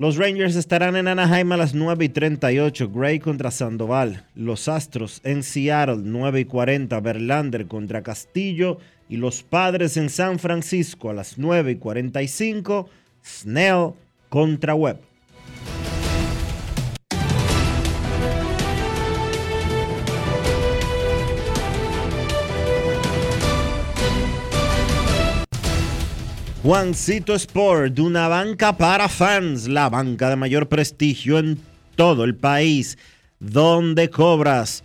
[0.00, 4.24] Los Rangers estarán en Anaheim a las 9 y 38, Gray contra Sandoval.
[4.34, 8.78] Los Astros en Seattle, 9 y 40, Verlander contra Castillo.
[9.10, 12.88] Y los Padres en San Francisco a las 9 y 45,
[13.24, 13.90] Snell
[14.28, 15.00] contra Webb.
[26.62, 31.58] Juancito Sport, de una banca para fans, la banca de mayor prestigio en
[31.96, 32.96] todo el país,
[33.40, 34.84] donde cobras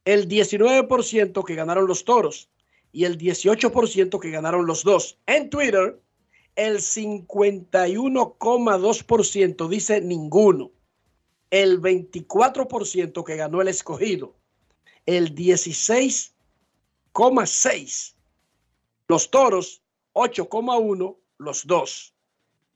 [0.04, 2.50] El 19% que ganaron los toros.
[2.92, 5.16] Y el 18% que ganaron los dos.
[5.26, 5.98] En Twitter,
[6.56, 10.72] el 51,2% dice ninguno
[11.52, 14.34] el 24% que ganó el escogido,
[15.04, 18.14] el 16,6%.
[19.06, 19.82] Los toros,
[20.14, 22.14] 8,1%, los dos.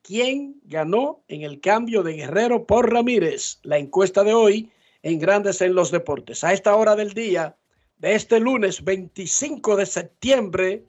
[0.03, 3.61] ¿Quién ganó en el cambio de Guerrero por Ramírez?
[3.63, 4.71] La encuesta de hoy
[5.07, 6.43] en Grandes en los Deportes.
[6.43, 7.57] A esta hora del día
[7.99, 10.85] de este lunes 25 de septiembre,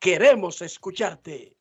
[0.00, 1.56] queremos escucharte.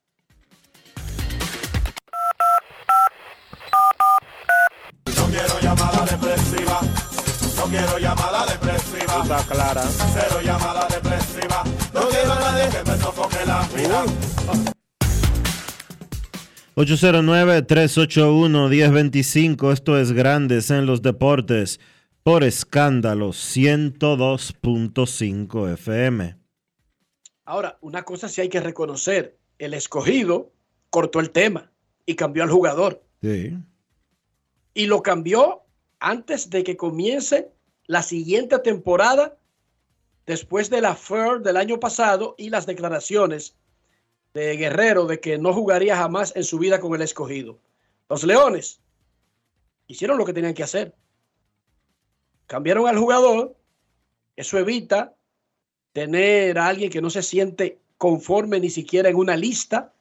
[5.05, 6.81] No quiero llamada depresiva.
[7.57, 9.21] No quiero llamada depresiva.
[9.21, 9.83] Está clara.
[9.83, 11.63] Cero llamada depresiva.
[11.93, 14.82] No quiero a nadie que me sofoque la vida.
[16.75, 19.71] 809-381-1025.
[19.71, 21.79] Esto es Grandes en los Deportes
[22.23, 26.35] por escándalo 102.5 FM.
[27.45, 29.37] Ahora, una cosa sí hay que reconocer.
[29.59, 30.51] El escogido
[30.89, 31.71] cortó el tema
[32.07, 33.03] y cambió al jugador.
[33.21, 33.55] Sí.
[34.73, 35.61] Y lo cambió
[35.99, 37.51] antes de que comience
[37.85, 39.37] la siguiente temporada,
[40.25, 43.55] después de la FAIR del año pasado y las declaraciones
[44.33, 47.59] de Guerrero de que no jugaría jamás en su vida con el escogido.
[48.09, 48.81] Los Leones
[49.87, 50.95] hicieron lo que tenían que hacer.
[52.47, 53.55] Cambiaron al jugador.
[54.35, 55.15] Eso evita
[55.91, 59.93] tener a alguien que no se siente conforme ni siquiera en una lista.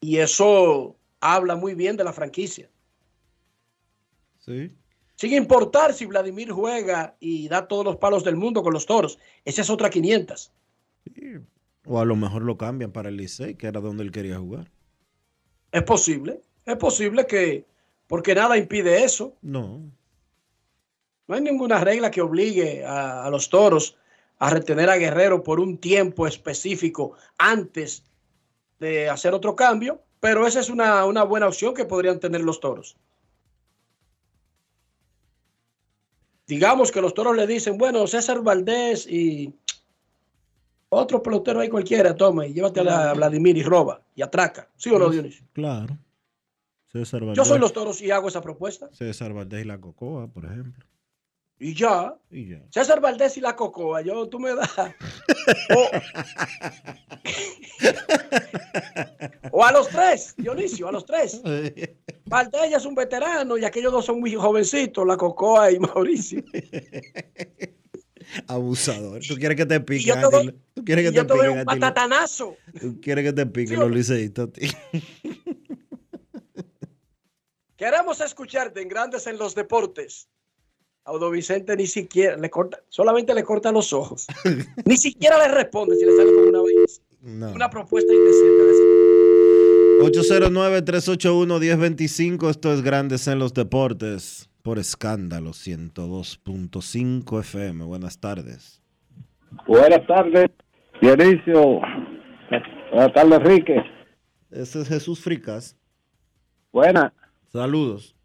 [0.00, 2.70] Y eso habla muy bien de la franquicia.
[4.38, 4.72] Sí.
[5.14, 9.18] Sin importar si Vladimir juega y da todos los palos del mundo con los toros.
[9.44, 10.52] Esa es otra 500.
[11.86, 14.70] O a lo mejor lo cambian para el Licey, que era donde él quería jugar.
[15.72, 16.42] Es posible.
[16.64, 17.64] Es posible que,
[18.06, 19.34] porque nada impide eso.
[19.40, 19.80] No.
[21.28, 23.96] No hay ninguna regla que obligue a, a los toros
[24.38, 28.04] a retener a Guerrero por un tiempo específico antes
[28.78, 32.60] de hacer otro cambio, pero esa es una, una buena opción que podrían tener los
[32.60, 32.96] toros.
[36.46, 39.54] Digamos que los toros le dicen, bueno, César Valdés y
[40.96, 44.68] otro pelotero ahí cualquiera, toma y llévate a la- a Vladimir y roba y atraca.
[44.76, 45.46] ¿Sí o no, Dionisio?
[45.52, 45.96] Claro.
[46.92, 47.36] César Valdés.
[47.36, 48.88] Yo soy los toros y hago esa propuesta.
[48.92, 50.84] César Valdés y la Cocoa, por ejemplo.
[51.58, 52.14] Y ya.
[52.30, 52.62] Y ya.
[52.70, 54.70] César Valdés y la Cocoa, yo, tú me das.
[55.74, 55.88] O,
[59.52, 61.40] o a los tres, Dionisio, a los tres.
[62.26, 66.42] Valdés ya es un veterano y aquellos dos son muy jovencitos, la Cocoa y Mauricio.
[68.46, 69.20] Abusador.
[69.26, 70.54] ¿Tú quieres que te piquen yo te doy?
[70.74, 72.56] ¿Tú quieres que yo te te doy piquen un patatanazo.
[72.80, 74.48] ¿Tú quieres que te piquen ¿Sí los liceístas?
[77.76, 80.28] Queremos escucharte en Grandes en los Deportes.
[81.04, 84.26] Audo Vicente ni siquiera le corta, solamente le corta los ojos.
[84.84, 86.58] ni siquiera le responde si le sale con una,
[87.20, 87.52] No.
[87.52, 88.56] una propuesta indecente.
[90.02, 92.50] 809-381-1025.
[92.50, 97.84] Esto es Grandes en los Deportes por escándalo 102.5 FM.
[97.84, 98.82] Buenas tardes.
[99.64, 100.50] Buenas tardes,
[101.00, 101.80] Dionisio.
[102.90, 103.80] Buenas tardes, Enrique.
[104.50, 105.76] Ese es Jesús Fricas.
[106.72, 107.12] Buenas.
[107.46, 108.16] Saludos.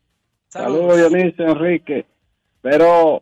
[0.47, 2.07] Saludos, Dionisio, Enrique.
[2.63, 3.21] Pero,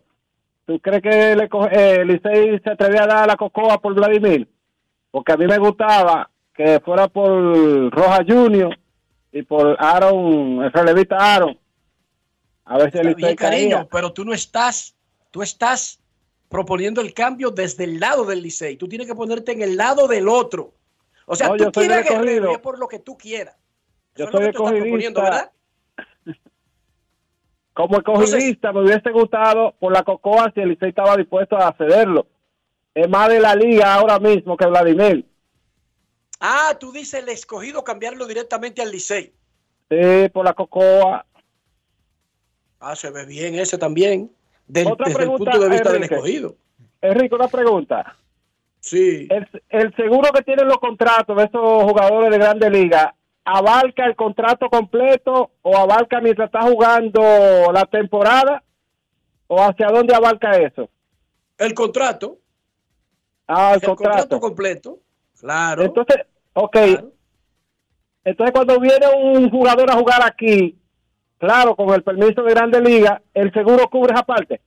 [0.66, 4.48] ¿tú crees que le eh, Licey se atrevía a dar la cocoa por Vladimir?
[5.12, 7.30] Porque a mí me gustaba que fuera por
[7.91, 8.74] Roja Junior
[9.34, 11.60] y por Aaron, el relevista Aaron.
[12.70, 14.96] A el Está bien, cariño, pero tú no estás,
[15.32, 16.00] tú estás
[16.50, 18.78] proponiendo el cambio desde el lado del Licey.
[18.78, 20.76] Tú tienes que ponerte en el lado del otro.
[21.26, 23.58] O sea, No, tú yo quieres es por lo que tú quieras.
[24.16, 25.22] Yo Eso es lo soy que tú estás proponiendo.
[25.24, 25.52] ¿verdad?
[27.74, 32.28] como escogidista me hubiese gustado por la Cocoa si el Licey estaba dispuesto a cederlo.
[32.94, 35.26] Es más de la liga ahora mismo que Vladimir.
[36.40, 39.34] Ah, tú dices el escogido cambiarlo directamente al Licey.
[39.90, 41.26] Sí, por la Cocoa.
[42.80, 44.31] Ah, se ve bien ese también.
[44.68, 46.15] Del, Otra desde pregunta, el punto de vista del Enrique.
[46.15, 46.56] escogido.
[47.01, 48.15] Enrique, una pregunta.
[48.80, 49.27] Sí.
[49.30, 54.15] El, el seguro que tienen los contratos de esos jugadores de Grande Liga, ¿abarca el
[54.15, 57.22] contrato completo o abarca mientras está jugando
[57.73, 58.64] la temporada?
[59.47, 60.88] ¿O hacia dónde abarca eso?
[61.57, 62.38] El contrato.
[63.47, 64.39] Ah, el, El contrato contrato.
[64.39, 64.99] completo.
[65.39, 65.84] Claro.
[65.84, 66.18] Entonces,
[66.53, 66.77] ok.
[68.23, 70.77] Entonces, cuando viene un jugador a jugar aquí,
[71.40, 74.61] claro, con el permiso de Grande Liga, el seguro cubre esa parte.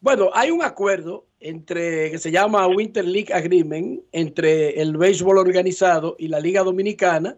[0.00, 6.16] Bueno, hay un acuerdo entre que se llama Winter League Agreement entre el béisbol organizado
[6.18, 7.36] y la Liga Dominicana.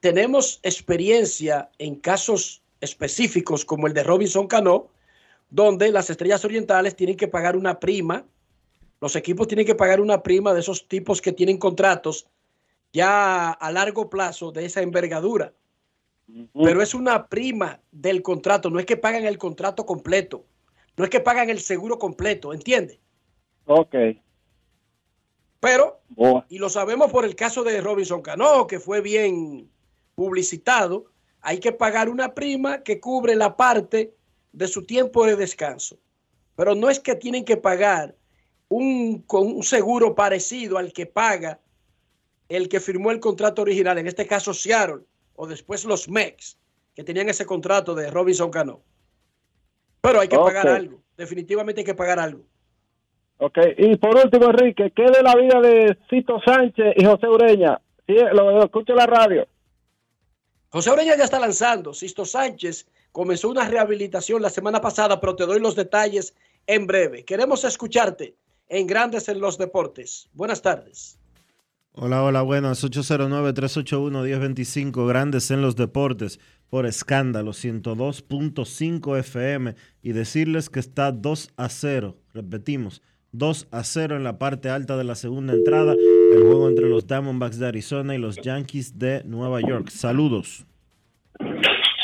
[0.00, 4.88] Tenemos experiencia en casos específicos como el de Robinson Cano,
[5.50, 8.24] donde las estrellas orientales tienen que pagar una prima.
[9.00, 12.26] Los equipos tienen que pagar una prima de esos tipos que tienen contratos
[12.92, 15.52] ya a largo plazo de esa envergadura.
[16.54, 20.44] Pero es una prima del contrato, no es que pagan el contrato completo,
[20.96, 23.00] no es que pagan el seguro completo, ¿entiende?
[23.66, 23.94] Ok.
[25.60, 26.00] Pero,
[26.48, 29.70] y lo sabemos por el caso de Robinson Cano, que fue bien
[30.14, 31.06] publicitado,
[31.40, 34.14] hay que pagar una prima que cubre la parte
[34.52, 35.98] de su tiempo de descanso.
[36.56, 38.16] Pero no es que tienen que pagar
[38.68, 41.60] un, con un seguro parecido al que paga
[42.48, 45.04] el que firmó el contrato original, en este caso Seattle,
[45.36, 46.58] o después los Mex,
[46.94, 48.82] que tenían ese contrato de Robinson Cano.
[50.00, 52.44] Pero hay que pagar algo, definitivamente hay que pagar algo.
[53.38, 53.58] Ok.
[53.76, 57.80] Y por último, Enrique, ¿qué de la vida de Cito Sánchez y José Ureña?
[58.06, 59.46] Sí, lo, lo escucho en la radio.
[60.70, 61.92] José Ureña ya está lanzando.
[61.92, 66.34] Sisto Sánchez comenzó una rehabilitación la semana pasada, pero te doy los detalles
[66.66, 67.24] en breve.
[67.24, 68.36] Queremos escucharte
[68.68, 70.28] en Grandes en los Deportes.
[70.32, 71.18] Buenas tardes.
[71.98, 72.84] Hola, hola, buenas.
[72.84, 79.74] 809-381-1025, grandes en los deportes, por escándalo 102.5 FM.
[80.02, 82.18] Y decirles que está 2 a 0.
[82.34, 83.00] Repetimos,
[83.32, 85.94] 2 a 0 en la parte alta de la segunda entrada.
[85.94, 89.88] El juego entre los Diamondbacks de Arizona y los Yankees de Nueva York.
[89.88, 90.66] Saludos.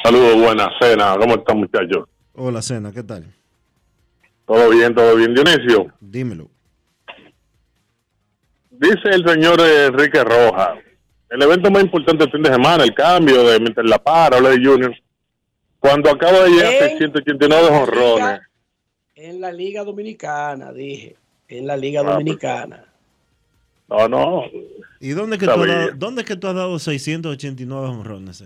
[0.03, 1.17] Saludos, buena cena.
[1.21, 2.09] ¿Cómo están, muchachos?
[2.33, 3.27] Hola, Cena, ¿qué tal?
[4.47, 5.35] ¿Todo bien, todo bien?
[5.35, 6.49] Dionisio, Dímelo.
[8.83, 10.79] Dice el señor eh, Enrique Rojas,
[11.31, 13.85] el evento más importante del fin de semana, el cambio de Mr.
[13.89, 14.95] La Para, de Junior,
[15.79, 18.41] cuando acaba de llegar En 689 jonrones.
[19.15, 21.17] En la Liga Dominicana, dije.
[21.49, 22.15] En la Liga Ah, pues.
[22.15, 22.85] Dominicana.
[23.89, 24.45] No, no.
[25.01, 28.43] ¿Y dónde es que, tú has dado, dónde es que tú has dado 689 honrones?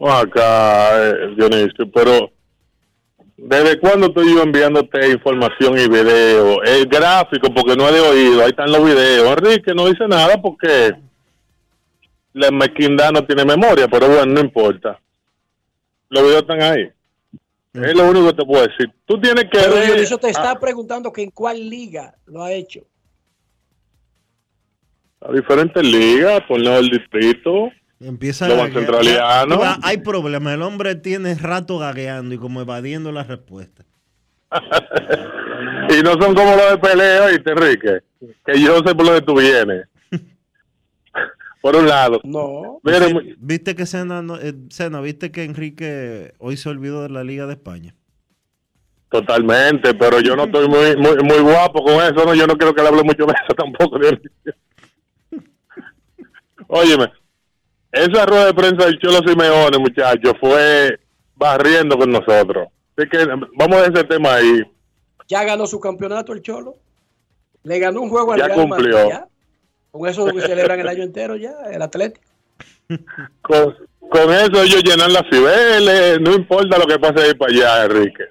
[0.00, 2.30] Acá, eh, Dionisio, pero
[3.42, 6.62] ¿desde cuándo estoy yo enviándote información y video?
[6.62, 9.28] El gráfico, porque no he de oído, ahí están los videos.
[9.38, 10.94] Enrique no dice nada porque
[12.32, 15.00] la mezquindad no tiene memoria, pero bueno, no importa.
[16.08, 16.88] Los videos están ahí.
[17.72, 18.90] Es lo único que te puedo decir.
[19.06, 19.50] Tú tienes que...
[19.58, 22.80] Pero ver- Dionisio te Ah, está preguntando que en cuál liga lo ha hecho.
[25.22, 27.70] a diferentes ligas, torneo del distrito,
[28.00, 29.60] Empieza Lo centraliano.
[29.82, 30.54] Hay problema.
[30.54, 33.84] El hombre tiene rato gagueando y como evadiendo la respuesta.
[35.90, 38.00] y no son como los de pelea, ¿viste, Enrique?
[38.44, 39.86] Que yo sé por dónde tú vienes.
[41.60, 42.20] por un lado.
[42.24, 42.80] No.
[43.38, 47.46] ¿Viste que Sena, no- eh, Sena, viste que Enrique hoy se olvidó de la Liga
[47.46, 47.94] de España?
[49.10, 52.72] Totalmente, pero yo no estoy muy, muy, muy guapo con eso, no, yo no creo
[52.72, 53.98] que le hable mucho de eso tampoco.
[56.68, 57.12] Óyeme,
[57.92, 60.98] esa rueda de prensa del Cholo Simeone, muchachos, fue
[61.34, 62.68] barriendo con nosotros.
[62.96, 63.24] Así que
[63.56, 64.62] vamos a ese tema ahí.
[65.28, 66.76] Ya ganó su campeonato el Cholo.
[67.62, 69.08] Le ganó un juego al Ya Real Madrid, cumplió.
[69.08, 69.26] ya.
[69.90, 72.26] Con eso que celebran el año entero ya, el Atlético.
[73.42, 73.76] Con,
[74.10, 78.24] con eso ellos llenan las cibeles, no importa lo que pase ahí para allá, Enrique.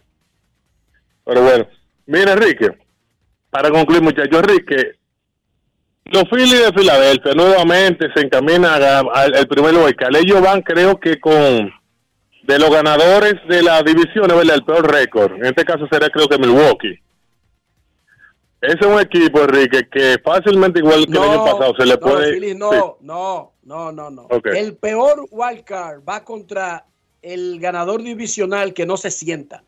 [1.23, 1.67] Pero bueno,
[2.05, 2.77] mira, Enrique,
[3.49, 4.98] para concluir, muchachos, Enrique,
[6.11, 8.81] los Phillies de Filadelfia nuevamente se encaminan
[9.13, 10.15] al primer local.
[10.15, 11.71] Ellos van, creo que con
[12.43, 14.55] de los ganadores de la división, ¿verdad?
[14.55, 15.33] El peor récord.
[15.33, 16.99] En este caso sería, creo que Milwaukee.
[18.61, 21.99] Ese es un equipo, Enrique, que fácilmente, igual que el año pasado, se le no,
[21.99, 22.55] puede.
[22.55, 22.77] no, Sí.
[23.01, 24.27] no, no, no, no.
[24.43, 26.85] El peor wild card va contra
[27.21, 29.63] el ganador divisional que no se sienta.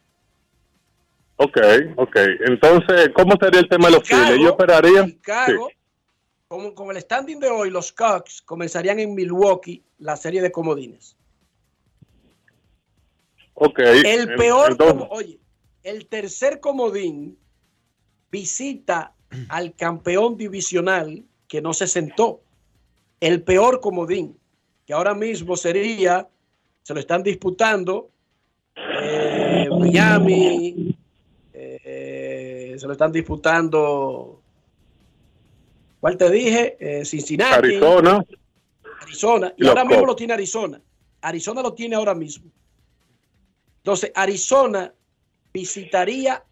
[1.37, 1.57] Ok,
[1.95, 2.17] ok.
[2.47, 4.39] Entonces, ¿cómo sería el tema de los Phillies?
[4.41, 5.05] Yo esperaría.
[5.05, 5.69] Chicago,
[6.51, 11.15] con, con el standing de hoy, los Cubs comenzarían en Milwaukee la serie de comodines.
[13.53, 13.79] Ok.
[13.79, 15.39] El peor, como- oye,
[15.81, 17.37] el tercer comodín
[18.29, 19.13] visita
[19.47, 22.41] al campeón divisional que no se sentó.
[23.21, 24.37] El peor comodín,
[24.85, 26.27] que ahora mismo sería,
[26.83, 28.09] se lo están disputando
[28.75, 30.97] eh, Miami,
[31.53, 34.30] eh, se lo están disputando,
[36.01, 36.75] ¿cuál te dije?
[36.79, 37.53] Eh, Cincinnati.
[37.53, 38.25] Arizona.
[39.01, 39.53] Arizona.
[39.55, 40.81] Y ahora mismo lo tiene Arizona.
[41.21, 42.51] Arizona lo tiene ahora mismo.
[43.77, 44.93] Entonces, Arizona
[45.53, 46.43] visitaría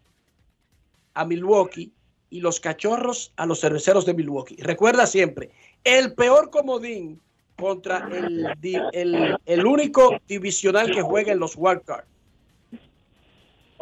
[1.12, 1.92] a Milwaukee
[2.30, 4.56] y los cachorros a los cerveceros de Milwaukee.
[4.60, 5.50] Recuerda siempre,
[5.84, 7.20] el peor comodín
[7.56, 12.06] contra el, el único divisional que juega en los wildcards.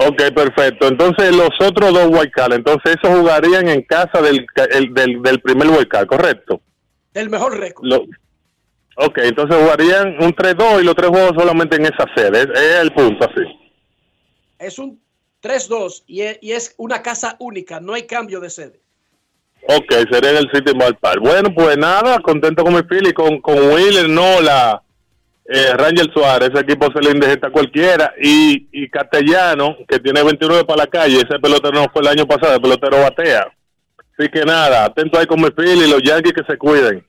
[0.01, 0.87] Ok, perfecto.
[0.89, 5.69] Entonces los otros dos wildcards, entonces esos jugarían en casa del, el- del, del primer
[5.69, 6.61] wildcard, ¿correcto?
[7.15, 7.85] El mejor récord.
[7.87, 8.05] Lo-
[8.97, 12.43] ok, entonces jugarían un 3-2 y los tres juegos solamente en esa sede.
[12.43, 13.43] Es, es el punto, así.
[14.61, 15.01] Es un
[15.43, 18.81] 3-2 y es, y es una casa única, no hay cambio de sede.
[19.66, 21.20] Ok, sería en el City Ballpark.
[21.20, 24.81] Bueno, pues nada, contento con mi Philly, con, con Wheeler, Nola,
[25.51, 28.12] eh, Rangel Suárez, ese equipo se le indejeta cualquiera.
[28.20, 32.27] Y, y Castellano, que tiene 29 para la calle, ese pelotero no fue el año
[32.27, 33.51] pasado, el pelotero batea.
[34.19, 37.03] Así que nada, atento ahí con mi Philly, los Yankees que se cuiden.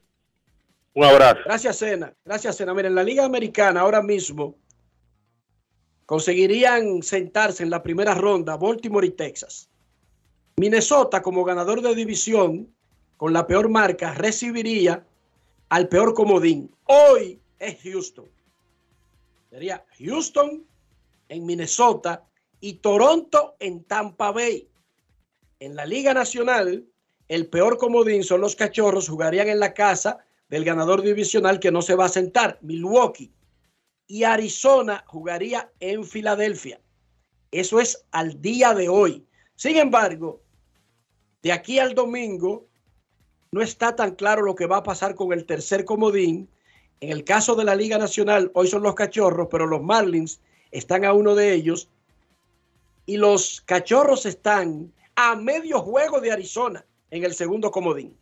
[0.94, 1.40] Un abrazo.
[1.44, 2.14] Gracias, Sena.
[2.24, 2.74] Gracias, Sena.
[2.74, 4.56] Mira, en la Liga Americana ahora mismo
[6.06, 9.70] conseguirían sentarse en la primera ronda Baltimore y Texas.
[10.56, 12.74] Minnesota, como ganador de división,
[13.18, 15.04] con la peor marca, recibiría
[15.68, 16.72] al peor comodín.
[16.86, 18.30] Hoy es Houston.
[19.50, 20.66] Sería Houston
[21.28, 22.26] en Minnesota
[22.60, 24.70] y Toronto en Tampa Bay.
[25.60, 26.86] En la Liga Nacional,
[27.28, 30.20] el peor comodín son los cachorros, jugarían en la casa
[30.50, 33.32] del ganador divisional que no se va a sentar, Milwaukee.
[34.08, 36.82] Y Arizona jugaría en Filadelfia.
[37.52, 39.26] Eso es al día de hoy.
[39.56, 40.42] Sin embargo,
[41.44, 42.68] de aquí al domingo
[43.52, 46.50] no está tan claro lo que va a pasar con el tercer comodín.
[47.02, 51.06] En el caso de la Liga Nacional, hoy son los cachorros, pero los Marlins están
[51.06, 51.90] a uno de ellos.
[53.06, 58.18] Y los cachorros están a medio juego de Arizona en el segundo comodín.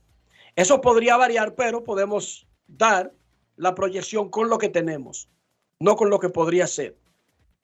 [0.56, 3.12] Eso podría variar, pero podemos dar
[3.58, 5.28] la proyección con lo que tenemos,
[5.80, 6.96] no con lo que podría ser.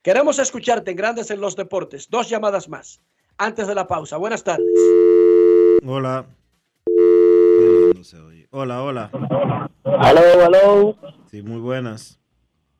[0.01, 2.09] Queremos escucharte en Grandes en los Deportes.
[2.09, 3.01] Dos llamadas más
[3.37, 4.17] antes de la pausa.
[4.17, 4.67] Buenas tardes.
[5.85, 6.27] Hola.
[7.95, 8.47] No se oye.
[8.51, 9.11] Hola, hola.
[9.83, 10.95] Aló, aló.
[11.25, 12.19] Sí, muy buenas.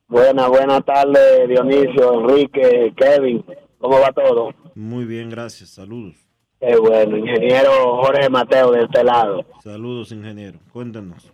[0.07, 3.43] Buenas, buenas tardes, Dionisio, Enrique, Kevin.
[3.79, 4.53] ¿Cómo va todo?
[4.75, 5.71] Muy bien, gracias.
[5.71, 6.15] Saludos.
[6.59, 9.43] Qué bueno, ingeniero Jorge Mateo de este lado.
[9.61, 10.59] Saludos, ingeniero.
[10.71, 11.33] Cuéntanos.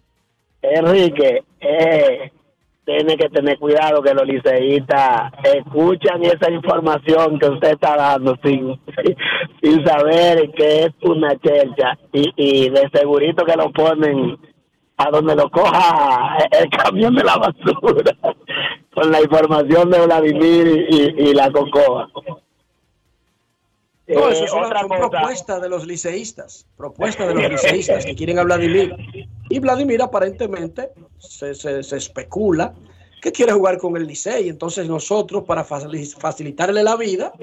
[0.62, 2.32] Enrique, eh,
[2.86, 8.80] tiene que tener cuidado que los liceístas escuchan esa información que usted está dando sin,
[9.62, 14.38] sin saber que es una chelcha y, y de segurito que lo ponen
[14.98, 18.18] a donde lo coja el camión de la basura
[18.94, 22.10] con la información de Vladimir y, y- y la cocoa.
[24.10, 28.06] No, Eh, eso es una otra son propuesta de los liceístas, propuesta de los liceístas
[28.06, 28.96] que quieren a Vladimir.
[29.50, 32.74] Y Vladimir aparentemente se, se- se especula
[33.22, 34.50] que quiere jugar con el Licey.
[34.50, 37.34] Entonces nosotros, para facili- facilitarle la vida,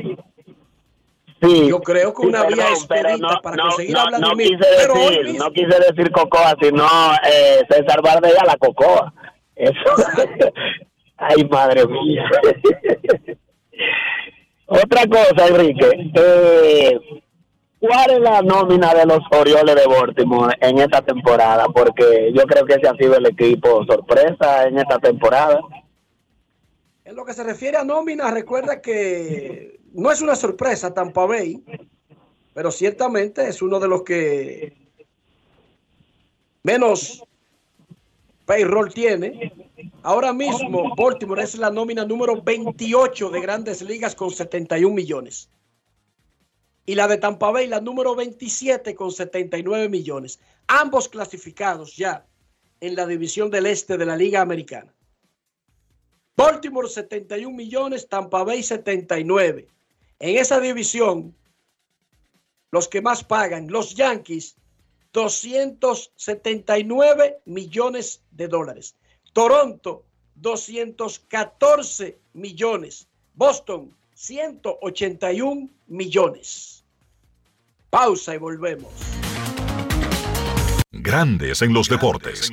[1.41, 4.49] yo creo que Sí, una vía perdón, no- para no- conseguir no- a no Vladimir.
[4.59, 6.85] quise pero decir, mismo- no quise decir Cocoa, sino
[7.31, 9.13] eh, César Bardella la Cocoa.
[9.55, 9.75] Eso.
[11.19, 12.25] Ay, madre mía.
[14.67, 16.11] Otra cosa, Enrique.
[16.15, 16.99] Eh,
[17.79, 21.67] ¿Cuál es la nómina de los Orioles de Baltimore en esta temporada?
[21.67, 25.61] Porque yo creo que ese ha sido el equipo sorpresa en esta temporada.
[27.05, 31.63] En lo que se refiere a nómina, recuerda que no es una sorpresa Tampa Bay,
[32.53, 34.73] pero ciertamente es uno de los que
[36.65, 37.23] menos
[38.47, 39.53] payroll tiene.
[40.03, 45.51] Ahora mismo, Baltimore es la nómina número 28 de grandes ligas con 71 millones.
[46.87, 50.39] Y la de Tampa Bay, la número 27 con 79 millones.
[50.69, 52.25] Ambos clasificados ya
[52.81, 54.95] en la división del este de la Liga Americana.
[56.37, 59.67] Baltimore 71 millones, Tampa Bay 79.
[60.19, 61.35] En esa división,
[62.71, 64.57] los que más pagan, los Yankees,
[65.17, 68.95] 279 millones de dólares.
[69.33, 73.09] Toronto, 214 millones.
[73.35, 76.85] Boston, 181 millones.
[77.89, 78.93] Pausa y volvemos.
[80.93, 82.53] Grandes en los deportes.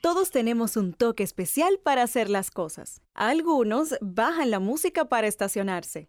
[0.00, 3.00] Todos tenemos un toque especial para hacer las cosas.
[3.14, 6.08] Algunos bajan la música para estacionarse.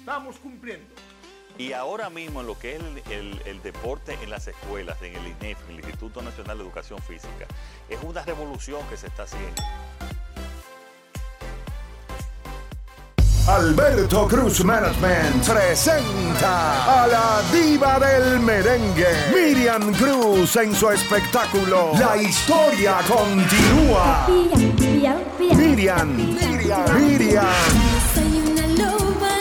[0.00, 0.86] estamos cumpliendo.
[1.58, 5.14] Y ahora mismo en lo que es el, el- el deporte en las escuelas, en
[5.14, 7.46] el INEF, en el Instituto Nacional de Educación Física,
[7.88, 9.62] es una revolución que se está haciendo.
[13.46, 22.16] Alberto Cruz Management presenta a la diva del merengue, Miriam Cruz en su espectáculo La
[22.16, 24.26] historia continúa.
[24.28, 25.18] Miriam,
[25.56, 27.46] Miriam, Miriam, Miriam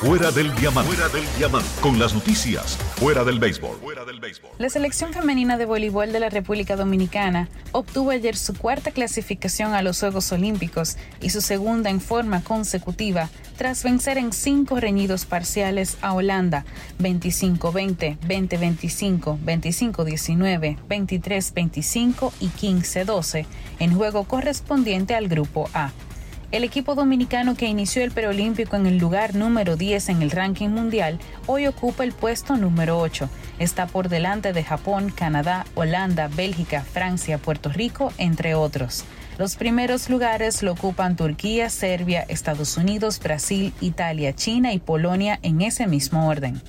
[0.00, 0.94] Fuera del diamante.
[0.94, 1.68] Fuera del diamante.
[1.80, 2.76] Con las noticias.
[2.96, 3.78] Fuera del béisbol.
[4.58, 9.80] La selección femenina de voleibol de la República Dominicana obtuvo ayer su cuarta clasificación a
[9.80, 15.96] los Juegos Olímpicos y su segunda en forma consecutiva tras vencer en cinco reñidos parciales
[16.02, 16.66] a Holanda
[17.00, 23.46] 25-20, 20-25, 25-19, 23-25 y 15-12
[23.78, 25.90] en juego correspondiente al Grupo A.
[26.52, 30.68] El equipo dominicano que inició el preolímpico en el lugar número 10 en el ranking
[30.68, 33.28] mundial hoy ocupa el puesto número 8.
[33.58, 39.04] Está por delante de Japón, Canadá, Holanda, Bélgica, Francia, Puerto Rico, entre otros.
[39.38, 45.62] Los primeros lugares lo ocupan Turquía, Serbia, Estados Unidos, Brasil, Italia, China y Polonia en
[45.62, 46.62] ese mismo orden.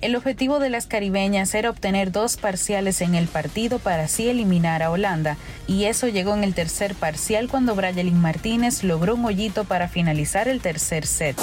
[0.00, 4.84] El objetivo de las caribeñas era obtener dos parciales en el partido para así eliminar
[4.84, 9.64] a Holanda, y eso llegó en el tercer parcial cuando Brayelin Martínez logró un hoyito
[9.64, 11.36] para finalizar el tercer set.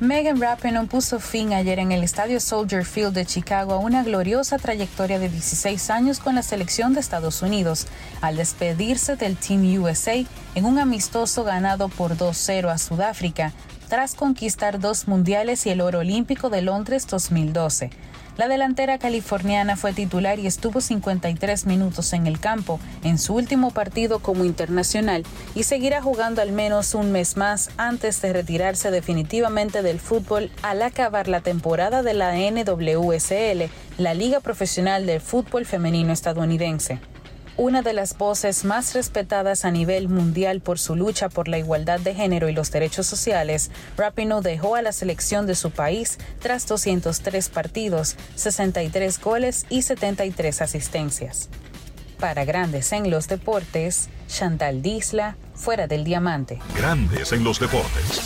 [0.00, 4.56] Megan Rapinoe puso fin ayer en el estadio Soldier Field de Chicago a una gloriosa
[4.56, 7.86] trayectoria de 16 años con la selección de Estados Unidos,
[8.22, 10.24] al despedirse del Team USA
[10.54, 13.52] en un amistoso ganado por 2-0 a Sudáfrica,
[13.90, 17.90] tras conquistar dos mundiales y el oro olímpico de Londres 2012.
[18.36, 23.72] La delantera californiana fue titular y estuvo 53 minutos en el campo en su último
[23.72, 25.24] partido como internacional
[25.56, 30.82] y seguirá jugando al menos un mes más antes de retirarse definitivamente del fútbol al
[30.82, 33.68] acabar la temporada de la NWSL,
[33.98, 37.00] la Liga Profesional del Fútbol Femenino Estadounidense
[37.60, 42.00] una de las voces más respetadas a nivel mundial por su lucha por la igualdad
[42.00, 46.66] de género y los derechos sociales, Rapinoe dejó a la selección de su país tras
[46.66, 51.50] 203 partidos, 63 goles y 73 asistencias.
[52.18, 56.60] Para Grandes en los Deportes, Chantal Disla, fuera del diamante.
[56.74, 58.22] Grandes en los deportes.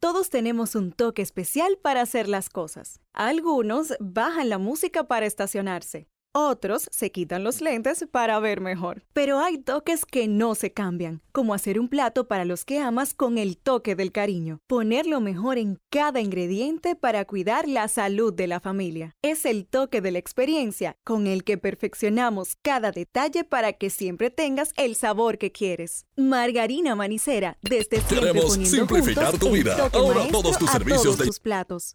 [0.00, 2.98] Todos tenemos un toque especial para hacer las cosas.
[3.12, 6.08] Algunos bajan la música para estacionarse.
[6.38, 9.02] Otros se quitan los lentes para ver mejor.
[9.14, 13.14] Pero hay toques que no se cambian, como hacer un plato para los que amas
[13.14, 14.60] con el toque del cariño.
[14.66, 19.16] Poner lo mejor en cada ingrediente para cuidar la salud de la familia.
[19.22, 24.30] Es el toque de la experiencia con el que perfeccionamos cada detalle para que siempre
[24.30, 26.04] tengas el sabor que quieres.
[26.14, 29.88] Margarina Manicera, desde siempre Queremos poniendo simplificar tu vida.
[29.94, 31.94] Ahora todos tus a servicios todos de- tus platos.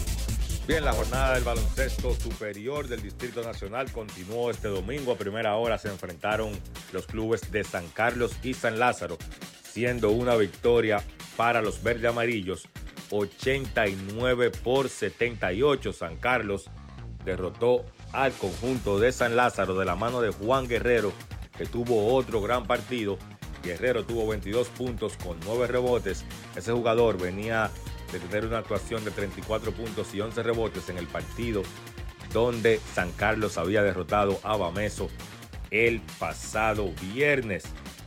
[0.71, 5.11] Bien, la jornada del baloncesto superior del Distrito Nacional continuó este domingo.
[5.11, 6.57] A primera hora se enfrentaron
[6.93, 9.17] los clubes de San Carlos y San Lázaro,
[9.63, 11.03] siendo una victoria
[11.35, 12.69] para los verde amarillos,
[13.09, 15.91] 89 por 78.
[15.91, 16.69] San Carlos
[17.25, 17.83] derrotó
[18.13, 21.11] al conjunto de San Lázaro de la mano de Juan Guerrero,
[21.57, 23.17] que tuvo otro gran partido.
[23.61, 26.23] Guerrero tuvo 22 puntos con 9 rebotes.
[26.55, 27.69] Ese jugador venía
[28.11, 31.63] de tener una actuación de 34 puntos y 11 rebotes en el partido
[32.33, 35.09] donde San Carlos había derrotado a Bameso
[35.69, 37.63] el pasado viernes.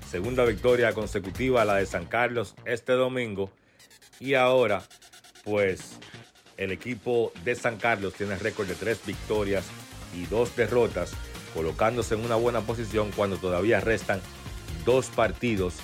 [0.09, 3.51] Segunda victoria consecutiva la de San Carlos este domingo.
[4.21, 4.83] Y ahora,
[5.45, 5.99] pues,
[6.57, 9.65] el equipo de San Carlos tiene récord de tres victorias
[10.15, 11.13] y dos derrotas,
[11.53, 14.21] colocándose en una buena posición cuando todavía restan
[14.85, 15.75] dos partidos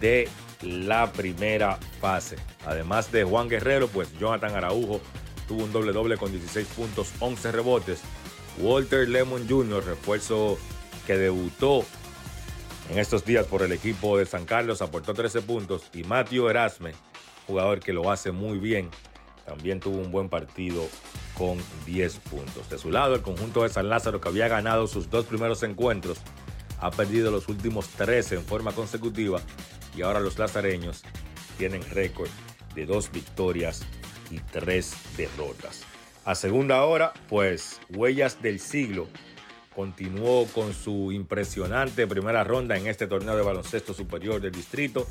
[0.00, 0.28] de
[0.62, 2.36] la primera fase.
[2.66, 5.00] Además de Juan Guerrero, pues Jonathan Araujo
[5.48, 8.02] tuvo un doble doble con 16 puntos, 11 rebotes.
[8.58, 10.58] Walter Lemon Jr., refuerzo
[11.06, 11.84] que debutó
[12.90, 15.82] en estos días por el equipo de San Carlos, aportó 13 puntos.
[15.94, 16.92] Y Matthew Erasme,
[17.46, 18.90] jugador que lo hace muy bien,
[19.46, 20.86] también tuvo un buen partido
[21.36, 22.68] con 10 puntos.
[22.68, 26.18] De su lado, el conjunto de San Lázaro, que había ganado sus dos primeros encuentros,
[26.78, 29.40] ha perdido los últimos 13 en forma consecutiva
[29.96, 31.02] y ahora los lazareños
[31.58, 32.30] tienen récord
[32.74, 33.82] de dos victorias
[34.30, 35.82] y tres derrotas.
[36.24, 39.08] A segunda hora, pues Huellas del Siglo
[39.74, 45.06] continuó con su impresionante primera ronda en este torneo de baloncesto superior del distrito.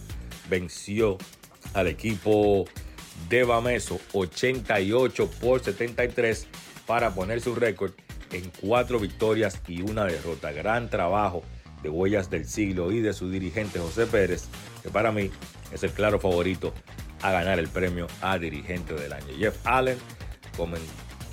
[0.50, 1.18] Venció
[1.74, 2.66] al equipo
[3.30, 6.48] de Bameso 88 por 73
[6.86, 7.92] para poner su récord
[8.32, 10.52] en cuatro victorias y una derrota.
[10.52, 11.44] Gran trabajo
[11.84, 14.46] de Huellas del Siglo y de su dirigente José Pérez,
[14.84, 15.30] que para mí
[15.72, 16.74] es el claro favorito
[17.22, 19.28] a ganar el premio a dirigente del año.
[19.38, 19.98] Jeff Allen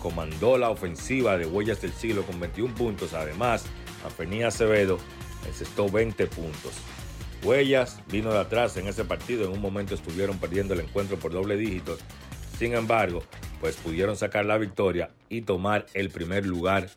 [0.00, 3.14] comandó la ofensiva de Huellas del Siglo con 21 puntos.
[3.14, 3.64] Además,
[4.04, 4.98] Anfernía Acevedo
[5.46, 6.72] encestó 20 puntos.
[7.42, 9.44] Huellas vino de atrás en ese partido.
[9.44, 11.96] En un momento estuvieron perdiendo el encuentro por doble dígito.
[12.58, 13.22] Sin embargo,
[13.60, 16.90] pues pudieron sacar la victoria y tomar el primer lugar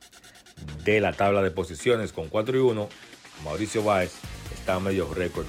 [0.84, 2.90] de la tabla de posiciones con 4 y 1.
[3.44, 4.14] Mauricio Báez
[4.54, 5.46] está a medio récord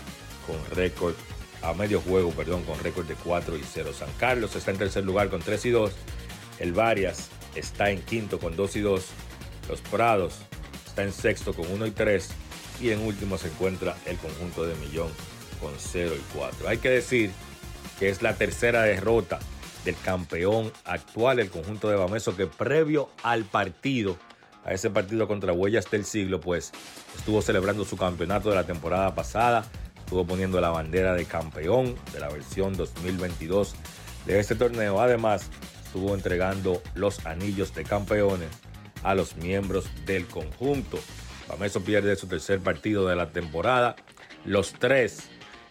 [0.47, 1.14] con récord
[1.62, 3.93] a medio juego, perdón, con récord de 4 y 0.
[3.97, 5.93] San Carlos está en tercer lugar con 3 y 2.
[6.59, 9.06] El Varias está en quinto con 2 y 2.
[9.69, 10.39] Los Prados
[10.86, 12.28] está en sexto con 1 y 3.
[12.81, 15.10] Y en último se encuentra el conjunto de Millón
[15.60, 16.69] con 0 y 4.
[16.69, 17.31] Hay que decir
[17.98, 19.39] que es la tercera derrota
[19.85, 24.16] del campeón actual, el conjunto de Bameso, que previo al partido,
[24.64, 26.72] a ese partido contra Huellas del Siglo, pues
[27.16, 29.64] estuvo celebrando su campeonato de la temporada pasada,
[29.98, 33.74] estuvo poniendo la bandera de campeón de la versión 2022
[34.26, 35.01] de este torneo.
[35.01, 35.48] Además,
[35.84, 38.48] estuvo entregando los anillos de campeones
[39.02, 40.98] a los miembros del conjunto.
[41.48, 43.97] Bameso pierde su tercer partido de la temporada.
[44.44, 45.28] Los tres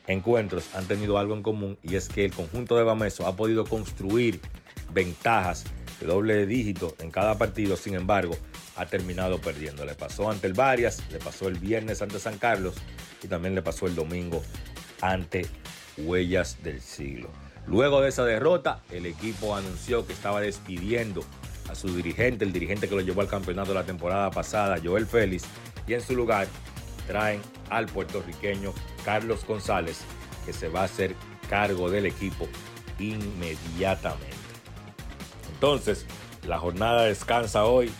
[0.07, 3.65] encuentros han tenido algo en común y es que el conjunto de Bameso ha podido
[3.65, 4.41] construir
[4.93, 5.65] ventajas
[6.01, 8.35] de doble dígito en cada partido, sin embargo,
[8.75, 9.85] ha terminado perdiendo.
[9.85, 12.75] Le pasó ante el Varias, le pasó el viernes ante San Carlos
[13.23, 14.41] y también le pasó el domingo
[15.01, 15.45] ante
[15.97, 17.29] Huellas del Siglo.
[17.67, 21.23] Luego de esa derrota, el equipo anunció que estaba despidiendo
[21.69, 25.43] a su dirigente, el dirigente que lo llevó al campeonato la temporada pasada, Joel Félix,
[25.87, 26.47] y en su lugar
[27.07, 28.73] traen al puertorriqueño
[29.05, 29.99] Carlos González,
[30.45, 31.15] que se va a hacer
[31.49, 32.47] cargo del equipo
[32.99, 34.40] inmediatamente.
[35.61, 36.07] Entonces,
[36.47, 37.91] la jornada descansa hoy,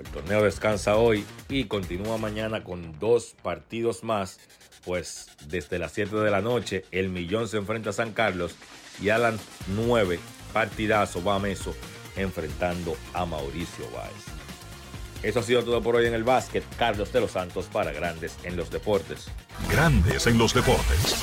[0.00, 4.40] el torneo descansa hoy y continúa mañana con dos partidos más.
[4.86, 8.56] Pues desde las 7 de la noche, el Millón se enfrenta a San Carlos
[8.98, 9.34] y a las
[9.76, 10.18] 9,
[10.54, 11.74] partidazo, va Meso
[12.16, 14.24] enfrentando a Mauricio Báez.
[15.22, 16.64] Eso ha sido todo por hoy en el básquet.
[16.78, 19.26] Carlos de los Santos para Grandes en los Deportes.
[19.70, 21.22] Grandes en los deportes.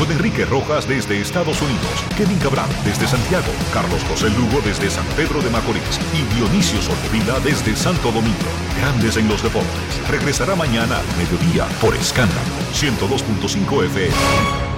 [0.00, 1.84] Con Enrique Rojas desde Estados Unidos,
[2.16, 7.38] Kevin Cabral desde Santiago, Carlos José Lugo desde San Pedro de Macorís y Dionisio Solterida
[7.40, 8.38] desde Santo Domingo.
[8.78, 10.08] Grandes en los deportes.
[10.08, 12.40] Regresará mañana al mediodía por Escándalo
[12.72, 14.69] 102.5 FM.